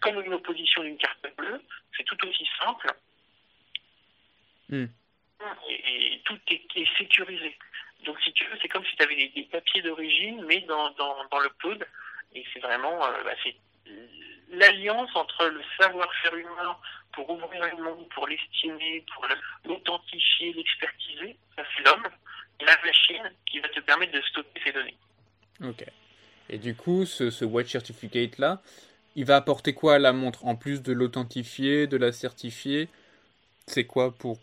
comme 0.00 0.22
une 0.22 0.34
opposition 0.34 0.84
d'une 0.84 0.96
carte 0.96 1.26
bleue, 1.36 1.60
c'est 1.96 2.04
tout 2.04 2.16
aussi 2.24 2.48
simple. 2.62 2.86
Hmm. 4.68 4.86
et, 5.68 6.20
tout 6.24 6.38
est, 6.50 6.98
sécurisé. 6.98 7.56
Donc 8.04 8.20
si 8.22 8.32
tu 8.32 8.44
veux, 8.44 8.56
c'est 8.62 8.68
comme 8.68 8.84
si 8.84 8.96
tu 8.96 9.02
avais 9.02 9.16
des, 9.16 9.48
papiers 9.50 9.82
d'origine, 9.82 10.44
mais 10.46 10.60
dans, 10.62 10.90
dans, 10.90 11.16
dans, 11.30 11.38
le 11.40 11.50
code. 11.60 11.84
Et 12.34 12.44
c'est 12.52 12.60
vraiment 12.60 13.04
euh, 13.04 13.22
bah, 13.24 13.32
c'est 13.42 13.56
l'alliance 14.50 15.10
entre 15.14 15.46
le 15.46 15.60
savoir-faire 15.78 16.34
humain 16.34 16.76
pour 17.12 17.30
ouvrir 17.30 17.76
le 17.76 17.82
monde, 17.82 18.08
pour 18.14 18.26
l'estimer, 18.26 19.04
pour 19.14 19.26
l'authentifier, 19.64 20.52
l'expertiser, 20.52 21.36
ça 21.56 21.64
c'est 21.76 21.84
l'homme, 21.84 22.06
et 22.60 22.64
la 22.64 22.76
machine 22.84 23.32
qui 23.46 23.60
va 23.60 23.68
te 23.68 23.80
permettre 23.80 24.12
de 24.12 24.22
stocker 24.22 24.60
ces 24.64 24.72
données. 24.72 24.96
Ok. 25.64 25.84
Et 26.50 26.58
du 26.58 26.74
coup, 26.74 27.04
ce, 27.04 27.30
ce 27.30 27.44
Watch 27.44 27.68
Certificate 27.68 28.38
là, 28.38 28.62
il 29.16 29.24
va 29.24 29.36
apporter 29.36 29.74
quoi 29.74 29.96
à 29.96 29.98
la 29.98 30.12
montre? 30.12 30.46
En 30.46 30.54
plus 30.54 30.82
de 30.82 30.92
l'authentifier, 30.92 31.86
de 31.86 31.96
la 31.96 32.12
certifier, 32.12 32.88
c'est 33.66 33.84
quoi 33.84 34.14
pour? 34.14 34.38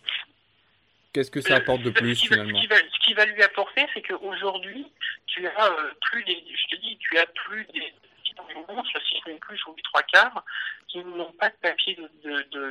Qu'est-ce 1.13 1.32
que 1.32 1.39
ça 1.39 1.54
euh, 1.54 1.58
apporte 1.58 1.82
de 1.82 1.91
plus 1.91 2.20
finalement 2.20 2.62
ce 2.62 2.62
qui, 2.62 2.68
va, 2.68 2.76
lui 3.13 3.44
apporter, 3.44 3.86
c'est 3.94 4.02
qu'aujourd'hui, 4.02 4.91
tu 5.28 5.48
as 5.48 5.65
euh, 5.65 5.91
plus 6.02 6.24
des. 6.24 6.44
Je 6.48 6.76
te 6.76 6.82
dis, 6.82 6.98
tu 6.98 7.18
as 7.18 7.26
plus 7.28 7.65
des 7.65 7.94
montres, 8.68 8.89
si 9.08 9.22
ce 9.24 9.30
n'est 9.30 9.38
plus 9.38 9.63
ou 9.65 9.76
les 9.76 9.84
trois 9.84 10.04
quarts, 10.04 10.44
qui 10.88 11.00
n'ont 11.04 11.32
pas 11.34 11.50
de 11.50 11.56
papier 11.62 11.98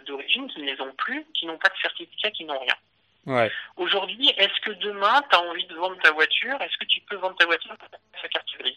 d'origine, 0.06 0.48
qui 0.48 0.60
ne 0.60 0.70
les 0.70 0.80
ont 0.80 0.92
plus, 0.92 1.24
qui 1.34 1.46
n'ont 1.46 1.58
pas 1.58 1.68
de 1.68 1.76
certificat, 1.80 2.30
qui 2.30 2.44
n'ont 2.44 2.58
rien. 2.58 2.74
Ouais. 3.26 3.50
Aujourd'hui, 3.76 4.28
est-ce 4.36 4.60
que 4.60 4.72
demain, 4.72 5.22
tu 5.30 5.36
as 5.36 5.40
envie 5.40 5.66
de 5.66 5.74
vendre 5.74 5.98
ta 6.02 6.12
voiture 6.12 6.60
Est-ce 6.60 6.76
que 6.76 6.84
tu 6.84 7.00
peux 7.02 7.16
vendre 7.16 7.36
ta 7.36 7.46
voiture 7.46 7.72
avec 7.72 8.00
sa 8.20 8.28
carte 8.28 8.46
grise? 8.58 8.76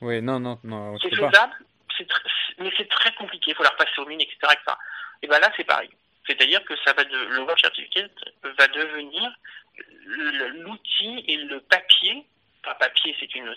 Oui, 0.00 0.20
non, 0.20 0.38
non, 0.38 0.58
non. 0.64 0.98
C'est 0.98 1.14
faisable, 1.14 1.54
mais 2.58 2.70
c'est 2.76 2.88
très 2.88 3.12
compliqué. 3.14 3.52
Il 3.52 3.54
faut 3.54 3.62
la 3.62 3.70
repasser 3.70 3.98
aux 3.98 4.06
mines, 4.06 4.20
etc. 4.20 4.36
Et 5.22 5.26
bien 5.26 5.38
là, 5.38 5.50
c'est 5.56 5.64
pareil. 5.64 5.90
C'est-à-dire 6.28 6.62
que 6.64 6.74
ça 6.84 6.92
va 6.92 7.04
le 7.04 7.40
Watch 7.42 7.62
Certificate 7.62 8.12
va 8.42 8.68
devenir 8.68 9.32
l'outil 10.06 11.24
et 11.26 11.36
le 11.36 11.60
papier, 11.60 12.24
pas 12.62 12.74
papier, 12.74 13.16
c'est 13.18 13.34
une, 13.34 13.54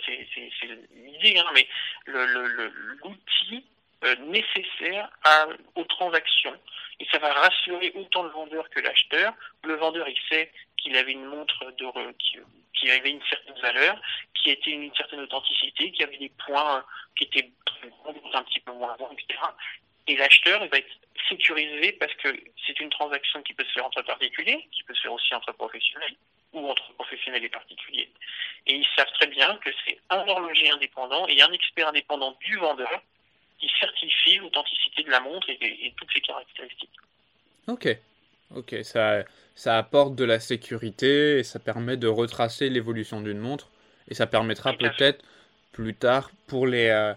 l'idée, 0.96 1.38
hein, 1.38 1.52
mais 1.54 1.68
l'outil 2.08 3.66
euh, 4.04 4.16
nécessaire 4.28 5.10
aux 5.76 5.84
transactions. 5.84 6.58
Et 7.00 7.08
ça 7.12 7.20
va 7.20 7.34
rassurer 7.34 7.92
autant 7.96 8.24
le 8.24 8.30
vendeur 8.30 8.70
que 8.70 8.80
l'acheteur. 8.80 9.34
Le 9.64 9.76
vendeur, 9.76 10.08
il 10.08 10.18
sait 10.30 10.52
qu'il 10.78 10.96
avait 10.96 11.12
une 11.12 11.26
montre 11.26 11.72
de, 11.72 11.86
qui, 12.74 12.90
avait 12.90 13.12
une 13.12 13.22
certaine 13.30 13.60
valeur, 13.62 14.02
qui 14.36 14.52
était 14.52 14.72
une, 14.72 14.94
certaine 14.96 15.20
authenticité, 15.20 15.92
qui 15.92 16.04
avait 16.04 16.18
des 16.18 16.32
points 16.46 16.84
qui 17.18 17.26
étaient 17.26 17.52
un 18.34 18.44
petit 18.44 18.60
peu 18.62 18.72
moins 18.72 18.96
bons, 18.98 19.10
etc. 19.12 19.40
Et 20.12 20.18
l'acheteur, 20.18 20.60
va 20.68 20.78
être 20.78 20.92
sécurisé 21.30 21.94
parce 21.94 22.14
que 22.16 22.38
c'est 22.68 22.78
une 22.82 22.90
transaction 22.90 23.42
qui 23.44 23.54
peut 23.54 23.64
se 23.64 23.72
faire 23.72 23.86
entre 23.86 24.02
particuliers, 24.02 24.68
qui 24.74 24.84
peut 24.84 24.94
se 24.94 25.04
faire 25.04 25.14
aussi 25.14 25.34
entre 25.34 25.54
professionnels 25.54 26.16
ou 26.52 26.70
entre 26.70 26.92
professionnels 26.96 27.46
et 27.46 27.50
particuliers. 27.50 28.10
Et 28.68 28.74
ils 28.74 28.88
savent 28.98 29.12
très 29.14 29.28
bien 29.28 29.58
que 29.64 29.70
c'est 29.86 29.98
un 30.10 30.28
horloger 30.28 30.70
indépendant 30.70 31.26
et 31.28 31.42
un 31.42 31.52
expert 31.54 31.88
indépendant 31.88 32.38
du 32.42 32.58
vendeur 32.58 33.02
qui 33.58 33.72
certifie 33.80 34.36
l'authenticité 34.36 35.04
de 35.04 35.12
la 35.12 35.22
montre 35.22 35.50
et, 35.50 35.94
toutes 35.96 36.12
ses 36.12 36.20
caractéristiques. 36.20 36.90
Ok, 37.68 37.88
ok, 38.54 38.76
ça, 38.84 39.24
ça 39.56 39.78
apporte 39.78 40.16
de 40.16 40.26
la 40.26 40.42
sécurité 40.42 41.40
et 41.40 41.44
ça 41.44 41.60
permet 41.60 41.96
de 41.96 42.08
retracer 42.08 42.70
l'évolution 42.70 43.22
d'une 43.22 43.40
montre 43.40 43.70
et 44.10 44.14
ça 44.14 44.28
permettra 44.28 44.74
peut-être 44.74 45.24
plus 45.72 45.96
tard 45.96 46.32
pour 46.48 46.68
les, 46.68 46.90
euh, 46.90 47.14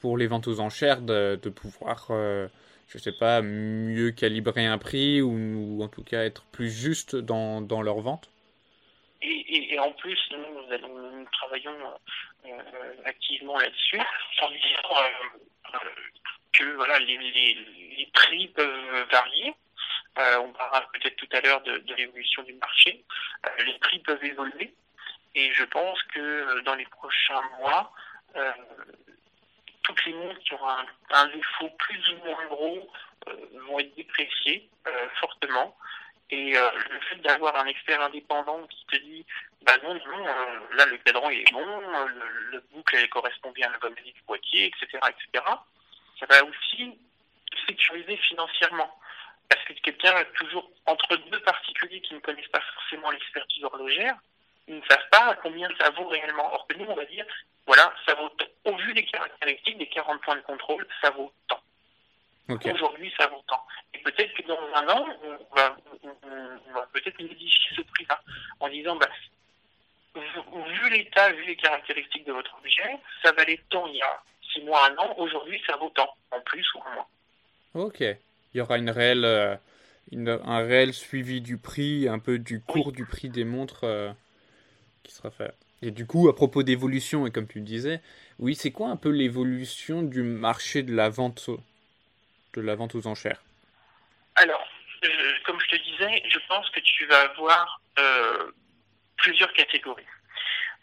pour 0.00 0.16
les 0.16 0.26
ventes 0.26 0.48
aux 0.48 0.60
enchères 0.60 1.02
de, 1.02 1.36
pouvoir 1.48 2.08
euh, 2.10 2.48
je 2.90 2.98
sais 2.98 3.12
pas, 3.12 3.40
mieux 3.40 4.10
calibrer 4.10 4.66
un 4.66 4.78
prix 4.78 5.22
ou, 5.22 5.82
en 5.82 5.88
tout 5.88 6.02
cas 6.02 6.24
être 6.24 6.44
plus 6.46 6.70
juste 6.70 7.14
dans, 7.14 7.82
leur 7.82 8.00
vente 8.00 8.30
et, 9.22 9.78
en 9.78 9.92
plus, 9.92 10.18
nous, 10.32 11.24
travaillons 11.32 11.76
euh, 12.46 12.92
activement 13.04 13.58
là-dessus 13.58 14.00
en 14.40 14.50
disant 14.50 15.74
euh, 15.74 15.78
que 16.52 16.64
voilà, 16.74 16.98
les, 16.98 18.08
prix 18.14 18.48
peuvent 18.48 19.06
varier. 19.12 19.54
Euh, 20.18 20.38
on 20.38 20.52
parlera 20.52 20.88
peut-être 20.92 21.16
tout 21.16 21.28
à 21.32 21.40
l'heure 21.42 21.62
de 21.62 21.94
l'évolution 21.94 22.42
du 22.42 22.54
marché. 22.54 23.04
les 23.64 23.78
prix 23.78 23.98
peuvent 24.00 24.24
évoluer 24.24 24.74
et 25.34 25.52
je 25.52 25.64
pense 25.64 26.02
que 26.14 26.60
dans 26.62 26.74
les 26.74 26.86
prochains 26.86 27.42
mois, 27.58 27.92
toutes 29.90 30.06
les 30.06 30.12
montres 30.14 30.38
qui 30.40 30.54
auront 30.54 30.68
un, 31.10 31.26
défaut 31.28 31.70
plus 31.78 32.08
ou 32.10 32.24
moins 32.24 32.46
gros 32.46 32.90
euh, 33.28 33.34
vont 33.66 33.78
être 33.78 33.94
dépréciées 33.96 34.68
euh, 34.86 35.08
fortement. 35.20 35.76
Et 36.30 36.56
euh, 36.56 36.70
le 36.90 37.00
fait 37.00 37.16
d'avoir 37.16 37.56
un 37.56 37.66
expert 37.66 38.00
indépendant 38.00 38.64
qui 38.68 38.86
te 38.86 38.96
dit, 38.96 39.26
bah 39.62 39.72
non, 39.82 39.94
non, 39.94 40.24
là 40.74 40.86
le 40.86 40.96
cadran 40.98 41.28
est 41.30 41.50
bon, 41.52 41.66
le, 42.52 42.62
boucle 42.72 43.08
correspond 43.08 43.50
bien 43.50 43.68
à 43.68 43.72
la 43.72 43.78
comédie 43.78 44.12
du 44.12 44.22
boîtier, 44.22 44.66
etc., 44.66 44.98
etc. 45.08 45.44
Ça 46.20 46.26
va 46.26 46.44
aussi 46.44 46.96
sécuriser 47.66 48.16
financièrement. 48.16 48.96
Parce 49.48 49.64
que 49.64 49.72
quelqu'un 49.72 50.24
toujours 50.34 50.70
entre 50.86 51.16
deux 51.16 51.40
particuliers 51.40 52.00
qui 52.00 52.14
ne 52.14 52.20
connaissent 52.20 52.46
pas 52.48 52.62
forcément 52.74 53.10
l'expertise 53.10 53.64
horlogère, 53.64 54.14
ils 54.70 54.76
ne 54.76 54.82
savent 54.88 55.08
pas 55.10 55.36
combien 55.42 55.68
ça 55.80 55.90
vaut 55.90 56.06
réellement. 56.06 56.54
Or 56.54 56.64
que 56.68 56.76
nous, 56.76 56.86
on 56.86 56.94
va 56.94 57.04
dire, 57.04 57.26
voilà, 57.66 57.92
ça 58.06 58.14
vaut, 58.14 58.30
au 58.64 58.76
vu 58.76 58.94
des 58.94 59.04
caractéristiques 59.04 59.78
des 59.78 59.88
40 59.88 60.20
points 60.22 60.36
de 60.36 60.42
contrôle, 60.42 60.86
ça 61.02 61.10
vaut 61.10 61.32
tant. 61.48 61.60
Aujourd'hui, 62.48 63.12
ça 63.18 63.26
vaut 63.26 63.42
tant. 63.48 63.64
Et 63.94 63.98
peut-être 63.98 64.32
que 64.34 64.46
dans 64.46 64.60
un 64.74 64.88
an, 64.88 65.06
on 65.24 65.56
va, 65.56 65.76
peut-être 66.92 67.20
modifier 67.20 67.76
ce 67.76 67.82
prix-là 67.82 68.20
en 68.60 68.68
disant, 68.68 68.96
bah, 68.96 69.08
vu 70.14 70.90
l'état, 70.90 71.32
vu 71.32 71.44
les 71.46 71.56
caractéristiques 71.56 72.26
de 72.26 72.32
votre 72.32 72.56
objet, 72.58 72.96
ça 73.24 73.32
valait 73.32 73.60
tant 73.70 73.86
il 73.88 73.96
y 73.96 74.02
a 74.02 74.22
6 74.52 74.62
mois, 74.62 74.88
un 74.88 74.96
an, 74.98 75.14
aujourd'hui, 75.18 75.60
ça 75.66 75.76
vaut 75.76 75.90
tant, 75.90 76.14
en 76.30 76.40
plus 76.40 76.66
ou 76.74 76.78
en 76.78 76.94
moins. 76.94 77.86
Ok. 77.86 78.00
Il 78.00 78.58
y 78.58 78.60
aura 78.60 78.78
une 78.78 78.90
réelle, 78.90 79.24
euh, 79.24 79.56
un 80.12 80.58
réel 80.58 80.92
suivi 80.92 81.40
du 81.40 81.58
prix, 81.58 82.08
un 82.08 82.20
peu 82.20 82.38
du 82.38 82.60
cours 82.60 82.92
du 82.92 83.04
prix 83.04 83.28
des 83.28 83.44
montres 83.44 83.84
euh, 83.84 84.12
qui 85.02 85.12
sera 85.12 85.30
fait. 85.30 85.54
Et 85.82 85.90
du 85.90 86.06
coup, 86.06 86.28
à 86.28 86.34
propos 86.34 86.62
d'évolution, 86.62 87.26
et 87.26 87.30
comme 87.30 87.48
tu 87.48 87.60
disais, 87.60 88.00
oui, 88.38 88.54
c'est 88.54 88.70
quoi 88.70 88.88
un 88.88 88.96
peu 88.96 89.10
l'évolution 89.10 90.02
du 90.02 90.22
marché 90.22 90.82
de 90.82 90.94
la 90.94 91.08
vente, 91.08 91.48
de 92.54 92.60
la 92.60 92.74
vente 92.74 92.94
aux 92.94 93.06
enchères? 93.06 93.42
Alors, 94.36 94.66
comme 95.44 95.58
je 95.60 95.68
te 95.68 95.76
disais, 95.76 96.22
je 96.28 96.38
pense 96.48 96.68
que 96.70 96.80
tu 96.80 97.06
vas 97.06 97.20
avoir 97.20 97.80
euh, 97.98 98.50
plusieurs 99.16 99.52
catégories. 99.52 100.06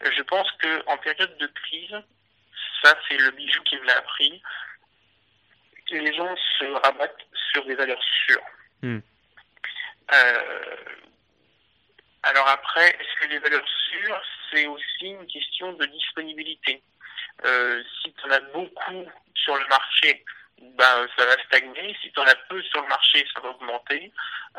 Je 0.00 0.22
pense 0.22 0.50
que 0.58 0.84
en 0.86 0.96
période 0.98 1.36
de 1.38 1.46
crise, 1.46 1.96
ça 2.82 2.96
c'est 3.08 3.16
le 3.16 3.30
bijou 3.32 3.62
qui 3.64 3.76
me 3.76 3.84
l'a 3.84 3.98
appris. 3.98 4.42
Les 5.90 6.14
gens 6.14 6.36
se 6.58 6.64
rabattent 6.64 7.26
sur 7.52 7.64
des 7.66 7.74
valeurs 7.74 8.02
sûres. 8.26 8.42
Hmm. 8.82 8.98
Euh, 10.12 10.76
alors 12.22 12.48
après, 12.48 12.88
est-ce 12.88 13.20
que 13.20 13.28
les 13.28 13.38
valeurs 13.38 13.66
sûres, 13.90 14.22
c'est 14.50 14.66
aussi 14.66 15.06
une 15.06 15.26
question 15.26 15.72
de 15.72 15.86
disponibilité 15.86 16.82
euh, 17.44 17.82
Si 18.02 18.12
tu 18.12 18.26
en 18.26 18.30
as 18.30 18.40
beaucoup 18.40 19.06
sur 19.34 19.56
le 19.56 19.66
marché, 19.68 20.24
ben, 20.60 21.06
ça 21.16 21.26
va 21.26 21.42
stagner. 21.44 21.96
Si 22.02 22.10
tu 22.10 22.20
en 22.20 22.26
as 22.26 22.34
peu 22.48 22.60
sur 22.62 22.82
le 22.82 22.88
marché, 22.88 23.24
ça 23.32 23.40
va 23.40 23.50
augmenter. 23.50 24.12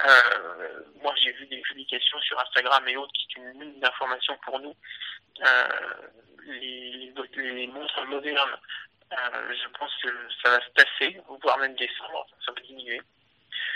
Euh, 0.06 0.84
moi, 1.02 1.13
j'ai 1.22 1.34
vu 1.34 1.45
des 1.48 1.60
publications 1.62 2.19
sur 2.22 2.39
Instagram 2.39 2.88
et 2.88 2.95
autres 2.95 3.12
qui 3.13 3.28
sont 3.34 3.41
une 3.41 3.60
mine 3.60 3.80
d'informations 3.80 4.38
pour 4.45 4.60
nous. 4.60 4.76
Euh, 5.45 5.67
les, 6.45 7.13
les, 7.36 7.67
montres 7.67 8.06
modernes, 8.06 8.58
euh, 9.12 9.54
je 9.62 9.67
pense 9.78 9.91
que 10.02 10.10
ça 10.43 10.52
va 10.52 10.62
se 10.62 10.69
tasser, 10.69 11.22
voire 11.41 11.58
même 11.58 11.76
descendre, 11.76 12.26
ça 12.45 12.52
va 12.54 12.62
diminuer. 12.62 13.02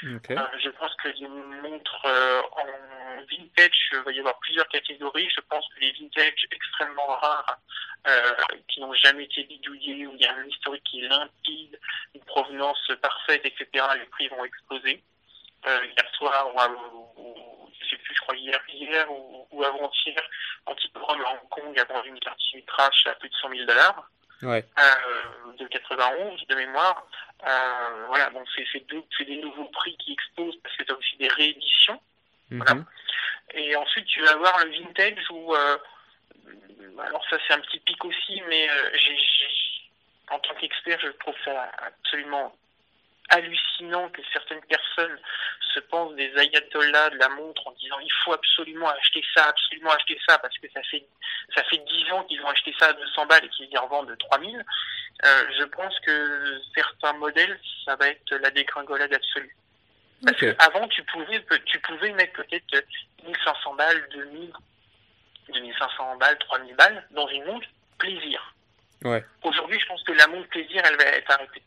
Euh, 0.06 0.20
je 0.62 0.70
pense 0.70 0.94
que 0.96 1.10
les 1.10 1.28
montres 1.28 2.06
euh, 2.06 2.42
en 2.52 3.22
vintage, 3.30 3.90
il 3.92 4.00
va 4.00 4.12
y 4.12 4.20
avoir 4.20 4.38
plusieurs 4.40 4.68
catégories. 4.68 5.30
Je 5.34 5.42
pense 5.42 5.66
que 5.74 5.80
les 5.80 5.92
vintage 5.94 6.46
extrêmement 6.52 7.08
rares, 7.08 7.60
euh, 8.08 8.32
qui 8.68 8.82
n'ont 8.82 8.94
jamais 8.94 9.26
été 9.26 9.44
bidouillés, 9.44 10.06
où 10.08 10.14
il 10.16 10.22
y 10.22 10.26
a 10.26 10.36
un 10.36 10.46
historique 10.46 10.84
qui 10.84 11.04
est 11.04 11.08
limpide, 11.08 11.80
une 12.16 12.24
provenance 12.24 12.92
parfaite, 13.02 13.46
etc., 13.46 13.86
les 13.96 14.06
prix 14.08 14.28
vont 14.28 14.44
exploser. 14.44 15.04
hier 15.66 16.10
soir, 16.18 16.48
ou, 17.18 17.70
je 17.82 17.90
sais 17.90 17.98
plus, 17.98 18.16
je 18.16 18.22
crois 18.22 18.36
hier, 18.36 18.60
hier 18.68 19.08
ou, 19.10 19.64
avant-hier, 19.64 20.22
Antiprom 20.66 21.22
à 21.22 21.32
Hong 21.32 21.50
Kong 21.50 21.80
a 21.80 21.86
vendu 21.86 22.10
une 22.10 22.20
carte 22.20 22.40
trash 22.68 23.08
à 23.08 23.16
plus 23.16 23.30
de 23.30 23.36
100 23.36 23.50
000 23.50 23.66
dollars. 23.66 24.10
Ouais. 24.42 24.66
de 25.58 25.68
91 25.68 26.48
de 26.48 26.56
mémoire. 26.56 27.08
Euh, 27.46 28.06
voilà, 28.08 28.30
donc 28.30 28.48
c'est 28.56 29.26
des 29.26 29.38
nouveaux 29.38 29.66
prix 29.66 29.96
qui 29.98 30.14
explosent 30.14 30.58
parce 30.64 30.76
que 30.78 30.84
tu 30.84 30.92
as 30.92 30.98
aussi 30.98 31.18
des 31.18 31.28
rééditions. 31.28 32.00
Voilà. 32.52 32.76
Mhm. 32.76 32.86
Et 33.56 33.76
ensuite, 33.76 34.06
tu 34.06 34.22
vas 34.22 34.36
voir 34.36 34.64
le 34.66 34.72
vintage 34.72 35.30
où, 35.30 35.54
euh, 35.54 35.78
alors 37.00 37.24
ça 37.30 37.38
c'est 37.48 37.54
un 37.54 37.60
petit 37.60 37.80
pic 37.80 38.04
aussi, 38.06 38.42
mais 38.48 38.70
euh, 38.70 38.90
en 40.30 40.40
tant 40.40 40.56
qu'expert, 40.56 41.00
je 41.02 41.10
trouve 41.10 41.36
ça 41.44 41.70
absolument 41.78 42.56
hallucinant 43.30 44.10
que 44.10 44.22
certaines 44.32 44.62
personnes 44.62 45.18
se 45.74 45.80
pensent 45.80 46.16
des 46.16 46.32
ayatollahs 46.38 47.10
de 47.12 47.18
la 47.18 47.30
montre 47.30 47.68
en 47.68 47.72
disant 47.74 47.96
faut 48.26 48.34
absolument 48.34 48.90
acheter 48.90 49.24
ça, 49.36 49.46
absolument 49.46 49.92
acheter 49.92 50.20
ça, 50.28 50.38
parce 50.40 50.58
que 50.58 50.68
ça 50.74 50.82
fait 50.84 51.06
ça 51.56 51.64
fait 51.66 51.78
10 51.78 52.12
ans 52.12 52.24
qu'ils 52.24 52.42
ont 52.42 52.50
acheté 52.50 52.74
ça 52.80 52.88
à 52.88 52.94
200 52.94 53.26
balles 53.26 53.46
et 53.46 53.50
qu'ils 53.50 53.72
y 53.72 53.78
revendent 53.78 54.16
3000, 54.18 54.66
euh, 55.26 55.46
je 55.60 55.64
pense 55.66 56.00
que 56.02 56.62
certains 56.76 57.14
modèles, 57.14 57.60
ça 57.86 57.96
va 57.96 58.08
être 58.08 58.36
la 58.36 58.52
dégringolade 58.52 59.14
absolue. 59.14 59.56
Parce 60.26 60.38
que 60.38 60.56
avant, 60.60 60.88
tu 60.88 61.04
pouvais, 61.04 61.44
tu 61.66 61.80
pouvais 61.80 62.12
mettre 62.14 62.34
peut-être 62.34 62.86
1500 63.26 63.74
balles, 63.76 64.08
2000, 64.14 64.54
2500 65.50 66.18
balles, 66.18 66.38
3000 66.40 66.76
balles 66.76 67.08
dans 67.12 67.28
une 67.28 67.46
montre 67.46 67.68
plaisir. 67.98 68.54
Ouais. 69.04 69.24
Aujourd'hui, 69.44 69.80
je 69.80 69.86
pense 69.86 70.02
que 70.04 70.14
la 70.14 70.28
montre 70.28 70.48
plaisir, 70.48 70.82
elle 70.86 70.96
va 70.96 71.04
être 71.04 71.32
arrêtée. 71.32 71.62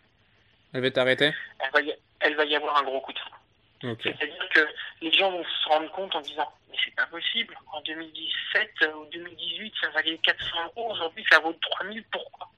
Elle 0.77 0.83
va 0.83 0.89
être 0.89 0.99
arrêtée 0.99 1.33
elle 1.59 1.71
va, 1.73 1.81
y, 1.81 1.97
elle 2.21 2.37
va 2.37 2.45
y 2.45 2.55
avoir 2.55 2.77
un 2.77 2.83
gros 2.83 3.01
coup 3.01 3.15
de 3.15 3.19
frein. 3.19 3.93
Okay. 3.93 4.15
C'est-à-dire 4.19 4.49
que 4.51 4.61
les 5.01 5.11
gens 5.11 5.31
vont 5.31 5.43
se 5.43 5.69
rendre 5.71 5.91
compte 5.93 6.15
en 6.15 6.21
disant 6.21 6.53
Mais 6.71 6.77
c'est 6.85 6.95
pas 6.95 7.07
possible, 7.07 7.57
en 7.73 7.81
2017 7.81 8.91
ou 8.95 9.07
2018, 9.07 9.73
ça 9.81 9.89
valait 9.89 10.19
400 10.19 10.73
euros, 10.77 10.93
aujourd'hui 10.93 11.25
ça 11.31 11.39
vaut 11.39 11.55
3000, 11.55 12.05
pourquoi? 12.13 12.51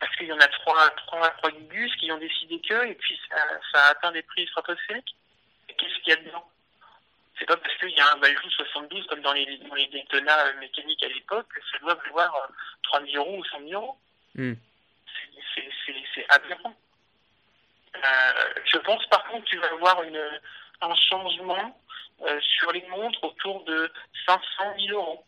Parce 0.00 0.14
qu'il 0.16 0.26
y 0.26 0.32
en 0.32 0.40
a 0.40 0.48
trois, 0.48 0.90
trois, 1.06 1.30
trois 1.30 1.52
gugus 1.52 1.94
qui 1.96 2.10
ont 2.10 2.18
décidé 2.18 2.60
que, 2.60 2.84
et 2.84 2.94
puis 2.94 3.16
ça, 3.30 3.36
ça 3.72 3.84
a 3.84 3.90
atteint 3.90 4.10
des 4.10 4.22
prix 4.22 4.44
stratosphériques. 4.48 5.14
Et 5.68 5.74
qu'est-ce 5.74 5.94
qu'il 6.00 6.14
y 6.14 6.16
a 6.16 6.16
dedans? 6.16 6.50
C'est 7.38 7.46
pas 7.46 7.56
parce 7.56 7.76
qu'il 7.76 7.90
y 7.90 8.00
a 8.00 8.12
un 8.12 8.16
Valjoux 8.16 8.50
72 8.50 9.06
comme 9.06 9.20
dans 9.20 9.32
les, 9.32 9.58
dans 9.58 9.74
les 9.76 9.86
Daytona 9.86 10.52
mécaniques 10.54 11.02
à 11.04 11.08
l'époque 11.08 11.46
que 11.54 11.60
ça 11.70 11.78
doit 11.78 11.94
valoir 11.94 12.48
3 12.82 13.06
000 13.06 13.24
euros 13.24 13.38
ou 13.38 13.44
100 13.44 13.60
000 13.68 13.72
euros. 13.72 13.96
Mm. 14.34 14.54
C'est 16.14 16.26
aberrant. 16.28 16.74
Euh, 17.96 18.52
je 18.64 18.78
pense 18.78 19.04
par 19.06 19.24
contre 19.24 19.44
que 19.44 19.50
tu 19.50 19.58
vas 19.58 19.72
avoir 19.72 20.00
un 20.80 20.94
changement 20.94 21.80
euh, 22.22 22.40
sur 22.40 22.72
les 22.72 22.84
montres 22.88 23.22
autour 23.24 23.64
de 23.64 23.90
500 24.26 24.40
000 24.86 24.98
euros. 24.98 25.24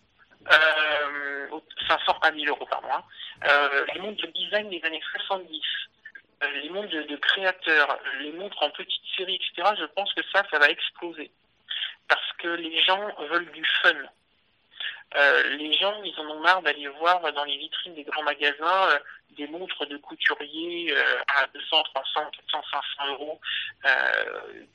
Euh, 0.52 1.48
500 1.88 2.18
à 2.22 2.30
1000 2.30 2.48
euros, 2.48 2.66
pardon. 2.66 2.88
Hein. 2.92 3.02
Euh, 3.46 3.86
les 3.94 4.00
montres 4.00 4.22
de 4.22 4.30
design 4.32 4.70
des 4.70 4.82
années 4.84 5.02
70, 5.12 5.60
euh, 6.42 6.50
les 6.62 6.70
montres 6.70 6.90
de, 6.90 7.02
de 7.02 7.16
créateurs, 7.16 7.98
les 8.20 8.32
montres 8.32 8.62
en 8.62 8.70
petite 8.70 9.02
série, 9.16 9.36
etc. 9.36 9.74
Je 9.78 9.86
pense 9.86 10.12
que 10.14 10.22
ça, 10.32 10.44
ça 10.50 10.58
va 10.58 10.68
exploser 10.68 11.30
parce 12.08 12.32
que 12.38 12.48
les 12.48 12.82
gens 12.82 13.02
veulent 13.30 13.50
du 13.52 13.64
fun. 13.82 13.94
Euh, 15.14 15.56
les 15.56 15.72
gens, 15.74 15.94
ils 16.02 16.18
en 16.18 16.28
ont 16.30 16.40
marre 16.40 16.62
d'aller 16.62 16.88
voir 16.88 17.20
dans 17.32 17.44
les 17.44 17.56
vitrines 17.56 17.94
des 17.94 18.02
grands 18.02 18.24
magasins 18.24 18.90
euh, 18.90 18.98
des 19.30 19.46
montres 19.46 19.86
de 19.86 19.96
couturiers 19.98 20.92
euh, 20.92 21.18
à 21.40 21.46
200, 21.46 21.82
300, 21.94 22.30
400, 22.50 22.64
500 22.98 23.12
euros 23.12 23.40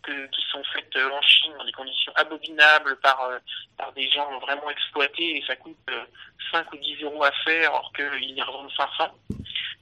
que, 0.03 0.27
qui 0.27 0.41
sont 0.51 0.63
faites 0.73 0.95
en 0.95 1.21
Chine 1.21 1.53
dans 1.57 1.65
des 1.65 1.71
conditions 1.73 2.13
abominables 2.15 2.95
par, 2.97 3.29
par 3.77 3.91
des 3.93 4.09
gens 4.09 4.39
vraiment 4.39 4.69
exploités 4.69 5.37
et 5.37 5.43
ça 5.45 5.55
coûte 5.57 5.77
5 6.51 6.71
ou 6.71 6.77
10 6.77 7.03
euros 7.03 7.23
à 7.23 7.31
faire 7.43 7.71
alors 7.71 7.91
qu'ils 7.93 8.35
les 8.35 8.41
revendent 8.41 8.71
500. 8.71 9.11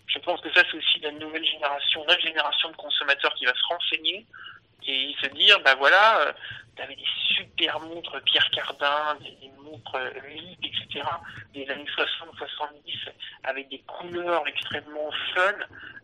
Je 0.08 0.20
pense 0.20 0.41
que 0.41 0.52
ça, 0.54 0.64
c'est 0.70 0.78
aussi 0.78 1.00
la 1.02 1.12
nouvelle 1.12 1.45
génération, 1.45 2.04
notre 2.08 2.22
génération 2.22 2.70
de 2.72 2.76
consommateurs 2.76 3.34
qui 3.36 3.45
va 3.45 3.54
se 3.54 3.64
renseigner 3.68 4.26
et 4.88 5.16
se 5.22 5.28
dire, 5.28 5.60
bah 5.62 5.76
voilà, 5.76 6.20
euh, 6.22 6.34
tu 6.76 6.82
avais 6.82 6.96
des 6.96 7.06
super 7.36 7.80
montres 7.80 8.22
Pierre 8.24 8.50
Cardin, 8.52 9.18
des, 9.22 9.50
montres 9.58 9.98
LIP, 10.28 10.60
etc., 10.64 11.06
des 11.54 11.70
années 11.70 11.86
60-70, 11.86 13.12
avec 13.44 13.70
des 13.70 13.80
couleurs 13.80 14.48
extrêmement 14.48 15.12
fun, 15.36 15.54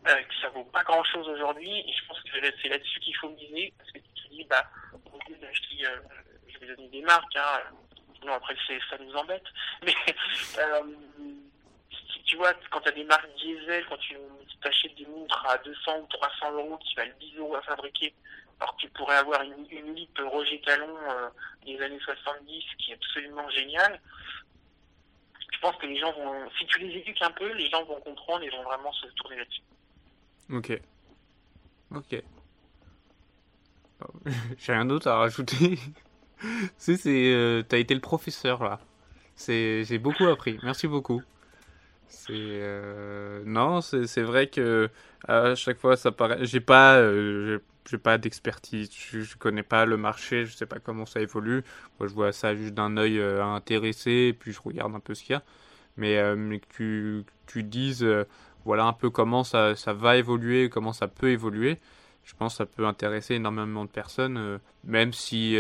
euh, 0.08 0.16
que 0.16 0.36
ça 0.42 0.50
vaut 0.50 0.66
pas 0.66 0.84
grand-chose 0.84 1.28
aujourd'hui, 1.28 1.80
et 1.80 1.94
je 1.94 2.08
pense 2.08 2.20
que 2.22 2.30
c'est 2.62 2.70
là-dessus 2.70 3.00
qu'il 3.00 3.16
faut 3.18 3.30
miser, 3.30 3.74
parce 3.78 3.92
que 3.92 4.00
tu 4.00 4.24
te 4.24 4.30
dis, 4.30 4.44
bah, 4.46 4.64
au 4.94 5.30
lieu 5.30 5.38
d'acheter, 5.38 5.86
euh, 5.86 5.98
je 6.48 6.60
vais 6.60 6.76
donner 6.76 6.90
des 6.90 7.02
marques, 7.02 7.36
hein, 7.36 7.62
sinon 8.20 8.34
après 8.34 8.56
ça 8.90 8.98
nous 9.00 9.16
embête, 9.16 9.46
mais... 9.86 9.96
Euh, 10.60 10.84
tu 12.26 12.38
vois, 12.38 12.54
quand 12.72 12.82
tu 12.82 12.90
as 12.90 12.92
des 12.92 13.04
marques 13.04 13.30
diesel, 13.38 13.86
quand 13.88 13.98
tu 13.98 14.16
t'achètes 14.62 14.96
des 14.96 15.06
montres 15.06 15.46
à 15.48 15.58
200 15.60 16.00
ou 16.00 16.08
300 16.08 16.52
euros 16.54 16.78
qui 16.78 16.96
valent 16.96 17.14
10 17.20 17.38
euros 17.38 17.56
à 17.56 17.62
fabriquer, 17.62 18.14
alors 18.60 18.76
tu 18.78 18.90
pourrais 18.90 19.18
avoir 19.18 19.42
une, 19.42 19.66
une 19.70 19.94
lip 19.96 20.20
Roger 20.32 20.62
Talon 20.66 20.96
euh, 21.10 21.30
des 21.66 21.80
années 21.82 22.00
70 22.00 22.64
qui 22.78 22.92
est 22.92 22.96
absolument 22.96 23.50
géniale. 23.50 24.00
Je 25.54 25.60
pense 25.60 25.76
que 25.78 25.86
les 25.86 25.98
gens 25.98 26.12
vont, 26.14 26.50
si 26.58 26.66
tu 26.68 26.80
les 26.80 26.98
éduques 26.98 27.22
un 27.22 27.32
peu, 27.32 27.52
les 27.54 27.70
gens 27.70 27.84
vont 27.86 28.00
comprendre 28.02 28.44
et 28.44 28.50
vont 28.50 28.64
vraiment 28.64 28.92
se 28.94 29.08
tourner 29.08 29.38
là-dessus. 29.38 29.62
Ok. 30.52 30.82
Ok. 31.96 32.24
J'ai 34.58 34.74
rien 34.74 34.86
d'autre 34.86 35.08
à 35.08 35.18
rajouter. 35.18 35.80
c'est, 36.78 36.98
c'est, 36.98 37.34
euh, 37.34 37.64
t'as 37.64 37.78
été 37.78 37.94
le 37.94 38.02
professeur 38.02 38.64
là. 38.64 38.80
J'ai 39.38 39.98
beaucoup 39.98 40.26
appris. 40.28 40.60
Merci 40.64 40.88
beaucoup. 40.88 41.22
Euh... 42.30 43.44
non, 43.46 43.82
c'est, 43.82 44.08
c'est 44.08 44.22
vrai 44.22 44.48
que 44.48 44.90
à 45.28 45.56
chaque 45.56 45.78
fois 45.80 45.98
ça 45.98 46.12
paraît. 46.12 46.46
J'ai 46.46 46.60
pas, 46.60 46.98
euh, 46.98 47.60
j'ai 47.90 47.98
pas 47.98 48.18
d'expertise, 48.18 48.90
je, 48.92 49.22
je, 49.22 49.38
connais 49.38 49.64
pas 49.64 49.86
le 49.86 49.98
marché, 49.98 50.46
je 50.46 50.56
sais 50.56 50.66
pas 50.66 50.80
comment 50.80 51.06
ça 51.06 51.22
évolue. 51.22 51.64
Moi, 52.00 52.08
je 52.08 52.14
vois 52.14 52.32
ça 52.32 52.56
juste 52.56 52.74
d'un 52.74 52.98
œil 52.98 53.20
euh, 53.20 53.44
intéressé, 53.44 54.12
et 54.30 54.34
puis 54.34 54.52
je 54.52 54.62
regarde 54.62 54.96
un 54.96 55.00
peu 55.00 55.14
ce 55.14 55.24
qu'il 55.24 55.34
y 55.34 55.36
a. 55.36 55.44
Mais, 55.98 56.18
euh, 56.18 56.58
que 56.78 57.24
tu, 57.48 57.64
dises, 57.64 58.04
euh, 58.04 58.26
voilà 58.66 58.86
un 58.86 58.94
peu 58.94 59.10
comment 59.10 59.44
ça, 59.44 59.76
va 59.88 60.18
évoluer, 60.18 60.70
comment 60.70 60.94
ça 60.94 61.08
peut 61.08 61.30
évoluer. 61.30 61.80
Je 62.24 62.34
pense 62.34 62.54
que 62.54 62.58
ça 62.58 62.66
peut 62.66 62.88
intéresser 62.88 63.36
énormément 63.36 63.86
de 63.86 63.90
personnes, 63.90 64.60
même 64.84 65.14
si, 65.14 65.58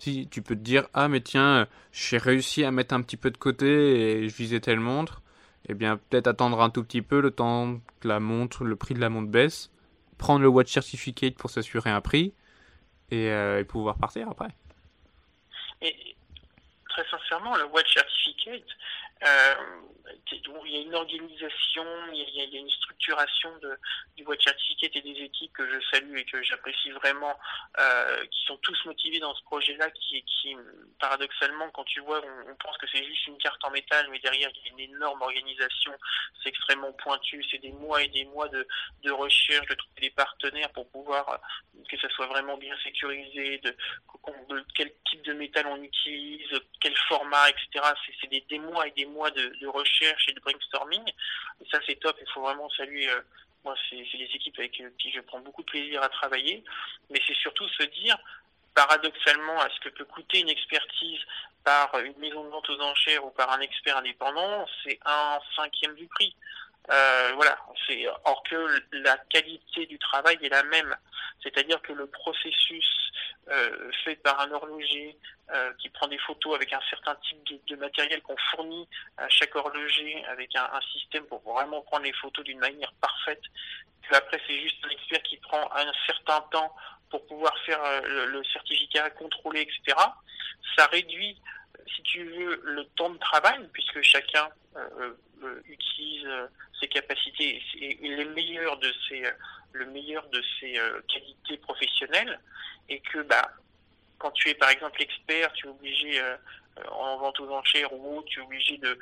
si 0.00 0.26
tu 0.26 0.42
peux 0.42 0.56
te 0.56 0.60
dire, 0.60 0.88
ah 0.92 1.06
mais 1.06 1.20
tiens, 1.20 1.68
j'ai 1.92 2.18
réussi 2.18 2.64
à 2.64 2.72
mettre 2.72 2.92
un 2.92 3.02
petit 3.02 3.16
peu 3.16 3.30
de 3.30 3.36
côté 3.36 4.24
et 4.24 4.28
je 4.28 4.34
visais 4.34 4.58
telle 4.58 4.80
montre. 4.80 5.22
Eh 5.68 5.74
bien, 5.74 5.96
peut-être 5.96 6.26
attendre 6.26 6.60
un 6.60 6.70
tout 6.70 6.82
petit 6.82 7.02
peu 7.02 7.20
le 7.20 7.30
temps 7.30 7.80
que 8.00 8.08
la 8.08 8.18
montre, 8.18 8.64
le 8.64 8.74
prix 8.74 8.94
de 8.94 9.00
la 9.00 9.10
montre 9.10 9.30
baisse 9.30 9.70
prendre 10.18 10.42
le 10.42 10.48
watch 10.48 10.72
certificate 10.72 11.34
pour 11.36 11.50
s'assurer 11.50 11.90
un 11.90 12.00
prix 12.00 12.34
et, 13.10 13.30
euh, 13.30 13.60
et, 13.60 13.64
pouvoir 13.64 13.96
partir 13.96 14.28
après. 14.28 14.50
Et 15.80 16.16
très 16.88 17.04
sincèrement, 17.08 17.56
le 17.56 17.64
watch 17.66 17.92
certificate, 17.94 18.68
euh, 19.24 19.54
il 20.32 20.72
y 20.72 20.76
a 20.76 20.80
une 20.80 20.94
organisation, 20.94 21.84
il 22.12 22.28
y 22.34 22.56
a, 22.56 22.58
une 22.58 22.70
structuration 22.70 23.56
de, 23.58 23.76
du 24.16 24.24
watch 24.24 24.44
certificate 24.44 24.96
et 24.96 25.02
des 25.02 25.22
équipes 25.22 25.52
que 25.52 25.68
je 25.68 25.80
salue 25.90 26.16
et 26.16 26.24
que 26.24 26.42
j'apprécie 26.42 26.90
vraiment, 26.90 27.38
euh, 27.78 28.24
qui 28.26 28.44
sont 28.46 28.56
tous 28.58 28.84
motivés 28.84 29.20
dans 29.20 29.34
ce 29.34 29.42
projet-là, 29.44 29.90
qui, 29.90 30.22
qui 30.22 30.56
paradoxalement, 30.98 31.70
quand 31.70 31.84
tu 31.84 32.00
vois, 32.00 32.20
on, 32.48 32.54
pense 32.56 32.76
que 32.78 32.86
c'est 32.92 33.04
juste 33.04 33.26
une 33.26 33.38
carte 33.38 33.62
en 33.64 33.70
métal, 33.70 34.08
mais 34.10 34.18
derrière 34.18 34.50
il 34.54 34.66
y 34.66 34.68
a 34.68 34.72
une 34.72 34.94
énorme 34.94 35.22
organisation, 35.22 35.92
c'est 36.42 36.48
extrêmement 36.48 36.92
pointu, 36.92 37.44
c'est 37.50 37.58
des 37.58 37.72
mois 37.72 38.02
et 38.02 38.08
des 38.08 38.24
mois 38.26 38.48
de, 38.48 38.66
de 39.02 39.10
recherche, 39.10 39.66
de 39.68 39.74
trouver 39.74 40.00
des 40.00 40.10
partenaires 40.10 40.70
pour 40.72 40.88
pouvoir 40.90 41.40
que 41.88 41.98
ça 41.98 42.08
soit 42.10 42.26
vraiment 42.26 42.56
bien 42.56 42.76
sécurisé, 42.82 43.58
de, 43.58 43.70
de 43.70 44.64
quel 44.74 44.92
type 45.08 45.22
de 45.22 45.32
métal 45.32 45.66
on 45.66 45.82
utilise, 45.82 46.48
quel 46.80 46.96
format, 47.08 47.48
etc. 47.50 47.84
C'est 48.20 48.28
des, 48.28 48.44
des 48.48 48.58
mois 48.58 48.86
et 48.86 48.90
des 48.92 49.06
mois 49.08 49.30
de, 49.30 49.66
recherche 49.66 50.28
et 50.28 50.32
de 50.32 50.40
brainstorming. 50.40 51.04
Ça, 51.70 51.78
c'est 51.86 51.98
top. 52.00 52.16
Il 52.20 52.30
faut 52.32 52.42
vraiment 52.42 52.68
saluer. 52.70 53.08
Euh, 53.08 53.20
moi, 53.64 53.74
c'est 53.90 53.96
des 53.96 54.30
équipes 54.34 54.58
avec 54.58 54.72
qui 54.72 55.12
je 55.12 55.20
prends 55.20 55.40
beaucoup 55.40 55.62
de 55.62 55.70
plaisir 55.70 56.02
à 56.02 56.08
travailler. 56.08 56.62
Mais 57.10 57.20
c'est 57.26 57.36
surtout 57.36 57.68
se 57.68 57.82
dire, 57.82 58.16
paradoxalement, 58.74 59.60
à 59.60 59.68
ce 59.70 59.80
que 59.80 59.88
peut 59.88 60.04
coûter 60.04 60.40
une 60.40 60.48
expertise 60.48 61.20
par 61.64 61.98
une 61.98 62.16
maison 62.18 62.44
de 62.44 62.48
vente 62.48 62.70
aux 62.70 62.80
enchères 62.80 63.24
ou 63.24 63.30
par 63.30 63.50
un 63.52 63.60
expert 63.60 63.96
indépendant, 63.96 64.66
c'est 64.84 64.98
un 65.04 65.38
cinquième 65.56 65.94
du 65.96 66.06
prix. 66.06 66.34
Euh, 66.90 67.32
voilà, 67.34 67.58
c'est 67.86 68.06
or 68.24 68.42
que 68.44 68.82
la 68.92 69.18
qualité 69.28 69.86
du 69.86 69.98
travail 69.98 70.38
est 70.42 70.48
la 70.48 70.62
même, 70.64 70.96
c'est-à-dire 71.42 71.80
que 71.82 71.92
le 71.92 72.06
processus 72.06 73.12
euh, 73.50 73.90
fait 74.04 74.16
par 74.16 74.40
un 74.40 74.50
horloger 74.52 75.16
euh, 75.50 75.72
qui 75.78 75.90
prend 75.90 76.08
des 76.08 76.18
photos 76.18 76.54
avec 76.54 76.72
un 76.72 76.80
certain 76.88 77.14
type 77.16 77.66
de, 77.66 77.76
matériel 77.76 78.22
qu'on 78.22 78.36
fournit 78.50 78.88
à 79.18 79.28
chaque 79.28 79.54
horloger 79.54 80.24
avec 80.26 80.54
un, 80.56 80.64
un, 80.72 80.80
système 80.92 81.24
pour 81.26 81.40
vraiment 81.40 81.82
prendre 81.82 82.04
les 82.04 82.12
photos 82.14 82.44
d'une 82.44 82.58
manière 82.58 82.92
parfaite. 83.00 83.42
Puis 84.02 84.14
après, 84.14 84.40
c'est 84.46 84.58
juste 84.58 84.82
un 84.84 84.88
expert 84.88 85.22
qui 85.22 85.36
prend 85.36 85.70
un 85.74 85.92
certain 86.06 86.40
temps 86.50 86.74
pour 87.10 87.26
pouvoir 87.26 87.56
faire 87.64 87.80
le, 88.02 88.26
le 88.26 88.44
certificat, 88.44 89.10
contrôler, 89.10 89.62
etc. 89.62 89.96
Ça 90.76 90.86
réduit 90.86 91.40
si 91.94 92.02
tu 92.02 92.24
veux, 92.24 92.60
le 92.64 92.84
temps 92.96 93.10
de 93.10 93.18
travail, 93.18 93.68
puisque 93.72 94.00
chacun 94.02 94.48
euh, 94.76 95.14
euh, 95.42 95.62
utilise 95.68 96.24
euh, 96.26 96.46
ses 96.80 96.88
capacités 96.88 97.62
et, 97.80 97.98
les 98.02 98.24
meilleurs 98.24 98.78
de 98.78 98.92
ses, 99.08 99.22
le 99.72 99.86
meilleur 99.86 100.26
de 100.28 100.42
ses 100.60 100.80
qualités 101.08 101.56
professionnelles, 101.58 102.38
et 102.88 103.00
que 103.00 103.22
bah, 103.22 103.50
quand 104.18 104.30
tu 104.32 104.48
es 104.48 104.54
par 104.54 104.70
exemple 104.70 105.02
expert, 105.02 105.52
tu 105.52 105.66
es 105.66 105.70
obligé 105.70 106.20
en 106.90 107.16
vente 107.18 107.38
aux 107.40 107.50
enchères 107.50 107.92
ou 107.92 108.22
tu 108.26 108.40
es 108.40 108.42
obligé 108.42 108.78
de 108.78 108.98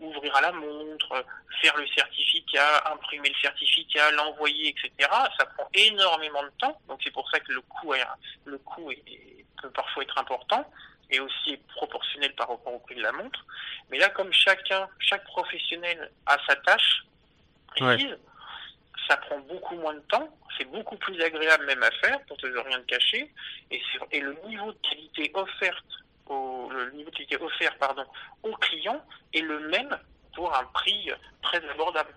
ouvrir 0.00 0.34
à 0.36 0.40
la 0.40 0.52
montre, 0.52 1.24
faire 1.62 1.76
le 1.76 1.86
certificat, 1.88 2.82
imprimer 2.92 3.28
le 3.28 3.40
certificat, 3.40 4.10
l'envoyer, 4.12 4.68
etc. 4.68 5.08
Ça 5.38 5.46
prend 5.46 5.68
énormément 5.74 6.42
de 6.42 6.50
temps, 6.58 6.78
donc 6.88 7.00
c'est 7.02 7.12
pour 7.12 7.28
ça 7.30 7.40
que 7.40 7.52
le 7.52 7.60
coût, 7.62 7.94
est, 7.94 8.04
le 8.44 8.58
coût 8.58 8.90
est, 8.90 9.44
peut 9.60 9.70
parfois 9.70 10.02
être 10.02 10.18
important. 10.18 10.64
et 11.12 11.18
aussi 11.18 11.56
proportionnel 11.74 12.32
par 12.36 12.48
rapport 12.48 12.72
au 12.72 12.78
prix 12.78 12.94
de 12.94 13.02
la 13.02 13.12
montre. 13.12 13.44
Mais 13.90 13.98
là, 13.98 14.10
comme 14.10 14.32
chacun, 14.32 14.88
chaque 15.00 15.24
professionnel 15.24 16.10
a 16.26 16.36
sa 16.46 16.54
tâche 16.56 17.02
précise, 17.66 18.16
ça 19.08 19.16
prend 19.16 19.40
beaucoup 19.40 19.74
moins 19.76 19.94
de 19.94 20.00
temps, 20.00 20.28
c'est 20.56 20.66
beaucoup 20.66 20.96
plus 20.96 21.20
agréable 21.20 21.66
même 21.66 21.82
à 21.82 21.90
faire, 22.02 22.20
pour 22.26 22.36
te 22.36 22.46
rien 22.46 22.78
de 22.78 22.84
cacher, 22.84 23.32
et, 23.72 23.82
et 24.12 24.20
le 24.20 24.36
niveau 24.46 24.72
de 24.72 24.78
qualité 24.88 25.30
offerte 25.34 25.84
au, 26.30 26.70
le 26.70 26.90
niveau 26.92 27.10
de 27.10 27.16
qualité 27.16 27.36
offert 27.36 27.76
pardon, 27.78 28.04
aux 28.42 28.54
clients 28.56 29.04
est 29.34 29.40
le 29.40 29.68
même 29.68 29.98
pour 30.34 30.56
un 30.56 30.64
prix 30.64 31.10
très 31.42 31.62
abordable. 31.68 32.14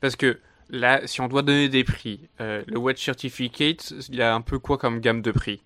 Parce 0.00 0.16
que 0.16 0.40
là, 0.70 1.06
si 1.06 1.20
on 1.20 1.28
doit 1.28 1.42
donner 1.42 1.68
des 1.68 1.84
prix, 1.84 2.28
euh, 2.40 2.64
le 2.66 2.78
Watch 2.78 3.04
Certificate, 3.04 3.90
il 4.08 4.16
y 4.16 4.22
a 4.22 4.34
un 4.34 4.40
peu 4.40 4.58
quoi 4.58 4.78
comme 4.78 5.00
gamme 5.00 5.22
de 5.22 5.32
prix? 5.32 5.62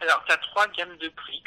Alors, 0.00 0.22
tu 0.26 0.32
as 0.32 0.36
trois 0.38 0.66
gammes 0.68 0.96
de 0.96 1.08
prix 1.08 1.42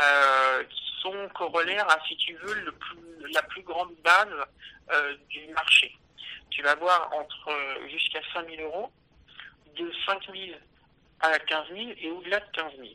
euh, 0.00 0.64
qui 0.64 0.82
sont 1.00 1.28
corollaires 1.34 1.88
à, 1.90 1.98
si 2.08 2.16
tu 2.16 2.34
veux, 2.34 2.54
le 2.54 2.72
plus, 2.72 3.32
la 3.32 3.42
plus 3.42 3.62
grande 3.62 3.94
base 4.02 4.28
euh, 4.92 5.16
du 5.28 5.46
marché. 5.52 5.96
Tu 6.50 6.62
vas 6.62 6.74
voir 6.74 7.10
entre 7.14 7.50
jusqu'à 7.90 8.20
5 8.34 8.46
000 8.48 8.62
euros, 8.62 8.90
de 9.76 9.90
5 10.06 10.22
000 10.32 10.58
à 11.20 11.38
15 11.38 11.68
000 11.68 11.80
et 11.96 12.10
au-delà 12.10 12.40
de 12.40 12.50
15 12.52 12.72
000. 12.78 12.88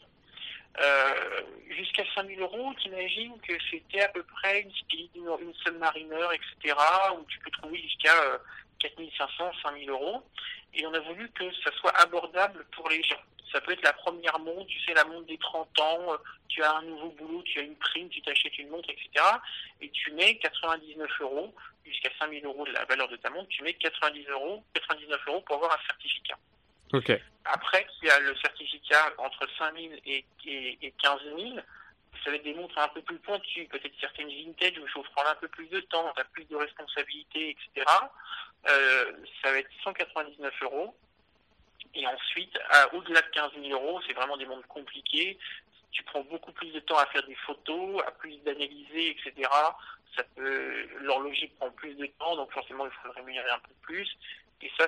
Euh, 0.80 1.42
jusqu'à 1.70 2.04
5 2.14 2.28
000 2.28 2.42
euros, 2.42 2.74
t'imagines 2.82 3.40
que 3.42 3.54
c'était 3.72 4.02
à 4.02 4.10
peu 4.10 4.24
près 4.24 4.62
une 4.62 4.72
Speed, 4.72 5.10
une, 5.16 5.54
Submariner, 5.64 6.28
etc., 6.34 6.76
où 7.18 7.26
tu 7.26 7.40
peux 7.40 7.52
trouver 7.52 7.82
jusqu'à 7.82 8.14
4 8.80 8.94
500, 9.18 9.52
5 9.64 9.80
000 9.86 9.90
euros. 9.90 10.24
Et 10.74 10.86
on 10.86 10.94
a 10.94 11.00
voulu 11.00 11.30
que 11.32 11.52
ça 11.64 11.72
soit 11.80 11.96
abordable 12.00 12.66
pour 12.76 12.90
les 12.90 13.02
gens. 13.02 13.22
Ça 13.52 13.62
peut 13.62 13.72
être 13.72 13.84
la 13.84 13.94
première 13.94 14.38
montre, 14.40 14.68
tu 14.68 14.80
sais, 14.82 14.94
la 14.94 15.06
montre 15.06 15.26
des 15.26 15.38
30 15.38 15.80
ans, 15.80 16.14
euh, 16.14 16.18
tu 16.50 16.62
as 16.62 16.76
un 16.76 16.82
nouveau 16.82 17.10
boulot, 17.12 17.42
tu 17.44 17.60
as 17.60 17.64
une 17.64 17.76
prime, 17.76 18.10
tu 18.10 18.22
t'achètes 18.22 18.58
une 18.60 18.70
montre, 18.70 18.90
etc. 18.90 19.26
Et 19.82 19.90
tu 19.90 20.12
mets 20.12 20.38
99 20.38 21.10
euros, 21.22 21.56
jusqu'à 21.86 22.10
5 22.20 22.30
000 22.30 22.46
euros 22.46 22.66
de 22.66 22.74
la 22.74 22.84
valeur 22.86 23.08
de 23.08 23.16
ta 23.16 23.30
montre, 23.30 23.48
tu 23.50 23.64
mets 23.64 23.74
90 23.74 24.28
euros, 24.28 24.64
99 24.74 25.22
euros 25.28 25.42
pour 25.42 25.56
avoir 25.56 25.72
un 25.72 25.88
certificat. 25.88 26.38
Après, 27.46 27.86
il 28.02 28.08
y 28.08 28.12
a 28.12 28.20
le 28.20 28.36
certificat 28.38 29.14
entre 29.18 29.48
5 29.58 29.74
000 29.78 29.94
et, 30.06 30.26
et, 30.46 30.94
15 31.02 31.20
000. 31.38 31.60
Ça 32.24 32.32
va 32.32 32.36
être 32.36 32.44
des 32.44 32.54
montres 32.54 32.78
un 32.78 32.88
peu 32.90 33.02
plus 33.02 33.20
pointues, 33.20 33.68
peut-être 33.68 33.94
certaines 34.00 34.30
vintage 34.30 34.78
où 34.80 34.84
il 34.84 34.90
faut 34.90 35.04
prendre 35.04 35.30
un 35.30 35.36
peu 35.36 35.48
plus 35.48 35.68
de 35.68 35.80
temps, 35.82 36.12
tu 36.16 36.22
as 36.22 36.26
plus 36.26 36.46
de 36.46 36.56
responsabilités, 36.56 37.52
etc. 37.52 37.86
Euh, 38.70 39.12
ça 39.42 39.52
va 39.52 39.60
être 39.60 39.70
199 39.84 40.54
euros. 40.64 40.96
Et 41.94 42.06
ensuite, 42.06 42.58
au-delà 42.94 43.22
de 43.22 43.30
15 43.30 43.52
000 43.62 43.70
euros, 43.70 44.02
c'est 44.06 44.14
vraiment 44.14 44.38
des 44.38 44.46
montres 44.46 44.68
compliquées. 44.68 45.38
Tu 45.92 46.04
prends 46.04 46.22
beaucoup 46.22 46.52
plus 46.52 46.72
de 46.72 46.80
temps 46.80 46.98
à 46.98 47.06
faire 47.08 47.26
des 47.26 47.36
photos, 47.36 48.02
à 48.06 48.12
plus 48.12 48.38
d'analyser, 48.44 49.12
etc. 49.12 49.50
Ça 50.16 50.24
l'horloger 50.38 51.52
prend 51.60 51.72
plus 51.72 51.96
de 51.96 52.08
temps, 52.20 52.36
donc 52.36 52.52
forcément, 52.52 52.86
il 52.86 52.92
faut 52.92 53.08
le 53.08 53.12
rémunérer 53.12 53.50
un 53.50 53.60
peu 53.60 53.74
plus. 53.82 54.08
Et 54.62 54.72
ça, 54.78 54.88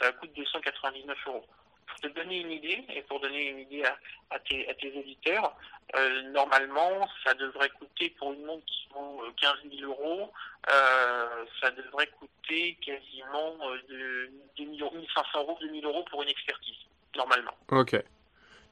ça 0.00 0.12
coûte 0.12 0.30
299 0.36 1.16
euros. 1.26 1.44
Pour 1.86 2.00
te 2.00 2.08
donner 2.08 2.40
une 2.40 2.50
idée, 2.50 2.84
et 2.94 3.02
pour 3.02 3.20
donner 3.20 3.48
une 3.48 3.60
idée 3.60 3.82
à, 4.30 4.38
tes, 4.40 4.68
à 4.68 4.98
auditeurs, 4.98 5.56
euh, 5.96 6.22
normalement, 6.30 7.08
ça 7.24 7.32
devrait 7.34 7.70
coûter 7.70 8.10
pour 8.18 8.32
une 8.32 8.44
montre 8.44 8.64
qui 8.66 8.88
vaut 8.92 9.22
15 9.40 9.52
euh, 9.64 9.78
000 9.78 9.90
euros, 9.90 10.30
euh, 10.70 11.44
ça 11.60 11.70
devrait 11.70 12.08
coûter 12.18 12.76
quasiment 12.84 13.56
de 13.88 14.30
1500 14.58 15.40
euros, 15.40 15.56
2000 15.60 15.84
euros 15.84 16.04
pour 16.10 16.22
une 16.22 16.28
expertise, 16.28 16.76
normalement. 17.16 17.54
Ok. 17.70 17.96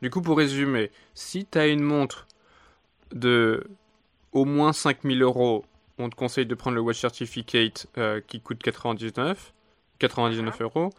Du 0.02 0.10
coup, 0.10 0.20
pour 0.20 0.36
résumer, 0.36 0.90
si 1.14 1.46
tu 1.46 1.58
as 1.58 1.68
une 1.68 1.82
montre 1.82 2.26
de 3.12 3.66
au 4.32 4.44
moins 4.44 4.74
5000 4.74 5.22
euros, 5.22 5.64
on 5.96 6.10
te 6.10 6.14
conseille 6.14 6.44
de 6.44 6.54
prendre 6.54 6.74
le 6.74 6.82
Watch 6.82 6.98
Certificate 6.98 7.86
qui 8.26 8.42
coûte 8.42 8.62
99. 8.62 9.54
99 9.98 10.60
euros. 10.60 10.90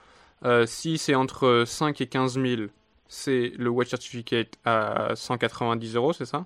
Euh, 0.46 0.66
si 0.66 0.98
c'est 0.98 1.16
entre 1.16 1.64
5 1.66 2.00
et 2.02 2.08
15 2.08 2.40
000, 2.40 2.62
c'est 3.08 3.54
le 3.58 3.70
Watch 3.70 3.90
Certificate 3.90 4.58
à 4.66 5.16
190 5.16 5.96
euros, 5.96 6.14
c'est 6.14 6.26
ça? 6.26 6.46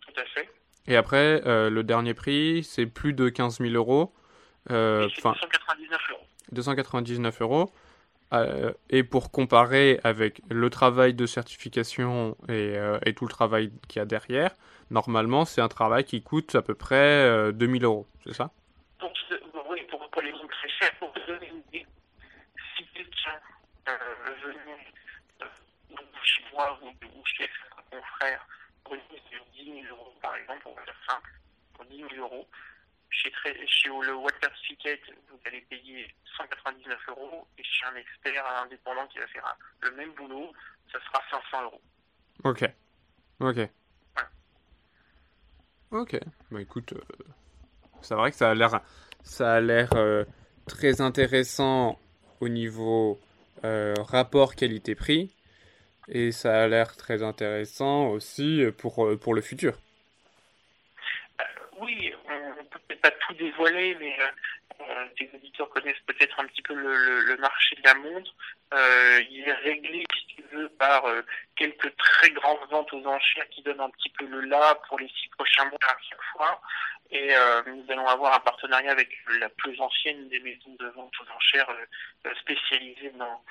Tout 0.00 0.20
à 0.20 0.24
fait. 0.24 0.48
Et 0.86 0.96
après, 0.96 1.42
euh, 1.46 1.70
le 1.70 1.82
dernier 1.84 2.14
prix, 2.14 2.64
c'est 2.64 2.86
plus 2.86 3.12
de 3.12 3.28
15 3.28 3.58
000 3.58 3.74
euros. 3.74 4.12
Euh, 4.70 5.08
299 5.08 6.00
euros. 6.10 6.20
299 6.52 7.42
euros. 7.42 7.72
Euh, 8.32 8.72
et 8.90 9.02
pour 9.02 9.32
comparer 9.32 9.98
avec 10.04 10.40
le 10.48 10.70
travail 10.70 11.14
de 11.14 11.26
certification 11.26 12.36
et, 12.48 12.76
et 13.04 13.12
tout 13.12 13.24
le 13.24 13.30
travail 13.30 13.72
qu'il 13.88 13.98
y 13.98 14.02
a 14.02 14.04
derrière, 14.04 14.52
normalement, 14.90 15.44
c'est 15.44 15.60
un 15.60 15.68
travail 15.68 16.04
qui 16.04 16.22
coûte 16.22 16.54
à 16.54 16.62
peu 16.62 16.74
près 16.74 17.52
2000 17.52 17.84
euros, 17.84 18.06
c'est 18.24 18.34
ça 18.34 18.52
ou, 26.82 27.24
chez 27.24 27.48
un 27.76 27.96
confrère 27.96 28.46
pour 28.84 28.94
une 28.94 29.00
mise 29.10 29.22
de 29.30 29.38
10 29.52 29.82
000 29.82 29.96
euros, 29.96 30.14
par 30.20 30.34
exemple, 30.36 30.62
on 30.66 30.74
va 30.74 30.84
dire 30.84 30.96
simple, 31.08 31.30
pour 31.74 31.84
10 31.86 31.96
000 31.96 32.08
euros. 32.16 32.48
Chez, 33.10 33.32
chez 33.66 33.88
le 33.88 34.14
Watt 34.14 34.34
Certificate, 34.40 35.00
vous 35.28 35.40
allez 35.44 35.60
payer 35.62 36.14
199 36.36 36.98
euros, 37.08 37.46
et 37.58 37.62
chez 37.80 37.86
un 37.86 37.96
expert 37.96 38.44
indépendant 38.62 39.06
qui 39.08 39.18
va 39.18 39.26
faire 39.28 39.56
le 39.82 39.90
même 39.92 40.12
boulot, 40.12 40.52
ça 40.92 40.98
sera 41.00 41.22
500 41.30 41.62
euros. 41.64 41.80
Ok. 42.44 42.64
Ok. 43.40 43.58
Ok. 45.90 46.16
Bah 46.50 46.60
écoute, 46.60 46.92
euh, 46.92 47.00
c'est 48.02 48.14
vrai 48.14 48.30
que 48.30 48.36
ça 48.36 48.50
a 48.50 48.54
l'air, 48.54 48.80
ça 49.22 49.54
a 49.54 49.60
l'air 49.60 49.88
euh, 49.94 50.24
très 50.66 51.00
intéressant 51.00 51.98
au 52.40 52.48
niveau 52.48 53.20
euh, 53.64 53.94
rapport 53.98 54.54
qualité-prix. 54.54 55.34
Et 56.08 56.32
ça 56.32 56.64
a 56.64 56.66
l'air 56.66 56.96
très 56.96 57.22
intéressant 57.22 58.08
aussi 58.08 58.64
pour, 58.78 59.16
pour 59.20 59.34
le 59.34 59.40
futur. 59.40 59.74
Oui, 61.80 62.12
on 62.28 62.50
ne 62.50 62.68
peut 62.68 62.78
peut-être 62.88 63.00
pas 63.00 63.10
tout 63.10 63.34
dévoiler, 63.34 63.96
mais 64.00 64.16
tes 65.16 65.30
auditeurs 65.34 65.68
connaissent 65.70 66.02
peut-être 66.06 66.38
un 66.40 66.46
petit 66.46 66.62
peu 66.62 66.74
le, 66.74 67.36
marché 67.38 67.76
de 67.76 67.82
la 67.84 67.94
montre. 67.94 68.34
il 69.30 69.44
est 69.46 69.52
réglé, 69.52 70.04
si 70.14 70.36
tu 70.36 70.42
veux, 70.52 70.68
par 70.70 71.04
quelques 71.56 71.94
très 71.96 72.30
grandes 72.30 72.68
ventes 72.70 72.92
aux 72.92 73.06
enchères 73.06 73.48
qui 73.50 73.62
donnent 73.62 73.80
un 73.80 73.90
petit 73.90 74.10
peu 74.10 74.26
le 74.26 74.40
là 74.42 74.74
pour 74.88 74.98
les 74.98 75.08
six 75.08 75.28
prochains 75.30 75.64
mois 75.66 75.78
à 75.82 75.96
chaque 76.08 76.22
fois. 76.32 76.60
Et 77.10 77.34
nous 77.66 77.84
allons 77.90 78.06
avoir 78.06 78.34
un 78.34 78.40
partenariat 78.40 78.92
avec 78.92 79.10
la 79.40 79.48
plus 79.48 79.80
ancienne 79.80 80.28
des 80.28 80.40
maisons 80.40 80.74
de 80.78 80.86
vente 80.88 81.12
aux 81.20 81.32
enchères 81.32 81.70
spécialisées 82.40 83.12
dans, 83.16 83.42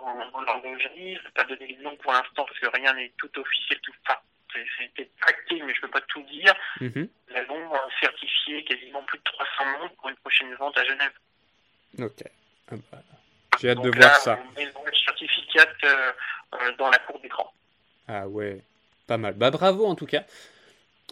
l'horlogerie. 0.00 1.16
Je 1.16 1.20
ne 1.20 1.24
vais 1.24 1.30
pas 1.34 1.44
donner 1.44 1.76
le 1.76 1.82
nom 1.82 1.96
pour 1.96 2.12
l'instant 2.12 2.44
parce 2.44 2.58
que 2.58 2.68
rien 2.68 2.92
n'est 2.94 3.12
tout 3.18 3.38
officiel, 3.38 3.80
tout. 3.80 3.92
Enfin, 4.06 4.20
c'est 4.52 5.10
acté, 5.26 5.62
mais 5.62 5.74
je 5.74 5.78
ne 5.78 5.82
peux 5.82 5.90
pas 5.90 6.00
tout 6.02 6.22
dire. 6.22 6.54
Mhm. 6.80 7.08
Nous 7.30 7.36
avons 7.36 7.70
certifié 8.00 8.64
quasiment 8.64 9.02
plus 9.02 9.18
de 9.18 9.24
300 9.24 9.78
montres 9.80 9.94
pour 9.96 10.08
une 10.08 10.16
prochaine 10.16 10.54
vente 10.54 10.76
à 10.78 10.84
Genève. 10.84 11.12
Ok. 11.98 12.24
Ah 12.70 12.74
bah, 12.92 12.98
j'ai 13.60 13.70
hâte 13.70 13.82
de 13.82 13.90
voir 13.90 14.16
ça. 14.16 14.38
On 14.56 14.58
met 14.58 14.66
le 14.66 14.96
certificat 15.04 15.66
euh, 15.84 16.12
euh, 16.54 16.72
dans 16.78 16.90
la 16.90 16.98
cour 16.98 17.18
d'écran. 17.20 17.52
Ah 18.06 18.28
ouais, 18.28 18.60
pas 19.06 19.16
mal. 19.16 19.34
Bah 19.34 19.50
bravo 19.50 19.86
en 19.86 19.94
tout 19.94 20.06
cas. 20.06 20.24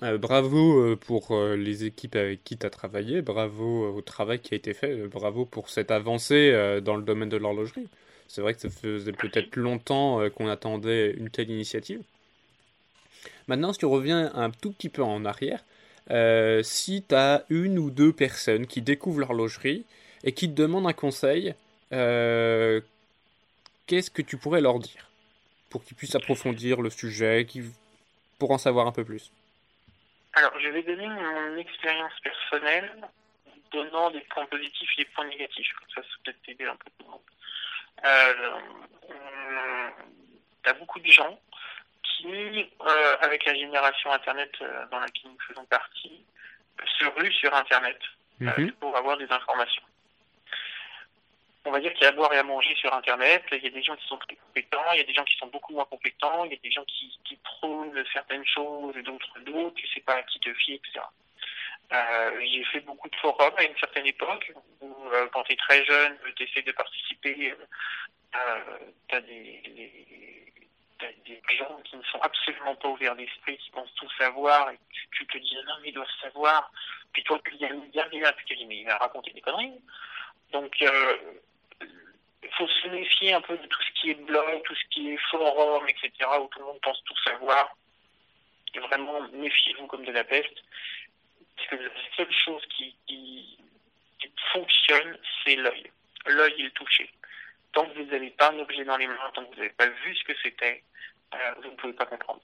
Euh, 0.03 0.19
bravo 0.19 0.95
pour 0.97 1.35
les 1.57 1.85
équipes 1.85 2.17
avec 2.17 2.45
qui 2.45 2.59
tu 2.59 2.67
as 2.67 2.71
travaillé, 2.71 3.23
bravo 3.23 3.95
au 3.95 4.03
travail 4.03 4.41
qui 4.41 4.55
a 4.55 4.57
été 4.57 4.75
fait, 4.75 4.95
bravo 5.09 5.47
pour 5.47 5.71
cette 5.71 5.91
avancée 5.91 6.81
dans 6.83 6.97
le 6.97 7.03
domaine 7.03 7.31
de 7.31 7.37
l'horlogerie. 7.37 7.89
C'est 8.29 8.43
vrai 8.43 8.55
que 8.55 8.61
ça 8.61 8.71
faisait 8.71 9.13
peut-être 9.13 9.57
longtemps 9.57 10.29
qu'on 10.31 10.49
attendait 10.49 11.13
une 11.13 11.31
telle 11.31 11.51
initiative. 11.51 12.03
Maintenant, 13.49 13.73
si 13.73 13.79
tu 13.79 13.87
reviens 13.87 14.33
un 14.35 14.51
tout 14.51 14.73
petit 14.73 14.89
peu 14.89 15.03
en 15.03 15.25
arrière, 15.25 15.63
euh, 16.11 16.63
si 16.63 17.05
tu 17.09 17.15
as 17.15 17.45
une 17.51 17.79
ou 17.79 17.91
deux 17.91 18.13
personnes 18.13 18.67
qui 18.67 18.83
découvrent 18.83 19.21
l'horlogerie 19.21 19.85
et 20.25 20.33
qui 20.33 20.49
te 20.49 20.55
demandent 20.55 20.87
un 20.87 20.93
conseil, 20.93 21.55
euh, 21.93 22.81
qu'est-ce 23.87 24.11
que 24.11 24.23
tu 24.23 24.37
pourrais 24.37 24.61
leur 24.61 24.79
dire 24.79 25.11
pour 25.71 25.85
qu'ils 25.85 25.97
puissent 25.97 26.15
approfondir 26.15 26.81
le 26.81 26.91
sujet, 26.91 27.47
pour 28.39 28.51
en 28.51 28.59
savoir 28.59 28.87
un 28.87 28.93
peu 28.93 29.05
plus? 29.05 29.31
Alors, 30.35 30.53
je 30.61 30.69
vais 30.69 30.83
donner 30.83 31.09
mon 31.09 31.57
expérience 31.57 32.13
personnelle, 32.23 32.91
donnant 33.73 34.11
des 34.11 34.21
points 34.21 34.47
positifs 34.47 34.91
et 34.99 35.03
des 35.03 35.09
points 35.11 35.27
négatifs. 35.27 35.73
ça, 35.95 36.03
ça 36.03 36.09
peut 36.25 36.35
t'aider 36.45 36.65
un 36.65 36.77
peu. 36.77 36.91
Euh, 38.05 38.33
beaucoup 40.79 41.01
de 41.01 41.11
gens 41.11 41.39
qui, 42.17 42.71
euh, 42.81 43.17
avec 43.21 43.45
la 43.45 43.55
génération 43.55 44.13
Internet 44.13 44.51
euh, 44.61 44.87
dans 44.91 45.01
laquelle 45.01 45.31
nous 45.31 45.47
faisons 45.49 45.65
partie, 45.67 46.25
se 46.99 47.05
ruent 47.07 47.33
sur 47.33 47.55
Internet 47.55 47.99
mhm. 48.41 48.73
pour 48.73 48.97
avoir 48.97 49.17
des 49.17 49.31
informations. 49.31 49.83
on 51.65 51.71
va 51.71 51.81
dire 51.81 51.93
qu'il 51.95 52.03
y 52.03 52.07
a 52.07 52.11
à 52.11 52.13
boire 52.13 52.33
et 52.33 52.39
à 52.39 52.43
manger 52.43 52.75
sur 52.77 52.93
Internet. 52.95 53.43
Il 53.53 53.65
y 53.65 53.67
a 53.67 53.71
des 53.71 53.83
gens 53.83 53.97
qui 53.97 54.07
sont 54.07 54.19
très 54.19 54.37
compétents, 54.37 54.93
il 54.93 54.99
y 54.99 55.01
a 55.01 55.05
des 55.05 55.15
gens 55.15 55.25
qui 55.25 55.37
sont 55.37 55.49
beaucoup 55.49 55.73
moins 55.73 55.87
compétents, 55.87 56.45
il 56.45 56.53
y 56.53 56.55
a 56.55 56.61
des 56.63 56.71
gens 56.71 56.85
qui, 56.85 57.19
qui 57.25 57.37
prônent 57.37 58.05
certaines 58.13 58.47
choses 58.47 58.97
et 58.97 59.03
d'autres 59.03 59.39
d'autres, 59.41 59.75
tu 59.75 59.87
sais 59.89 60.01
pas 60.01 60.17
à 60.17 60.23
qui 60.23 60.39
te 60.41 60.53
fier, 60.55 60.75
etc. 60.75 61.01
Euh, 61.93 62.41
j'ai 62.53 62.65
fait 62.65 62.81
beaucoup 62.81 63.09
de 63.09 63.17
forums 63.17 63.55
à 63.57 63.63
une 63.63 63.77
certaine 63.79 64.07
époque 64.07 64.53
où 64.81 64.93
euh, 65.13 65.29
quand 65.33 65.45
tu 65.45 65.53
es 65.53 65.57
très 65.57 65.85
jeune, 65.85 66.17
tu 66.35 66.43
essaies 66.43 66.63
de 66.63 66.73
participer, 66.73 67.53
euh, 67.53 68.79
tu 69.09 69.15
as 69.15 69.21
des, 69.21 69.63
des, 69.65 70.53
gens 71.59 71.81
qui 71.85 71.97
ne 71.97 72.03
sont 72.05 72.21
absolument 72.21 72.75
pas 72.77 72.89
ouverts 72.89 73.17
d'esprit, 73.17 73.59
qui 73.59 73.71
pensent 73.71 73.95
tout 73.97 74.11
savoir 74.19 74.71
et 74.71 74.79
tu, 75.13 75.27
te 75.27 75.39
dis 75.39 75.57
non 75.67 75.75
mais 75.83 75.89
ils 75.89 75.95
doivent 75.95 76.07
savoir. 76.21 76.71
Puis 77.13 77.23
toi 77.25 77.41
tu 77.45 77.57
dis 77.57 77.67
puis 77.67 78.47
tu 78.47 78.57
dis 78.57 78.67
mais 78.67 78.79
il 78.79 78.87
va 78.87 78.97
raconter 78.99 79.33
des 79.33 79.41
conneries. 79.41 79.81
Donc 80.53 80.75
euh, 80.83 81.17
il 82.43 82.51
faut 82.57 82.69
se 82.69 82.89
méfier 82.89 83.33
un 83.33 83.41
peu 83.41 83.57
de 83.57 83.67
tout 83.67 83.83
ce 83.83 84.01
qui 84.01 84.11
est 84.11 84.15
blog, 84.15 84.63
tout 84.65 84.75
ce 84.75 84.85
qui 84.91 85.11
est 85.11 85.17
forum, 85.31 85.89
etc., 85.89 86.11
où 86.41 86.49
tout 86.49 86.61
le 86.61 86.67
monde 86.67 86.81
pense 86.81 87.03
tout 87.05 87.19
savoir. 87.25 87.77
Et 88.75 88.79
vraiment, 88.79 89.21
méfiez-vous 89.33 89.87
comme 89.87 90.05
de 90.05 90.13
la 90.13 90.25
peste. 90.25 90.63
Parce 91.57 91.69
que 91.69 91.77
la 91.77 91.91
seule 92.17 92.33
chose 92.33 92.63
qui, 92.77 93.59
fonctionne, 94.53 95.19
c'est 95.45 95.57
l'œil. 95.57 95.91
L'œil 96.27 96.55
et 96.59 96.63
le. 96.63 96.71
Tant 97.77 97.85
que 97.85 97.99
vous 97.99 98.11
n'avez 98.11 98.31
pas 98.31 98.53
un 98.53 98.59
objet 98.59 98.85
dans 98.87 98.97
les 98.97 99.07
mains, 99.07 99.31
tant 99.35 99.45
que 99.45 99.51
vous 99.51 99.61
n'avez 99.61 99.75
pas 99.77 99.87
vu 99.87 100.17
ce 100.17 100.25
que 100.25 100.33
c'était, 100.43 100.83
euh, 101.35 101.39
vous 101.63 101.73
ne 101.73 101.77
pouvez 101.77 101.93
pas 101.93 102.07
comprendre. 102.07 102.41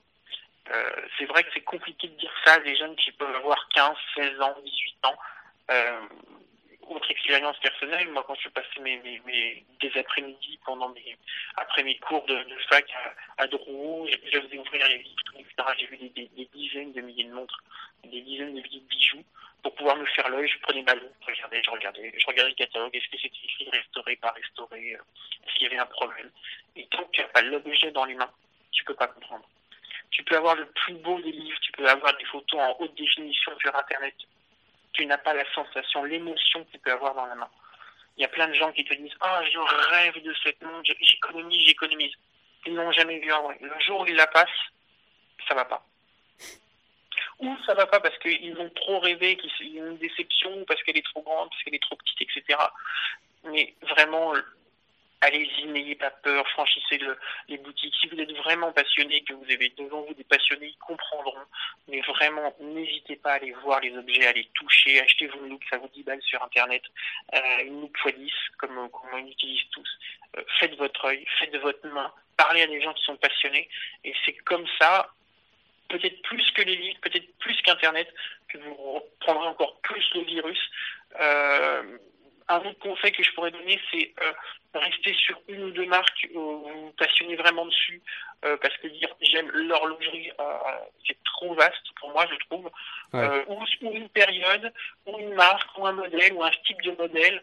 Euh, 0.71 0.91
c'est 1.17 1.25
vrai 1.25 1.43
que 1.43 1.49
c'est 1.55 1.63
compliqué 1.63 2.07
de 2.09 2.19
dire 2.19 2.31
ça 2.45 2.53
à 2.53 2.59
des 2.59 2.77
jeunes 2.77 2.95
qui 2.97 3.13
peuvent 3.13 3.35
avoir 3.35 3.67
15, 3.75 3.97
16 4.15 4.41
ans, 4.43 4.55
18 4.63 5.07
ans. 5.07 5.17
Euh, 5.71 6.01
autre 6.95 7.11
expérience 7.11 7.59
personnelle, 7.59 8.09
moi 8.11 8.25
quand 8.27 8.35
je 8.41 8.49
passais 8.49 8.81
mes, 8.81 8.99
mes, 8.99 9.65
des 9.81 9.99
après-midi 9.99 10.59
pendant 10.65 10.89
mes 10.91 11.17
après 11.57 11.83
mes 11.83 11.99
cours 11.99 12.25
de, 12.27 12.45
fac 12.69 12.85
à, 13.39 13.43
à 13.43 13.47
Drouot, 13.47 14.07
je, 14.09 14.41
faisais 14.41 14.59
ouvrir 14.59 14.89
les 14.89 14.99
vitres, 14.99 15.35
etc. 15.39 15.55
J'ai 15.79 15.87
vu 15.87 15.97
des, 16.11 16.49
dizaines 16.55 16.93
de 16.93 17.01
milliers 17.01 17.25
de 17.25 17.33
montres, 17.33 17.63
des 18.05 18.21
dizaines 18.21 18.55
de 18.55 18.61
milliers 18.61 18.81
de 18.81 18.89
bijoux. 18.89 19.25
Pour 19.63 19.75
pouvoir 19.77 19.97
me 19.97 20.07
faire 20.07 20.29
l'œil, 20.29 20.49
je 20.49 20.59
prenais 20.59 20.83
ma 20.83 20.95
loupe, 20.95 21.15
je 21.21 21.33
regardais, 21.33 21.63
je 21.63 21.71
regardais, 21.71 22.13
je 22.19 22.27
regardais 22.27 22.51
le 22.51 22.57
catalogue, 22.57 22.97
est-ce 22.97 23.09
que 23.09 23.17
c'était 23.17 23.37
écrit 23.45 23.71
restauré, 23.71 24.17
pas 24.17 24.33
restauré, 24.33 24.89
est-ce 24.91 25.55
qu'il 25.55 25.63
y 25.65 25.67
avait 25.67 25.79
un 25.79 25.87
problème? 25.87 26.31
Et 26.75 26.87
tant 26.89 27.05
que 27.05 27.11
tu 27.13 27.21
n'as 27.21 27.29
pas 27.29 27.43
l'objet 27.43 27.93
dans 27.93 28.05
les 28.05 28.15
mains, 28.15 28.31
tu 28.73 28.85
peux 28.85 28.95
pas 28.95 29.07
comprendre. 29.07 29.49
Tu 30.11 30.25
peux 30.25 30.37
avoir 30.37 30.57
le 30.57 30.67
plus 30.67 30.95
beau 30.95 31.21
des 31.21 31.31
livres, 31.31 31.59
tu 31.61 31.73
peux 31.73 31.89
avoir 31.89 32.17
des 32.17 32.25
photos 32.25 32.61
en 32.61 32.77
haute 32.81 32.95
définition 32.97 33.57
sur 33.61 33.75
Internet, 33.77 34.15
tu 34.93 35.07
n'as 35.07 35.19
pas 35.19 35.35
la 35.35 35.45
sensation, 35.53 36.05
l'émotion 36.05 36.65
que 36.65 36.73
tu 36.73 36.79
peux 36.79 36.93
avoir 36.93 37.15
dans 37.15 37.27
la 37.27 37.35
main. 37.35 37.49
Il 38.17 38.23
y 38.23 38.25
a 38.25 38.29
plein 38.29 38.49
de 38.49 38.55
gens 38.55 38.73
qui 38.73 38.85
te 38.85 38.95
disent 38.95 39.15
Ah, 39.21 39.43
je 39.51 39.59
rêve 39.91 40.23
de 40.23 40.35
cette 40.43 40.61
montre, 40.63 40.93
j'économise, 41.01 41.65
j'économise. 41.65 42.13
Ils 42.67 42.75
n'ont 42.75 42.93
jamais 42.93 43.19
vu 43.19 43.33
en 43.33 43.43
vrai. 43.43 43.59
Le 43.61 43.73
jour 43.81 44.01
où 44.01 44.07
ils 44.07 44.15
la 44.15 44.27
passent, 44.27 44.49
ça 45.49 45.55
va 45.55 45.65
pas. 45.65 45.85
Ou 47.41 47.57
ça 47.67 47.75
va 47.75 47.87
pas 47.87 48.01
parce 48.01 48.17
qu'ils 48.19 48.57
ont 48.59 48.71
trop 48.71 49.01
rêvé, 49.01 49.37
qu'ils 49.37 49.83
ont 49.83 49.87
une 49.89 49.99
déception, 49.99 50.65
parce 50.67 50.83
qu'elle 50.83 50.99
est 50.99 51.07
trop 51.07 51.23
grande, 51.23 51.49
parce 51.49 51.63
qu'elle 51.63 51.75
est 51.75 51.83
trop 51.83 51.97
petite, 51.97 52.23
etc. 52.23 52.59
Mais 53.45 53.75
vraiment, 53.83 54.33
allez-y, 55.23 55.67
n'ayez 55.67 55.95
pas 55.95 56.11
peur, 56.11 56.47
franchissez 56.51 56.99
le, 56.99 57.17
les 57.49 57.57
boutiques. 57.59 57.95
Si 58.01 58.09
vous 58.09 58.21
êtes 58.21 58.33
vraiment 58.33 58.73
passionné, 58.73 59.23
que 59.23 59.33
vous 59.33 59.51
avez 59.51 59.73
devant 59.79 60.03
vous 60.03 60.15
des 60.15 60.25
passionnés, 60.25 60.67
ils 60.67 60.79
comprendront. 60.79 61.47
Mais 61.89 62.01
vraiment, 62.01 62.55
n'hésitez 62.61 63.17
pas 63.17 63.33
à 63.33 63.35
aller 63.37 63.53
voir 63.63 63.81
les 63.81 63.97
objets, 63.97 64.27
à 64.27 64.33
les 64.33 64.49
toucher. 64.55 65.01
Achetez-vous 65.01 65.39
une 65.45 65.51
loupe, 65.51 65.65
ça 65.71 65.79
vous 65.79 65.89
10 65.95 66.03
balles 66.03 66.23
sur 66.23 66.43
Internet. 66.43 66.83
Euh, 67.35 67.65
une 67.65 67.81
loupe 67.81 67.97
x 68.05 68.17
10, 68.17 68.33
comme, 68.59 68.91
on 69.13 69.19
utilise 69.27 69.63
tous. 69.71 69.89
Euh, 70.37 70.43
faites 70.59 70.77
votre 70.77 71.05
œil, 71.07 71.25
faites 71.39 71.57
votre 71.57 71.87
main. 71.87 72.13
Parlez 72.37 72.63
à 72.63 72.67
des 72.67 72.83
gens 72.83 72.93
qui 72.93 73.05
sont 73.05 73.17
passionnés. 73.17 73.69
Et 74.05 74.13
c'est 74.25 74.35
comme 74.45 74.67
ça, 74.81 75.09
peut-être 75.89 76.21
plus 76.23 76.51
que 76.51 76.63
les 76.63 76.77
livres, 76.77 76.99
peut-être 77.01 77.33
plus 77.39 77.61
qu'Internet, 77.63 78.13
que 78.49 78.59
vous 78.59 78.75
reprendrez 78.75 79.47
encore 79.47 79.81
plus 79.83 80.05
le 80.15 80.23
virus. 80.23 80.61
Euh, 81.21 81.99
un 82.49 82.59
autre 82.59 82.79
conseil 82.81 83.13
que 83.13 83.23
je 83.23 83.33
pourrais 83.33 83.51
donner, 83.51 83.81
c'est 83.91 84.13
euh, 84.23 84.33
rester 84.75 85.15
sur 85.15 85.41
une 85.49 85.65
ou 85.65 85.71
deux 85.71 85.87
marques 85.87 86.29
où 86.35 86.41
vous 86.41 86.85
vous 86.87 86.93
passionnez 86.97 87.37
vraiment 87.37 87.67
dessus, 87.67 88.01
euh, 88.45 88.57
parce 88.59 88.77
que 88.79 88.89
dire 88.89 89.15
j'aime 89.21 89.51
l'horlogerie, 89.51 90.33
euh, 90.39 90.59
c'est 91.07 91.17
trop 91.25 91.55
vaste 91.55 91.93
pour 92.01 92.11
moi, 92.11 92.27
je 92.31 92.37
trouve. 92.47 92.71
ou, 93.15 93.93
une 93.93 94.09
période, 94.09 94.73
ou 95.07 95.19
une 95.19 95.35
marque, 95.35 95.77
ou 95.79 95.87
un 95.87 95.93
modèle, 95.93 96.33
ou 96.33 96.43
un 96.43 96.51
type 96.67 96.81
de 96.83 96.93
modèle. 96.93 97.43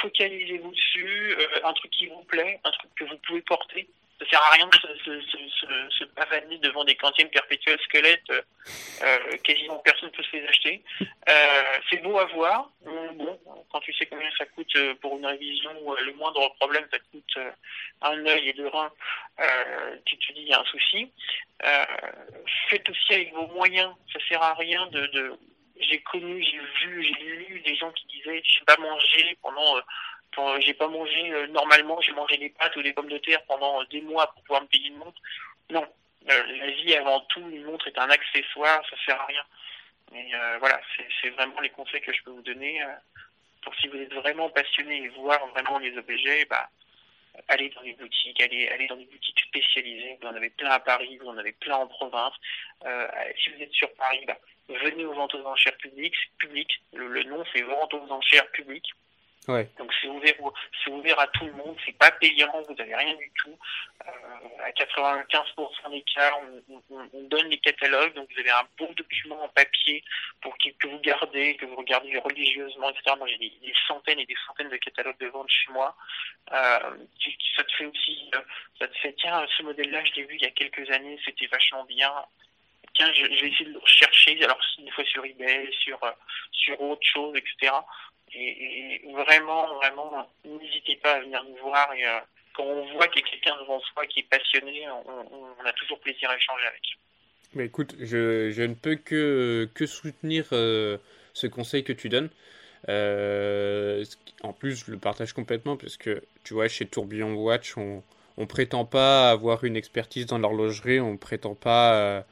Focalisez-vous 0.00 0.70
dessus, 0.70 1.36
un 1.64 1.72
truc 1.72 1.90
qui 1.90 2.06
vous 2.06 2.22
plaît, 2.24 2.60
un 2.64 2.70
truc 2.70 2.90
que 2.96 3.04
vous 3.04 3.16
pouvez 3.26 3.42
porter 3.42 3.88
ça 4.22 4.30
sert 4.30 4.42
à 4.42 4.50
rien 4.50 4.66
de 4.66 4.76
se, 4.76 5.20
se, 5.20 5.98
se, 5.98 6.04
pavaner 6.04 6.58
devant 6.58 6.84
des 6.84 6.94
cantines 6.94 7.28
perpétuelles 7.28 7.80
squelettes. 7.80 8.22
Euh, 8.30 8.42
euh, 9.02 9.36
quasiment 9.42 9.78
personne 9.78 10.10
ne 10.10 10.16
peut 10.16 10.22
se 10.22 10.36
les 10.36 10.46
acheter. 10.46 10.82
Euh, 11.28 11.62
c'est 11.90 12.02
beau 12.02 12.18
à 12.18 12.26
voir. 12.26 12.70
Bon, 12.84 13.31
quand 13.72 13.80
tu 13.80 13.92
sais 13.94 14.06
combien 14.06 14.30
ça 14.36 14.46
coûte 14.46 14.74
euh, 14.76 14.94
pour 15.00 15.16
une 15.16 15.26
révision, 15.26 15.70
euh, 15.70 16.00
le 16.04 16.14
moindre 16.14 16.48
problème, 16.60 16.86
ça 16.90 16.98
coûte 17.10 17.38
un 18.02 18.26
œil 18.26 18.50
et 18.50 18.52
deux 18.52 18.68
reins. 18.68 18.92
tu 20.04 20.16
te 20.18 20.32
dis, 20.32 20.42
il 20.42 20.48
y 20.48 20.52
a 20.52 20.60
un 20.60 20.64
souci. 20.64 21.10
faites 22.68 22.88
aussi 22.88 23.14
avec 23.14 23.32
vos 23.32 23.46
moyens. 23.48 23.92
Ça 24.12 24.18
sert 24.28 24.42
à 24.42 24.54
rien 24.54 24.86
de, 24.88 25.06
de 25.06 25.32
j'ai 25.80 26.00
connu, 26.02 26.42
j'ai 26.42 26.58
vu, 26.86 27.02
j'ai 27.02 27.24
lu 27.24 27.60
des 27.60 27.74
gens 27.74 27.90
qui 27.92 28.06
disaient, 28.06 28.42
je 28.44 28.58
sais 28.58 28.64
pas 28.64 28.76
manger 28.76 29.36
pendant 29.42 29.80
j'ai 30.60 30.74
pas 30.74 30.88
mangé 30.88 31.32
euh, 31.32 31.46
normalement, 31.48 32.00
j'ai 32.00 32.12
mangé 32.12 32.36
des 32.38 32.50
pâtes 32.50 32.74
ou 32.76 32.82
des 32.82 32.92
pommes 32.92 33.08
de 33.08 33.18
terre 33.18 33.42
pendant 33.46 33.82
des 33.84 34.00
mois 34.00 34.26
pour 34.28 34.42
pouvoir 34.42 34.62
me 34.62 34.66
payer 34.66 34.88
une 34.88 34.96
montre. 34.96 35.20
Non, 35.70 35.86
euh, 36.30 36.42
la 36.58 36.70
vie 36.70 36.94
avant 36.94 37.20
tout, 37.20 37.40
une 37.40 37.64
montre 37.64 37.86
est 37.88 37.98
un 37.98 38.10
accessoire, 38.10 38.82
ça 38.88 38.96
sert 39.04 39.20
à 39.20 39.26
rien. 39.26 39.44
Mais 40.12 40.28
euh, 40.34 40.58
voilà, 40.58 40.80
c'est 41.20 41.30
vraiment 41.30 41.60
les 41.60 41.70
conseils 41.70 42.00
que 42.00 42.12
je 42.12 42.22
peux 42.22 42.30
vous 42.30 42.42
donner. 42.42 42.82
Pour 43.62 43.74
si 43.76 43.88
vous 43.88 43.96
êtes 43.96 44.12
vraiment 44.14 44.50
passionné 44.50 45.04
et 45.04 45.08
voir 45.08 45.46
vraiment 45.48 45.78
les 45.78 45.96
objets, 45.96 46.44
bah, 46.46 46.68
allez 47.48 47.70
dans 47.70 47.82
les 47.82 47.94
boutiques, 47.94 48.40
allez, 48.42 48.68
allez 48.68 48.86
dans 48.86 48.96
des 48.96 49.06
boutiques 49.06 49.40
spécialisées. 49.40 50.18
Vous 50.20 50.28
en 50.28 50.34
avez 50.34 50.50
plein 50.50 50.70
à 50.70 50.80
Paris, 50.80 51.18
vous 51.18 51.28
en 51.28 51.38
avez 51.38 51.52
plein 51.52 51.76
en 51.76 51.86
province. 51.86 52.34
si 53.38 53.50
vous 53.50 53.62
êtes 53.62 53.72
sur 53.72 53.92
Paris, 53.94 54.24
bah, 54.26 54.38
venez 54.68 55.04
aux 55.04 55.14
ventes 55.14 55.34
aux 55.34 55.46
enchères 55.46 55.76
publiques. 55.76 56.16
Public. 56.38 56.68
Le, 56.92 57.08
le 57.08 57.22
nom, 57.24 57.44
c'est 57.52 57.62
ventes 57.62 57.94
aux 57.94 58.10
enchères 58.10 58.50
publiques. 58.50 58.92
Donc 59.48 59.92
c'est 60.00 60.06
ouvert, 60.06 60.34
c'est 60.84 60.90
ouvert 60.90 61.18
à 61.18 61.26
tout 61.26 61.44
le 61.44 61.52
monde, 61.52 61.76
c'est 61.84 61.96
pas 61.98 62.12
payant, 62.12 62.62
vous 62.68 62.74
n'avez 62.74 62.94
rien 62.94 63.14
du 63.16 63.30
tout. 63.34 63.58
Euh, 64.06 64.64
à 64.64 64.70
95% 64.70 65.90
des 65.90 66.02
cas, 66.02 66.32
on, 66.68 67.22
donne 67.24 67.48
les 67.48 67.58
catalogues, 67.58 68.14
donc 68.14 68.28
vous 68.32 68.38
avez 68.38 68.50
un 68.50 68.66
bon 68.78 68.92
document 68.96 69.42
en 69.42 69.48
papier 69.48 70.04
pour 70.40 70.56
que, 70.58 70.86
vous 70.86 70.98
gardez, 71.00 71.56
que 71.56 71.66
vous 71.66 71.74
regardez 71.74 72.16
religieusement, 72.18 72.90
etc. 72.90 73.16
Moi 73.18 73.26
j'ai 73.26 73.38
des, 73.38 73.74
centaines 73.88 74.20
et 74.20 74.26
des 74.26 74.36
centaines 74.46 74.68
de 74.68 74.76
catalogues 74.76 75.18
de 75.18 75.26
vente 75.26 75.50
chez 75.50 75.72
moi. 75.72 75.96
Euh, 76.52 76.96
ça 77.56 77.64
te 77.64 77.72
fait 77.72 77.86
aussi, 77.86 78.30
euh, 78.36 78.40
ça 78.78 78.86
te 78.86 78.96
fait 78.98 79.14
tiens 79.14 79.44
ce 79.56 79.62
modèle-là 79.64 80.04
je 80.04 80.20
l'ai 80.20 80.24
vu 80.24 80.36
il 80.36 80.42
y 80.42 80.46
a 80.46 80.50
quelques 80.50 80.88
années, 80.90 81.18
c'était 81.24 81.46
vachement 81.46 81.84
bien. 81.84 82.12
Tiens, 82.94 83.12
je, 83.12 83.22
vais 83.22 83.48
essayer 83.48 83.64
de 83.64 83.72
le 83.72 83.78
rechercher, 83.78 84.44
alors 84.44 84.60
une 84.78 84.90
fois 84.90 85.04
sur 85.04 85.24
eBay, 85.24 85.68
sur 85.72 85.98
sur 86.52 86.80
autre 86.80 87.06
chose, 87.06 87.34
etc. 87.36 87.72
Et, 88.34 89.00
vraiment, 89.12 89.74
vraiment, 89.76 90.26
n'hésitez 90.44 90.96
pas 90.96 91.14
à 91.14 91.20
venir 91.20 91.44
nous 91.44 91.56
voir. 91.62 91.92
Et, 91.94 92.06
euh, 92.06 92.18
quand 92.54 92.64
on 92.64 92.92
voit 92.92 93.08
qu'il 93.08 93.22
y 93.22 93.24
a 93.24 93.30
quelqu'un 93.30 93.56
devant 93.60 93.80
soi 93.80 94.06
qui 94.06 94.20
est 94.20 94.28
passionné, 94.28 94.86
on, 94.90 95.64
a 95.64 95.72
toujours 95.72 95.98
plaisir 96.00 96.28
à 96.30 96.36
échanger 96.36 96.66
avec. 96.66 96.82
Mais 97.54 97.66
écoute, 97.66 97.94
je, 97.98 98.50
je 98.50 98.62
ne 98.62 98.74
peux 98.74 98.96
que, 98.96 99.68
que 99.74 99.86
soutenir 99.86 100.46
euh, 100.52 100.98
ce 101.34 101.46
conseil 101.46 101.84
que 101.84 101.92
tu 101.92 102.08
donnes. 102.08 102.30
Euh, 102.88 104.04
en 104.42 104.52
plus, 104.52 104.84
je 104.84 104.90
le 104.90 104.98
partage 104.98 105.32
complètement 105.32 105.76
parce 105.76 105.96
que 105.96 106.22
tu 106.44 106.54
vois, 106.54 106.68
chez 106.68 106.86
Tourbillon 106.86 107.34
Watch, 107.34 107.76
on, 107.76 108.02
on 108.36 108.46
prétend 108.46 108.84
pas 108.84 109.30
avoir 109.30 109.64
une 109.64 109.76
expertise 109.76 110.26
dans 110.26 110.38
l'horlogerie, 110.38 111.00
on 111.00 111.16
prétend 111.16 111.54
pas, 111.54 112.24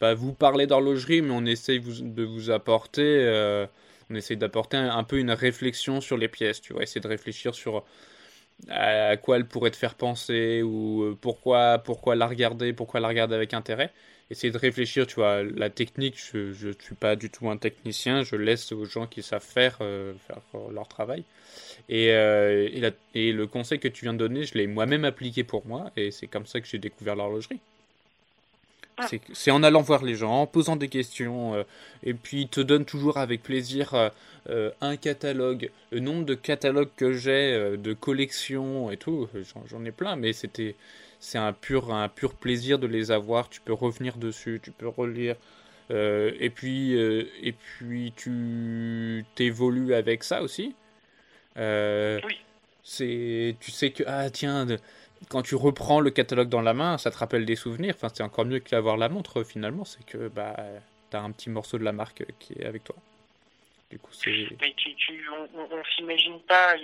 pas 0.00 0.14
vous 0.14 0.32
parler 0.32 0.66
d'horlogerie, 0.66 1.22
mais 1.22 1.32
on 1.32 1.46
essaye 1.46 1.80
de 1.80 2.24
vous 2.24 2.50
apporter 2.50 3.66
on 4.10 4.14
essaie 4.14 4.36
d'apporter 4.36 4.76
un, 4.76 5.04
peu 5.04 5.18
une 5.18 5.30
réflexion 5.30 6.00
sur 6.00 6.16
les 6.16 6.28
pièces, 6.28 6.60
tu 6.60 6.72
vois, 6.72 6.82
essayer 6.82 7.00
de 7.00 7.08
réfléchir 7.08 7.54
sur 7.54 7.84
à 8.68 9.16
quoi 9.16 9.36
elle 9.36 9.46
pourrait 9.46 9.70
te 9.70 9.76
faire 9.76 9.94
penser 9.94 10.62
ou 10.62 11.02
euh, 11.02 11.18
pourquoi, 11.20 11.78
pourquoi 11.78 12.14
la 12.16 12.26
regarder, 12.26 12.72
pourquoi 12.72 13.00
la 13.00 13.08
regarder 13.08 13.34
avec 13.34 13.54
intérêt. 13.54 13.92
Essayer 14.30 14.50
de 14.50 14.58
réfléchir, 14.58 15.06
tu 15.06 15.16
vois, 15.16 15.44
la 15.44 15.70
technique, 15.70 16.16
je 16.18 16.66
ne 16.66 16.72
suis 16.72 16.96
pas 16.96 17.14
du 17.14 17.30
tout 17.30 17.48
un 17.48 17.56
technicien, 17.58 18.24
je 18.24 18.34
laisse 18.34 18.72
aux 18.72 18.84
gens 18.84 19.06
qui 19.06 19.22
savent 19.22 19.44
faire, 19.44 19.78
euh, 19.82 20.14
leur 20.72 20.88
travail. 20.88 21.22
Euh, 21.90 22.68
et, 23.14 23.28
et, 23.28 23.32
le 23.32 23.46
conseil 23.46 23.78
que 23.78 23.88
tu 23.88 24.04
viens 24.04 24.14
de 24.14 24.18
donner, 24.18 24.44
je 24.44 24.54
l'ai 24.54 24.66
moi-même 24.66 25.04
appliqué 25.04 25.44
pour 25.44 25.64
moi, 25.66 25.92
et 25.96 26.10
c'est 26.10 26.26
comme 26.26 26.46
ça 26.46 26.60
que 26.60 26.66
j'ai 26.66 26.78
découvert 26.78 27.14
l'horlogerie. 27.14 27.60
C'est 29.34 29.50
en 29.50 29.62
allant 29.62 29.82
voir 29.82 30.02
les 30.02 30.14
gens, 30.14 30.42
en 30.42 30.46
posant 30.46 30.76
des 30.76 30.88
questions, 30.88 31.54
euh, 31.54 31.64
et 32.02 32.14
puis 32.14 32.42
ils 32.42 32.48
te 32.48 32.60
donnent 32.60 32.86
toujours 32.86 33.18
avec 33.18 33.42
plaisir 33.42 33.94
euh, 33.94 34.08
euh, 34.48 34.70
un 34.80 34.96
catalogue. 34.96 35.70
Le 35.90 36.00
nombre 36.00 36.24
de 36.24 36.34
catalogues 36.34 36.88
que 36.96 37.12
j'ai, 37.12 37.76
de 37.76 37.92
collections 37.92 38.90
et 38.90 38.96
tout, 38.96 39.28
j'en 39.66 39.84
ai 39.84 39.92
plein, 39.92 40.16
mais 40.16 40.32
c'était 40.32 40.74
c'est 41.18 41.38
un 41.38 41.52
pur, 41.52 41.92
un 41.92 42.08
pur 42.08 42.34
plaisir 42.34 42.78
de 42.78 42.86
les 42.86 43.10
avoir. 43.10 43.48
Tu 43.48 43.60
peux 43.60 43.72
revenir 43.72 44.16
dessus, 44.16 44.60
tu 44.62 44.70
peux 44.70 44.88
relire. 44.88 45.36
et 45.90 46.50
puis, 46.54 46.92
et 46.94 47.52
puis 47.52 48.12
tu 48.16 49.24
t'évolues 49.34 49.94
avec 49.94 50.24
ça 50.24 50.42
aussi. 50.42 50.74
oui. 51.56 52.38
Tu 52.88 53.70
sais 53.72 53.90
que 53.90 54.04
ah 54.06 54.30
tiens, 54.30 54.66
quand 55.28 55.42
tu 55.42 55.54
reprends 55.54 56.00
le 56.00 56.10
catalogue 56.10 56.48
dans 56.48 56.62
la 56.62 56.74
main, 56.74 56.98
ça 56.98 57.10
te 57.10 57.18
rappelle 57.18 57.46
des 57.46 57.56
souvenirs. 57.56 57.94
Enfin, 57.96 58.08
c'est 58.12 58.22
encore 58.22 58.44
mieux 58.44 58.60
que 58.60 58.70
d'avoir 58.70 58.96
la 58.96 59.08
montre 59.08 59.44
finalement. 59.44 59.84
C'est 59.84 60.04
que 60.04 60.28
bah, 60.28 60.56
tu 61.10 61.16
as 61.16 61.22
un 61.22 61.32
petit 61.32 61.50
morceau 61.50 61.78
de 61.78 61.84
la 61.84 61.92
marque 61.92 62.24
qui 62.38 62.54
est 62.54 62.64
avec 62.64 62.84
toi. 62.84 62.96
C'est. 64.12 64.48
on, 65.54 65.60
on 65.60 65.84
s'imagine 65.96 66.40
pas. 66.40 66.74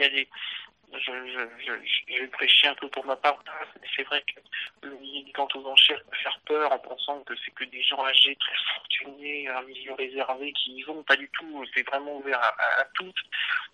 Je, 0.93 1.13
je, 1.27 1.73
je, 2.09 2.69
un 2.69 2.75
peu 2.75 2.89
pour 2.89 3.05
ma 3.07 3.17
part, 3.17 3.43
c'est 3.97 4.03
vrai 4.05 4.23
que 4.23 4.87
le 4.87 4.97
milieu 4.99 5.25
du 5.25 5.33
aux 5.37 5.67
enchères 5.67 6.03
peut 6.05 6.17
faire 6.17 6.39
peur 6.47 6.73
en 6.73 6.79
pensant 6.79 7.21
que 7.23 7.35
c'est 7.45 7.51
que 7.53 7.65
des 7.65 7.83
gens 7.83 8.05
âgés, 8.05 8.37
très 8.37 8.55
fortunés, 8.75 9.49
un 9.49 9.63
milieu 9.63 9.95
réservé 9.95 10.53
qui 10.53 10.77
y 10.77 10.83
vont. 10.83 11.03
Pas 11.03 11.17
du 11.17 11.29
tout, 11.31 11.65
c'est 11.75 11.87
vraiment 11.89 12.17
ouvert 12.19 12.41
à, 12.41 12.85
toutes. 12.95 13.17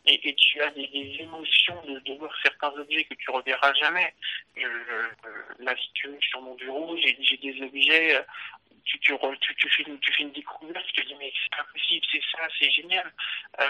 Et, 0.06 0.34
tu 0.34 0.60
as 0.62 0.70
des, 0.70 1.16
émotions 1.20 1.82
de, 1.84 2.18
voir 2.18 2.32
certains 2.42 2.70
objets 2.78 3.04
que 3.04 3.14
tu 3.14 3.30
reverras 3.30 3.72
jamais. 3.74 4.14
Je, 4.56 4.66
là, 5.58 5.74
si 5.76 6.20
sur 6.20 6.40
mon 6.40 6.54
bureau, 6.54 6.96
j'ai 6.96 7.36
des 7.36 7.62
objets 7.62 8.24
tu, 8.88 8.98
tu, 9.00 9.14
tu, 9.40 9.54
tu, 9.54 9.68
fais 9.68 9.82
une, 9.82 9.98
tu 10.00 10.12
fais 10.12 10.22
une 10.22 10.32
découverte, 10.32 10.84
tu 10.86 11.02
te 11.02 11.06
dis 11.06 11.14
mais 11.18 11.32
c'est 11.32 11.60
impossible, 11.60 12.06
c'est 12.10 12.22
ça, 12.32 12.48
c'est 12.58 12.70
génial. 12.70 13.12
Euh, 13.60 13.66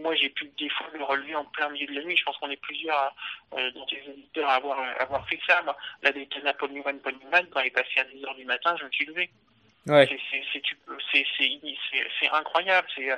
moi 0.00 0.14
j'ai 0.14 0.30
pu 0.30 0.50
des 0.58 0.68
fois 0.68 0.86
le 0.92 1.02
relever 1.02 1.34
en 1.34 1.44
plein 1.46 1.68
milieu 1.70 1.86
de 1.86 1.94
la 1.94 2.04
nuit, 2.04 2.16
je 2.16 2.24
pense 2.24 2.36
qu'on 2.38 2.50
est 2.50 2.62
plusieurs 2.62 3.14
euh, 3.54 3.70
dans 3.72 3.84
tes 3.86 3.98
éditeurs 3.98 4.48
à 4.48 4.54
avoir, 4.54 4.78
avoir 5.00 5.28
fait 5.28 5.40
ça. 5.46 5.60
Bah, 5.62 5.76
la 6.02 6.12
Daytona 6.12 6.54
Paul 6.54 6.70
Newman, 6.70 7.00
quand 7.02 7.60
elle 7.60 7.66
est 7.66 7.70
passée 7.70 7.98
à 8.00 8.04
10h 8.04 8.36
du 8.36 8.44
matin, 8.44 8.76
je 8.78 8.84
me 8.84 8.90
suis 8.92 9.06
levé. 9.06 9.30
Ouais. 9.86 10.08
C'est 12.20 12.28
incroyable, 12.32 12.86
c'est 12.96 13.08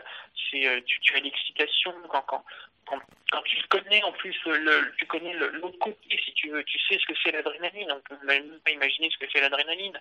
tu, 0.86 1.00
tu 1.00 1.16
as 1.16 1.20
l'excitation 1.20 1.92
quand, 2.08 2.22
quand, 2.26 2.44
quand, 2.86 2.98
quand, 3.30 3.42
tu 3.44 3.56
connais 3.68 4.02
en 4.02 4.12
plus 4.12 4.34
le, 4.46 4.92
tu 4.96 5.06
connais 5.06 5.34
l'autre 5.34 5.78
côté 5.78 6.18
si 6.24 6.32
tu 6.34 6.50
veux 6.50 6.62
tu 6.64 6.78
sais 6.88 6.98
ce 6.98 7.06
que 7.06 7.18
c'est 7.22 7.32
l'adrénaline 7.32 7.90
on 7.90 8.00
peut 8.00 8.26
même 8.26 8.44
pas 8.64 8.70
imaginer 8.70 9.10
ce 9.10 9.18
que 9.18 9.30
c'est 9.32 9.40
l'adrénaline 9.40 9.98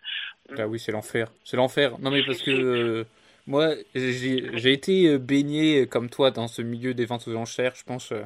ah 0.58 0.68
oui 0.68 0.80
c'est 0.80 0.92
l'enfer 0.92 1.30
c'est 1.44 1.58
l'enfer 1.58 1.98
non 2.00 2.12
mais 2.12 2.24
parce 2.24 2.42
que 2.42 2.52
euh, 2.52 3.04
moi 3.48 3.74
j'ai 3.96 4.72
été 4.72 5.08
euh, 5.08 5.18
baigné 5.18 5.88
comme 5.88 6.10
toi 6.10 6.32
dans 6.32 6.48
ce 6.48 6.62
milieu 6.62 6.94
des 6.94 7.06
ventes 7.06 7.28
aux 7.28 7.36
enchères 7.36 7.76
je 7.76 7.84
pense 7.84 8.12
euh, 8.12 8.24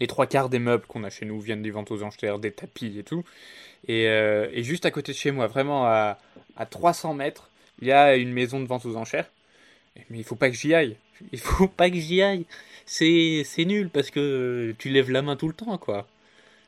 les 0.00 0.06
trois 0.06 0.26
quarts 0.26 0.48
des 0.48 0.58
meubles 0.58 0.86
qu'on 0.86 1.04
a 1.04 1.10
chez 1.10 1.26
nous 1.26 1.40
viennent 1.40 1.62
des 1.62 1.70
ventes 1.70 1.90
aux 1.90 2.02
enchères 2.02 2.38
des 2.38 2.52
tapis 2.52 2.98
et 2.98 3.04
tout 3.04 3.24
et, 3.88 4.04
et 4.04 4.62
juste 4.62 4.84
à 4.86 4.90
côté 4.90 5.12
de 5.12 5.16
chez 5.16 5.30
moi 5.30 5.46
vraiment 5.46 5.86
à, 5.86 6.18
à 6.56 6.66
300 6.66 7.14
mètres 7.14 7.48
il 7.80 7.88
y 7.88 7.92
a 7.92 8.16
une 8.16 8.32
maison 8.32 8.60
de 8.60 8.66
vente 8.66 8.84
aux 8.84 8.96
enchères 8.96 9.28
mais 10.10 10.18
il 10.18 10.24
faut 10.24 10.36
pas 10.36 10.50
que 10.50 10.56
j'y 10.56 10.74
aille 10.74 10.96
il 11.32 11.38
faut 11.38 11.68
pas 11.68 11.88
que 11.88 11.96
j'y 11.96 12.22
aille 12.22 12.46
c'est 12.86 13.42
c'est 13.44 13.64
nul 13.64 13.90
parce 13.90 14.10
que 14.10 14.74
tu 14.78 14.88
lèves 14.88 15.10
la 15.10 15.22
main 15.22 15.36
tout 15.36 15.48
le 15.48 15.54
temps 15.54 15.76
quoi. 15.76 16.06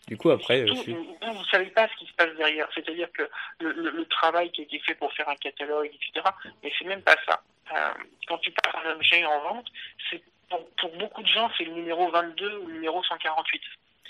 Du 0.08 0.16
coup 0.16 0.30
après, 0.30 0.66
je 0.66 0.72
vous 0.72 1.44
savez 1.50 1.66
pas 1.66 1.86
ce 1.88 1.96
qui 1.98 2.06
se 2.06 2.14
passe 2.14 2.34
derrière, 2.36 2.66
c'est-à-dire 2.74 3.08
que 3.12 3.28
le, 3.60 3.72
le, 3.72 4.04
travail 4.06 4.50
qui 4.50 4.62
a 4.62 4.64
été 4.64 4.78
fait 4.78 4.94
pour 4.94 5.12
faire 5.12 5.28
un 5.28 5.36
catalogue, 5.36 5.86
etc. 5.86 6.26
Mais 6.62 6.72
c'est 6.78 6.86
même 6.86 7.02
pas 7.02 7.16
ça. 7.26 7.42
Euh, 7.76 7.90
quand 8.26 8.38
tu 8.38 8.50
passes 8.50 8.74
un 8.86 8.92
objet 8.92 9.22
en 9.26 9.40
vente, 9.42 9.66
c'est 10.10 10.22
pour, 10.48 10.68
pour, 10.76 10.90
beaucoup 10.96 11.22
de 11.22 11.28
gens 11.28 11.50
c'est 11.56 11.64
le 11.64 11.72
numéro 11.72 12.10
22 12.10 12.58
ou 12.58 12.66
le 12.66 12.74
numéro 12.74 13.02
148. 13.02 13.62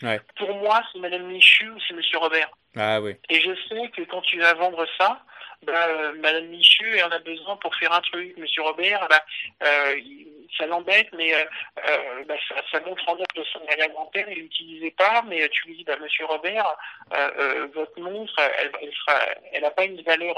Ouais. 0.03 0.21
Pour 0.37 0.55
moi, 0.55 0.81
c'est 0.93 1.01
Madame 1.01 1.27
Michu 1.27 1.69
ou 1.71 1.79
c'est 1.87 1.95
Monsieur 1.95 2.19
Robert. 2.19 2.51
Ah 2.77 3.01
oui. 3.01 3.17
Et 3.29 3.41
je 3.41 3.51
sais 3.69 3.89
que 3.89 4.03
quand 4.03 4.21
tu 4.23 4.39
vas 4.39 4.55
vendre 4.55 4.87
ça, 4.97 5.21
bah, 5.63 5.89
euh, 5.89 6.13
Madame 6.21 6.47
Michu, 6.47 6.97
elle 6.97 7.05
en 7.05 7.11
a 7.11 7.19
besoin 7.19 7.57
pour 7.57 7.75
faire 7.75 7.93
un 7.93 8.01
truc. 8.01 8.37
Monsieur 8.39 8.63
Robert, 8.63 9.07
bah, 9.11 9.25
euh, 9.65 9.97
ça 10.57 10.67
l'embête, 10.67 11.09
mais 11.17 11.35
euh, 11.35 11.45
euh, 11.89 12.25
bah, 12.29 12.35
ça, 12.49 12.55
ça, 12.71 12.81
montre 12.81 13.09
en 13.09 13.17
de 13.17 13.45
son 13.53 13.61
arrière-grand-père, 13.69 14.29
il 14.31 14.43
l'utilisait 14.43 14.93
pas, 14.93 15.23
mais 15.27 15.49
tu 15.49 15.67
lui 15.67 15.77
dis, 15.79 15.85
bah, 15.85 15.97
Monsieur 16.01 16.27
Robert, 16.27 16.77
votre 17.75 17.99
montre, 18.01 18.35
elle, 18.39 18.71
elle 18.81 18.93
sera, 18.93 19.21
elle 19.53 19.63
n'a 19.63 19.71
pas 19.71 19.85
une 19.85 20.01
valeur 20.03 20.37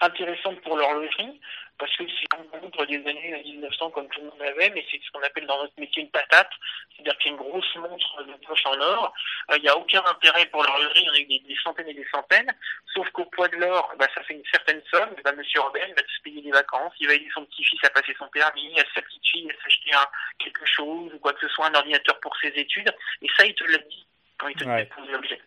intéressante 0.00 0.60
pour 0.62 0.76
l'horlogerie, 0.76 1.40
parce 1.78 1.94
que 1.96 2.04
c'est 2.06 2.38
un 2.38 2.60
montre 2.60 2.86
des 2.86 2.98
années 3.06 3.42
1900 3.44 3.90
comme 3.90 4.08
tout 4.08 4.20
le 4.20 4.26
monde 4.26 4.42
avait, 4.42 4.70
mais 4.70 4.84
c'est 4.90 5.00
ce 5.04 5.10
qu'on 5.10 5.22
appelle 5.22 5.46
dans 5.46 5.60
notre 5.60 5.78
métier 5.78 6.02
une 6.02 6.10
patate, 6.10 6.50
c'est-à-dire 6.94 7.18
qu'il 7.18 7.32
y 7.32 7.34
a 7.34 7.36
une 7.36 7.42
grosse 7.42 7.76
montre 7.76 8.22
de 8.24 8.32
poche 8.46 8.66
en 8.66 8.80
or, 8.80 9.12
il 9.56 9.62
n'y 9.62 9.68
a 9.68 9.76
aucun 9.76 10.04
intérêt 10.04 10.46
pour 10.46 10.62
l'horlogerie, 10.62 11.00
il 11.00 11.06
y 11.06 11.10
en 11.10 11.14
a 11.14 11.26
des, 11.26 11.42
des, 11.48 11.56
centaines 11.62 11.88
et 11.88 11.94
des 11.94 12.06
centaines, 12.12 12.52
sauf 12.94 13.08
qu'au 13.10 13.24
poids 13.26 13.48
de 13.48 13.56
l'or, 13.56 13.92
bah, 13.98 14.06
ça 14.14 14.22
fait 14.22 14.34
une 14.34 14.44
certaine 14.52 14.82
somme, 14.90 15.10
bah, 15.24 15.32
Monsieur 15.32 15.60
Robert, 15.60 15.86
il 15.88 15.94
va 15.94 16.02
se 16.02 16.22
payer 16.22 16.42
des 16.42 16.52
vacances, 16.52 16.92
il 17.00 17.08
va 17.08 17.14
aider 17.14 17.28
son 17.34 17.44
petit-fils 17.46 17.82
à 17.84 17.90
passer 17.90 18.14
son 18.18 18.28
permis, 18.28 18.78
à 18.78 18.84
sa 18.94 19.02
petite 19.02 19.26
fille 19.26 19.50
à 19.50 19.62
s'acheter 19.62 19.90
quelque 20.38 20.66
chose, 20.66 21.12
ou 21.12 21.18
quoi 21.18 21.32
que 21.32 21.46
ce 21.46 21.52
soit, 21.54 21.66
un 21.66 21.74
ordinateur 21.74 22.18
pour 22.20 22.36
ses 22.36 22.48
études, 22.48 22.92
et 23.22 23.28
ça, 23.36 23.44
il 23.46 23.54
te 23.54 23.64
l'a 23.64 23.78
dit 23.78 24.06
quand 24.38 24.48
il 24.48 24.56
te 24.56 24.64
ouais. 24.64 24.84
dépose 24.84 25.08
l'objet. 25.10 25.40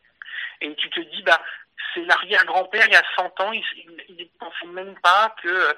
Et 0.62 0.74
tu 0.76 0.90
te 0.90 1.00
dis, 1.00 1.22
bah, 1.24 1.42
c'est 1.94 2.06
l'arrière-grand-père 2.06 2.86
il 2.88 2.94
y 2.94 2.96
a 2.96 3.04
100 3.16 3.40
ans, 3.42 3.52
il 3.52 3.64
ne 4.18 4.24
pensait 4.40 4.66
même 4.68 4.96
pas 5.02 5.36
que 5.42 5.76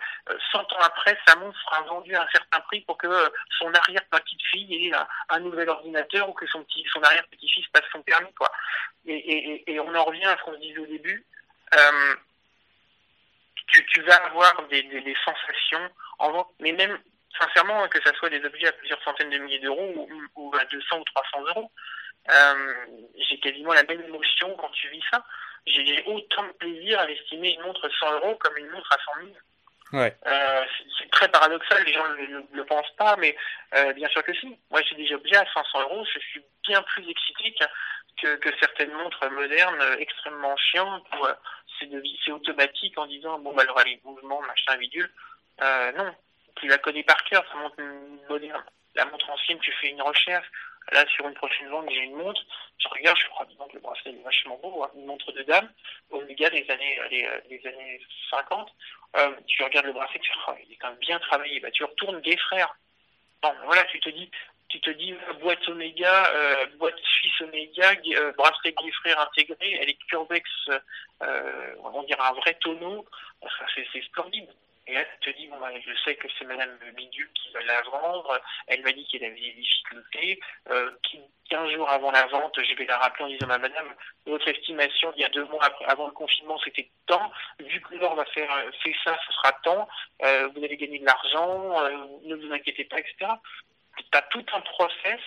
100 0.51 0.59
euh, 0.59 0.61
ans 0.61 0.83
après, 0.83 1.17
sa 1.27 1.35
montre 1.35 1.59
sera 1.61 1.81
vendue 1.81 2.15
à 2.15 2.23
un 2.23 2.27
certain 2.31 2.59
prix 2.61 2.81
pour 2.81 2.97
que 2.97 3.07
euh, 3.07 3.29
son 3.57 3.73
arrière-petite-fille 3.73 4.87
ait 4.87 4.91
un, 5.29 5.39
nouvel 5.39 5.69
ordinateur 5.69 6.29
ou 6.29 6.33
que 6.33 6.47
son, 6.47 6.63
petit, 6.63 6.85
son 6.91 7.01
arrière-petit-fils 7.01 7.67
passe 7.67 7.83
son 7.91 8.01
permis. 8.01 8.33
Quoi. 8.33 8.51
Et, 9.05 9.79
on 9.79 9.93
en 9.95 10.03
revient 10.03 10.25
à 10.25 10.37
ce 10.37 10.43
qu'on 10.43 10.53
se 10.53 10.59
disait 10.59 10.79
au 10.79 10.85
début. 10.85 11.25
Euh, 11.75 12.15
tu, 13.67 14.01
vas 14.01 14.15
avoir 14.25 14.67
des, 14.69 15.15
sensations 15.23 15.89
en 16.17 16.31
vente, 16.31 16.49
mais 16.59 16.71
même 16.71 16.97
sincèrement, 17.37 17.87
que 17.87 17.99
ce 18.01 18.13
soit 18.15 18.29
des 18.29 18.43
objets 18.43 18.67
à 18.67 18.71
plusieurs 18.73 19.01
centaines 19.03 19.29
de 19.29 19.37
milliers 19.37 19.59
d'euros 19.59 19.93
ou, 19.95 20.09
ou, 20.35 20.55
à 20.55 20.65
200 20.65 20.99
ou 20.99 21.03
300 21.03 21.43
euros, 21.55 21.71
euh, 22.31 22.73
j'ai 23.17 23.39
quasiment 23.39 23.73
la 23.73 23.83
même 23.83 24.01
émotion 24.01 24.55
quand 24.57 24.69
tu 24.69 24.89
vis 24.89 25.03
ça 25.11 25.23
j'ai 25.65 26.03
autant 26.05 26.43
de 26.43 26.51
plaisir 26.53 26.99
à 26.99 27.09
estimer 27.09 27.53
une 27.53 27.61
montre 27.61 27.89
100 27.99 28.13
euros 28.13 28.35
comme 28.35 28.57
une 28.57 28.69
montre 28.69 28.91
à 28.91 29.19
100 29.19 29.25
000. 29.25 29.37
Ouais. 29.91 30.15
Euh, 30.27 30.65
c'est 30.97 31.09
très 31.11 31.27
paradoxal, 31.29 31.83
les 31.83 31.93
gens 31.93 32.07
ne 32.09 32.41
le, 32.55 32.65
pensent 32.65 32.95
pas, 32.97 33.15
mais 33.17 33.35
euh, 33.75 33.91
bien 33.93 34.07
sûr 34.09 34.23
que 34.23 34.33
si. 34.33 34.55
Moi, 34.69 34.81
j'ai 34.83 34.95
des 34.95 35.13
objets 35.13 35.35
à 35.35 35.45
500 35.53 35.81
euros, 35.81 36.05
je 36.13 36.19
suis 36.19 36.41
bien 36.67 36.81
plus 36.83 37.09
excité 37.09 37.55
que, 38.21 38.35
que, 38.35 38.49
certaines 38.59 38.93
montres 38.93 39.29
modernes 39.31 39.83
extrêmement 39.97 40.55
chiantes 40.57 41.05
où 41.19 41.25
c'est 42.25 42.31
automatique 42.31 42.97
en 42.97 43.07
disant 43.07 43.39
bon, 43.39 43.53
bah, 43.53 43.63
alors 43.63 43.79
allez, 43.79 43.99
mouvement, 44.03 44.41
machin, 44.41 44.77
bidule. 44.77 45.11
Non, 45.59 46.13
tu 46.59 46.67
la 46.67 46.77
connais 46.77 47.03
par 47.03 47.23
cœur, 47.25 47.45
ça 47.51 47.57
montre 47.57 47.81
moderne. 48.29 48.63
La 48.95 49.05
montre 49.05 49.29
ancienne, 49.29 49.59
tu 49.59 49.71
fais 49.73 49.89
une 49.89 50.01
recherche, 50.01 50.47
Là, 50.91 51.05
sur 51.07 51.27
une 51.27 51.35
prochaine 51.35 51.69
vente, 51.69 51.89
j'ai 51.91 52.03
une 52.03 52.15
montre. 52.15 52.41
Je 52.79 52.87
regarde, 52.87 53.17
je 53.19 53.27
crois 53.27 53.45
que 53.45 53.73
le 53.73 53.79
bracelet 53.79 54.11
est 54.11 54.23
vachement 54.23 54.57
beau, 54.57 54.83
hein. 54.83 54.89
une 54.95 55.05
montre 55.05 55.31
de 55.33 55.43
dame, 55.43 55.71
Omega 56.09 56.49
des 56.49 56.65
années, 56.69 56.99
les, 57.11 57.29
les 57.49 57.67
années 57.67 58.01
50. 58.31 58.73
Euh, 59.17 59.31
tu 59.45 59.63
regardes 59.63 59.85
le 59.85 59.93
bracelet, 59.93 60.19
tu 60.19 60.31
oh, 60.47 60.53
il 60.65 60.73
est 60.73 60.77
quand 60.77 60.89
même 60.89 60.99
bien 60.99 61.19
travaillé. 61.19 61.59
Bah, 61.59 61.69
tu 61.71 61.83
retournes 61.83 62.21
des 62.21 62.37
frères. 62.37 62.75
Bon, 63.43 63.53
voilà, 63.65 63.83
tu 63.85 63.99
te 63.99 64.09
dis, 64.09 64.31
tu 64.69 64.79
te 64.81 64.89
dis 64.89 65.13
boîte 65.41 65.67
Omega, 65.67 66.31
euh, 66.33 66.65
boîte 66.77 66.97
suisse 66.99 67.41
Omega, 67.41 67.93
euh, 68.15 68.31
bracelet 68.33 68.73
frères 69.01 69.19
intégré, 69.19 69.77
elle 69.79 69.89
est 69.89 69.97
curvex, 70.09 70.49
euh, 71.21 71.75
on 71.83 72.03
dirait 72.03 72.21
un 72.21 72.33
vrai 72.33 72.55
tonneau. 72.55 73.05
Enfin, 73.41 73.65
c'est 73.75 74.03
splendide. 74.03 74.49
Et 74.89 74.93
elle 74.93 75.07
te 75.21 75.29
dit, 75.37 75.47
bon, 75.47 75.59
bah, 75.59 75.69
je 75.79 75.93
sais 76.03 76.15
que 76.15 76.27
c'est 76.37 76.45
Madame 76.45 76.75
Bidule 76.95 77.29
qui 77.35 77.51
va 77.51 77.61
la 77.61 77.81
vendre. 77.83 78.41
Elle 78.65 78.81
m'a 78.81 78.91
dit 78.91 79.05
qu'elle 79.05 79.23
avait 79.23 79.39
des 79.39 79.51
difficultés. 79.51 80.39
Euh, 80.71 80.89
15 81.49 81.71
jours 81.71 81.89
avant 81.89 82.11
la 82.11 82.25
vente, 82.25 82.59
je 82.59 82.75
vais 82.75 82.85
la 82.85 82.97
rappeler 82.97 83.25
en 83.25 83.27
disant, 83.27 83.47
bah, 83.47 83.59
Madame, 83.59 83.93
votre 84.25 84.47
estimation 84.47 85.13
il 85.15 85.21
y 85.21 85.25
a 85.25 85.29
deux 85.29 85.45
mois 85.45 85.63
avant 85.85 86.07
le 86.07 86.13
confinement, 86.13 86.57
c'était 86.63 86.89
tant. 87.05 87.31
Vu 87.59 87.79
que 87.81 87.95
l'or 87.95 88.15
va 88.15 88.25
faire 88.25 88.51
euh, 88.51 88.71
ça, 89.03 89.15
ce 89.27 89.33
sera 89.33 89.51
tant. 89.63 89.87
Euh, 90.23 90.47
vous 90.55 90.63
allez 90.63 90.77
gagner 90.77 90.99
de 90.99 91.05
l'argent. 91.05 91.83
Euh, 91.83 92.05
ne 92.23 92.35
vous 92.35 92.51
inquiétez 92.51 92.85
pas, 92.85 92.97
etc. 92.99 93.31
Tu 93.97 94.03
as 94.13 94.21
tout 94.23 94.45
un 94.53 94.61
process 94.61 95.19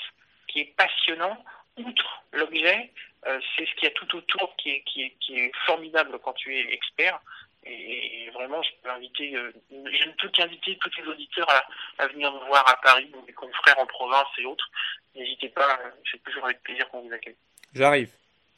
qui 0.49 0.61
est 0.61 0.77
passionnant. 0.77 1.45
Outre 1.79 2.23
l'objet, 2.33 2.93
c'est 3.25 3.65
ce 3.65 3.75
qu'il 3.77 3.85
y 3.85 3.87
a 3.87 3.93
tout 3.93 4.15
autour 4.15 4.55
qui 4.57 4.83
est 5.01 5.57
formidable 5.65 6.19
quand 6.23 6.35
tu 6.35 6.55
es 6.55 6.75
expert. 6.75 7.19
Et, 7.65 8.31
vraiment, 8.33 8.63
je 8.63 8.71
peux 8.83 8.91
inviter, 8.91 9.37
euh, 9.37 9.53
je 9.71 10.09
ne 10.09 10.13
peux 10.21 10.29
qu'inviter 10.31 10.77
tous 10.81 10.91
les 11.01 11.07
auditeurs 11.07 11.49
à, 11.51 12.03
à, 12.03 12.07
venir 12.09 12.33
nous 12.33 12.47
voir 12.47 12.69
à 12.69 12.77
Paris, 12.81 13.11
ou 13.15 13.25
mes 13.27 13.33
confrères 13.33 13.79
en 13.79 13.87
province 13.87 14.27
et 14.39 14.47
autres. 14.47 14.69
N'hésitez 15.15 15.49
pas, 15.51 15.79
c'est 16.11 16.23
toujours 16.25 16.47
avec 16.47 16.63
plaisir 16.63 16.89
qu'on 16.89 17.03
vous 17.03 17.13
accueille. 17.13 17.37
J'arrive. 17.75 18.11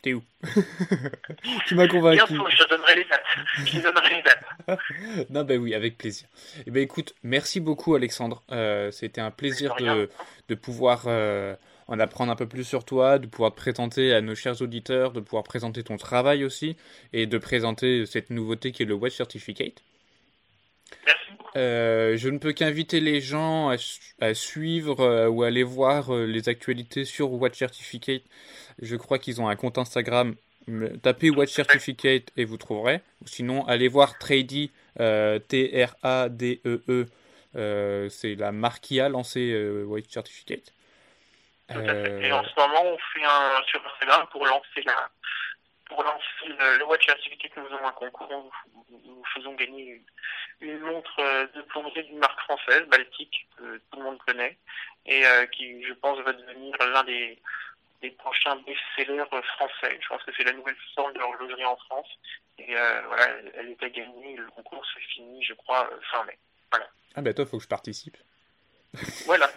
T'es 0.04 0.12
où 0.12 0.22
Tu 1.66 1.74
m'as 1.74 1.88
convaincu. 1.88 2.22
Bientôt, 2.26 2.46
je 2.50 2.62
te 2.62 2.68
donnerai 2.68 2.96
les 2.96 3.04
dates. 3.04 3.24
Je 3.56 3.78
te 3.78 3.82
donnerai 3.82 4.16
les 4.16 4.22
dates. 4.22 5.30
non, 5.30 5.44
ben 5.44 5.58
oui, 5.58 5.74
avec 5.74 5.96
plaisir. 5.96 6.28
Eh 6.66 6.70
ben 6.70 6.82
écoute, 6.82 7.14
merci 7.22 7.58
beaucoup 7.58 7.94
Alexandre. 7.94 8.42
Euh, 8.52 8.90
C'était 8.90 9.22
un 9.22 9.30
plaisir 9.30 9.74
de, 9.76 10.10
de, 10.48 10.54
pouvoir 10.54 11.04
euh, 11.06 11.56
en 11.88 11.98
apprendre 11.98 12.32
un 12.32 12.36
peu 12.36 12.46
plus 12.46 12.64
sur 12.64 12.84
toi, 12.84 13.18
de 13.18 13.26
pouvoir 13.26 13.52
te 13.52 13.56
présenter 13.56 14.14
à 14.14 14.20
nos 14.20 14.34
chers 14.34 14.62
auditeurs, 14.62 15.12
de 15.12 15.20
pouvoir 15.20 15.44
présenter 15.44 15.82
ton 15.82 15.96
travail 15.96 16.44
aussi, 16.44 16.76
et 17.12 17.26
de 17.26 17.38
présenter 17.38 18.06
cette 18.06 18.30
nouveauté 18.30 18.72
qui 18.72 18.82
est 18.82 18.86
le 18.86 18.94
Watch 18.94 19.16
Certificate. 19.16 19.82
Merci 21.06 21.24
euh, 21.56 22.16
je 22.16 22.28
ne 22.28 22.38
peux 22.38 22.52
qu'inviter 22.52 22.98
les 23.00 23.20
gens 23.20 23.70
à, 23.70 23.76
à 24.20 24.34
suivre 24.34 25.00
euh, 25.00 25.28
ou 25.28 25.44
à 25.44 25.46
aller 25.46 25.62
voir 25.62 26.12
euh, 26.12 26.26
les 26.26 26.48
actualités 26.48 27.04
sur 27.04 27.32
Watch 27.32 27.56
Certificate. 27.58 28.22
Je 28.82 28.96
crois 28.96 29.20
qu'ils 29.20 29.40
ont 29.40 29.48
un 29.48 29.54
compte 29.56 29.78
Instagram. 29.78 30.34
Tapez 31.02 31.30
Watch 31.30 31.52
Certificate 31.52 32.32
et 32.36 32.44
vous 32.44 32.56
trouverez. 32.56 33.02
Sinon, 33.26 33.64
allez 33.66 33.88
voir 33.88 34.18
Trady, 34.18 34.70
T-R-A-D-E-E. 34.96 35.48
-E, 37.54 38.08
c'est 38.08 38.34
la 38.34 38.50
marque 38.50 38.82
qui 38.82 38.98
a 38.98 39.10
lancé 39.10 39.54
Watch 39.86 40.06
Certificate. 40.08 40.72
Et 41.76 42.32
en 42.32 42.44
ce 42.44 42.54
moment, 42.58 42.82
on 42.84 42.98
fait 42.98 43.24
un 43.24 43.62
sur 43.66 43.84
Instagram 43.86 44.26
pour 44.30 44.46
lancer 44.46 44.82
la, 44.84 45.10
pour 45.86 46.02
lancer 46.02 46.46
le, 46.46 46.78
le 46.78 46.84
Watch 46.84 47.06
Certificate, 47.06 47.52
nous 47.56 47.64
faisons 47.64 47.84
un 47.84 47.92
concours 47.92 48.52
où 48.90 49.00
nous 49.04 49.24
faisons 49.34 49.54
gagner 49.54 50.02
une, 50.60 50.68
une 50.68 50.80
montre 50.80 51.14
euh, 51.20 51.46
de 51.54 51.62
plongée 51.62 52.02
d'une 52.04 52.18
marque 52.18 52.40
française, 52.40 52.86
Baltique, 52.88 53.46
que 53.56 53.78
tout 53.90 53.98
le 53.98 54.04
monde 54.04 54.18
connaît, 54.26 54.56
et 55.06 55.26
euh, 55.26 55.46
qui, 55.46 55.82
je 55.84 55.92
pense, 55.94 56.18
va 56.20 56.32
devenir 56.32 56.76
l'un 56.78 57.04
des, 57.04 57.38
des 58.02 58.10
prochains 58.12 58.56
best-sellers 58.56 59.24
français. 59.56 59.98
Je 60.00 60.08
pense 60.08 60.22
que 60.22 60.32
c'est 60.36 60.44
la 60.44 60.52
nouvelle 60.52 60.76
forme 60.94 61.12
de 61.12 61.18
l'horlogerie 61.18 61.64
en 61.64 61.76
France. 61.76 62.08
Et 62.58 62.76
euh, 62.76 63.02
voilà, 63.08 63.28
elle 63.54 63.70
est 63.70 63.82
à 63.82 63.88
gagner. 63.88 64.36
Le 64.36 64.46
concours 64.50 64.84
se 64.86 64.98
finit, 65.00 65.42
je 65.42 65.54
crois, 65.54 65.90
fin 66.10 66.24
mai. 66.24 66.38
Voilà. 66.70 66.86
Ah 67.16 67.22
ben 67.22 67.34
toi, 67.34 67.44
il 67.44 67.50
faut 67.50 67.58
que 67.58 67.64
je 67.64 67.68
participe. 67.68 68.16
Voilà. 69.26 69.50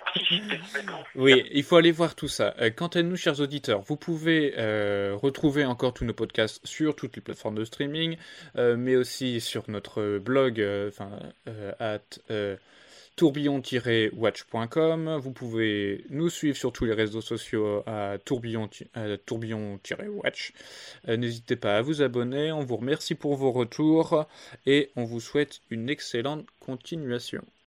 oui, 1.16 1.44
il 1.52 1.64
faut 1.64 1.76
aller 1.76 1.92
voir 1.92 2.16
tout 2.16 2.28
ça. 2.28 2.56
Euh, 2.60 2.70
quant 2.70 2.88
à 2.88 3.02
nous, 3.04 3.16
chers 3.16 3.40
auditeurs, 3.40 3.82
vous 3.82 3.96
pouvez 3.96 4.54
euh, 4.58 5.16
retrouver 5.16 5.66
encore 5.66 5.94
tous 5.94 6.06
nos 6.06 6.14
podcasts 6.14 6.66
sur 6.66 6.96
toutes 6.96 7.16
les 7.16 7.22
plateformes 7.22 7.56
de 7.56 7.66
streaming, 7.66 8.18
euh, 8.58 8.76
mais 8.78 8.96
aussi 8.96 9.40
sur 9.40 9.70
notre 9.70 10.18
blog, 10.18 10.64
enfin, 10.88 11.12
at 11.80 12.00
tourbillon-watch.com. 13.16 15.18
Vous 15.20 15.32
pouvez 15.32 16.06
nous 16.10 16.30
suivre 16.30 16.58
sur 16.58 16.72
tous 16.72 16.86
les 16.86 16.94
réseaux 16.94 17.22
sociaux 17.22 17.84
à 17.88 18.18
tourbillon-watch. 18.24 20.54
N'hésitez 21.08 21.56
pas 21.56 21.78
à 21.78 21.82
vous 21.82 22.04
abonner. 22.04 22.52
On 22.52 22.64
vous 22.64 22.78
remercie 22.78 23.16
pour 23.16 23.36
vos 23.36 23.52
retours 23.52 24.28
et 24.68 24.92
on 24.96 25.04
vous 25.04 25.20
souhaite 25.20 25.62
une 25.72 25.90
excellente 25.90 26.46
continuation. 26.60 27.44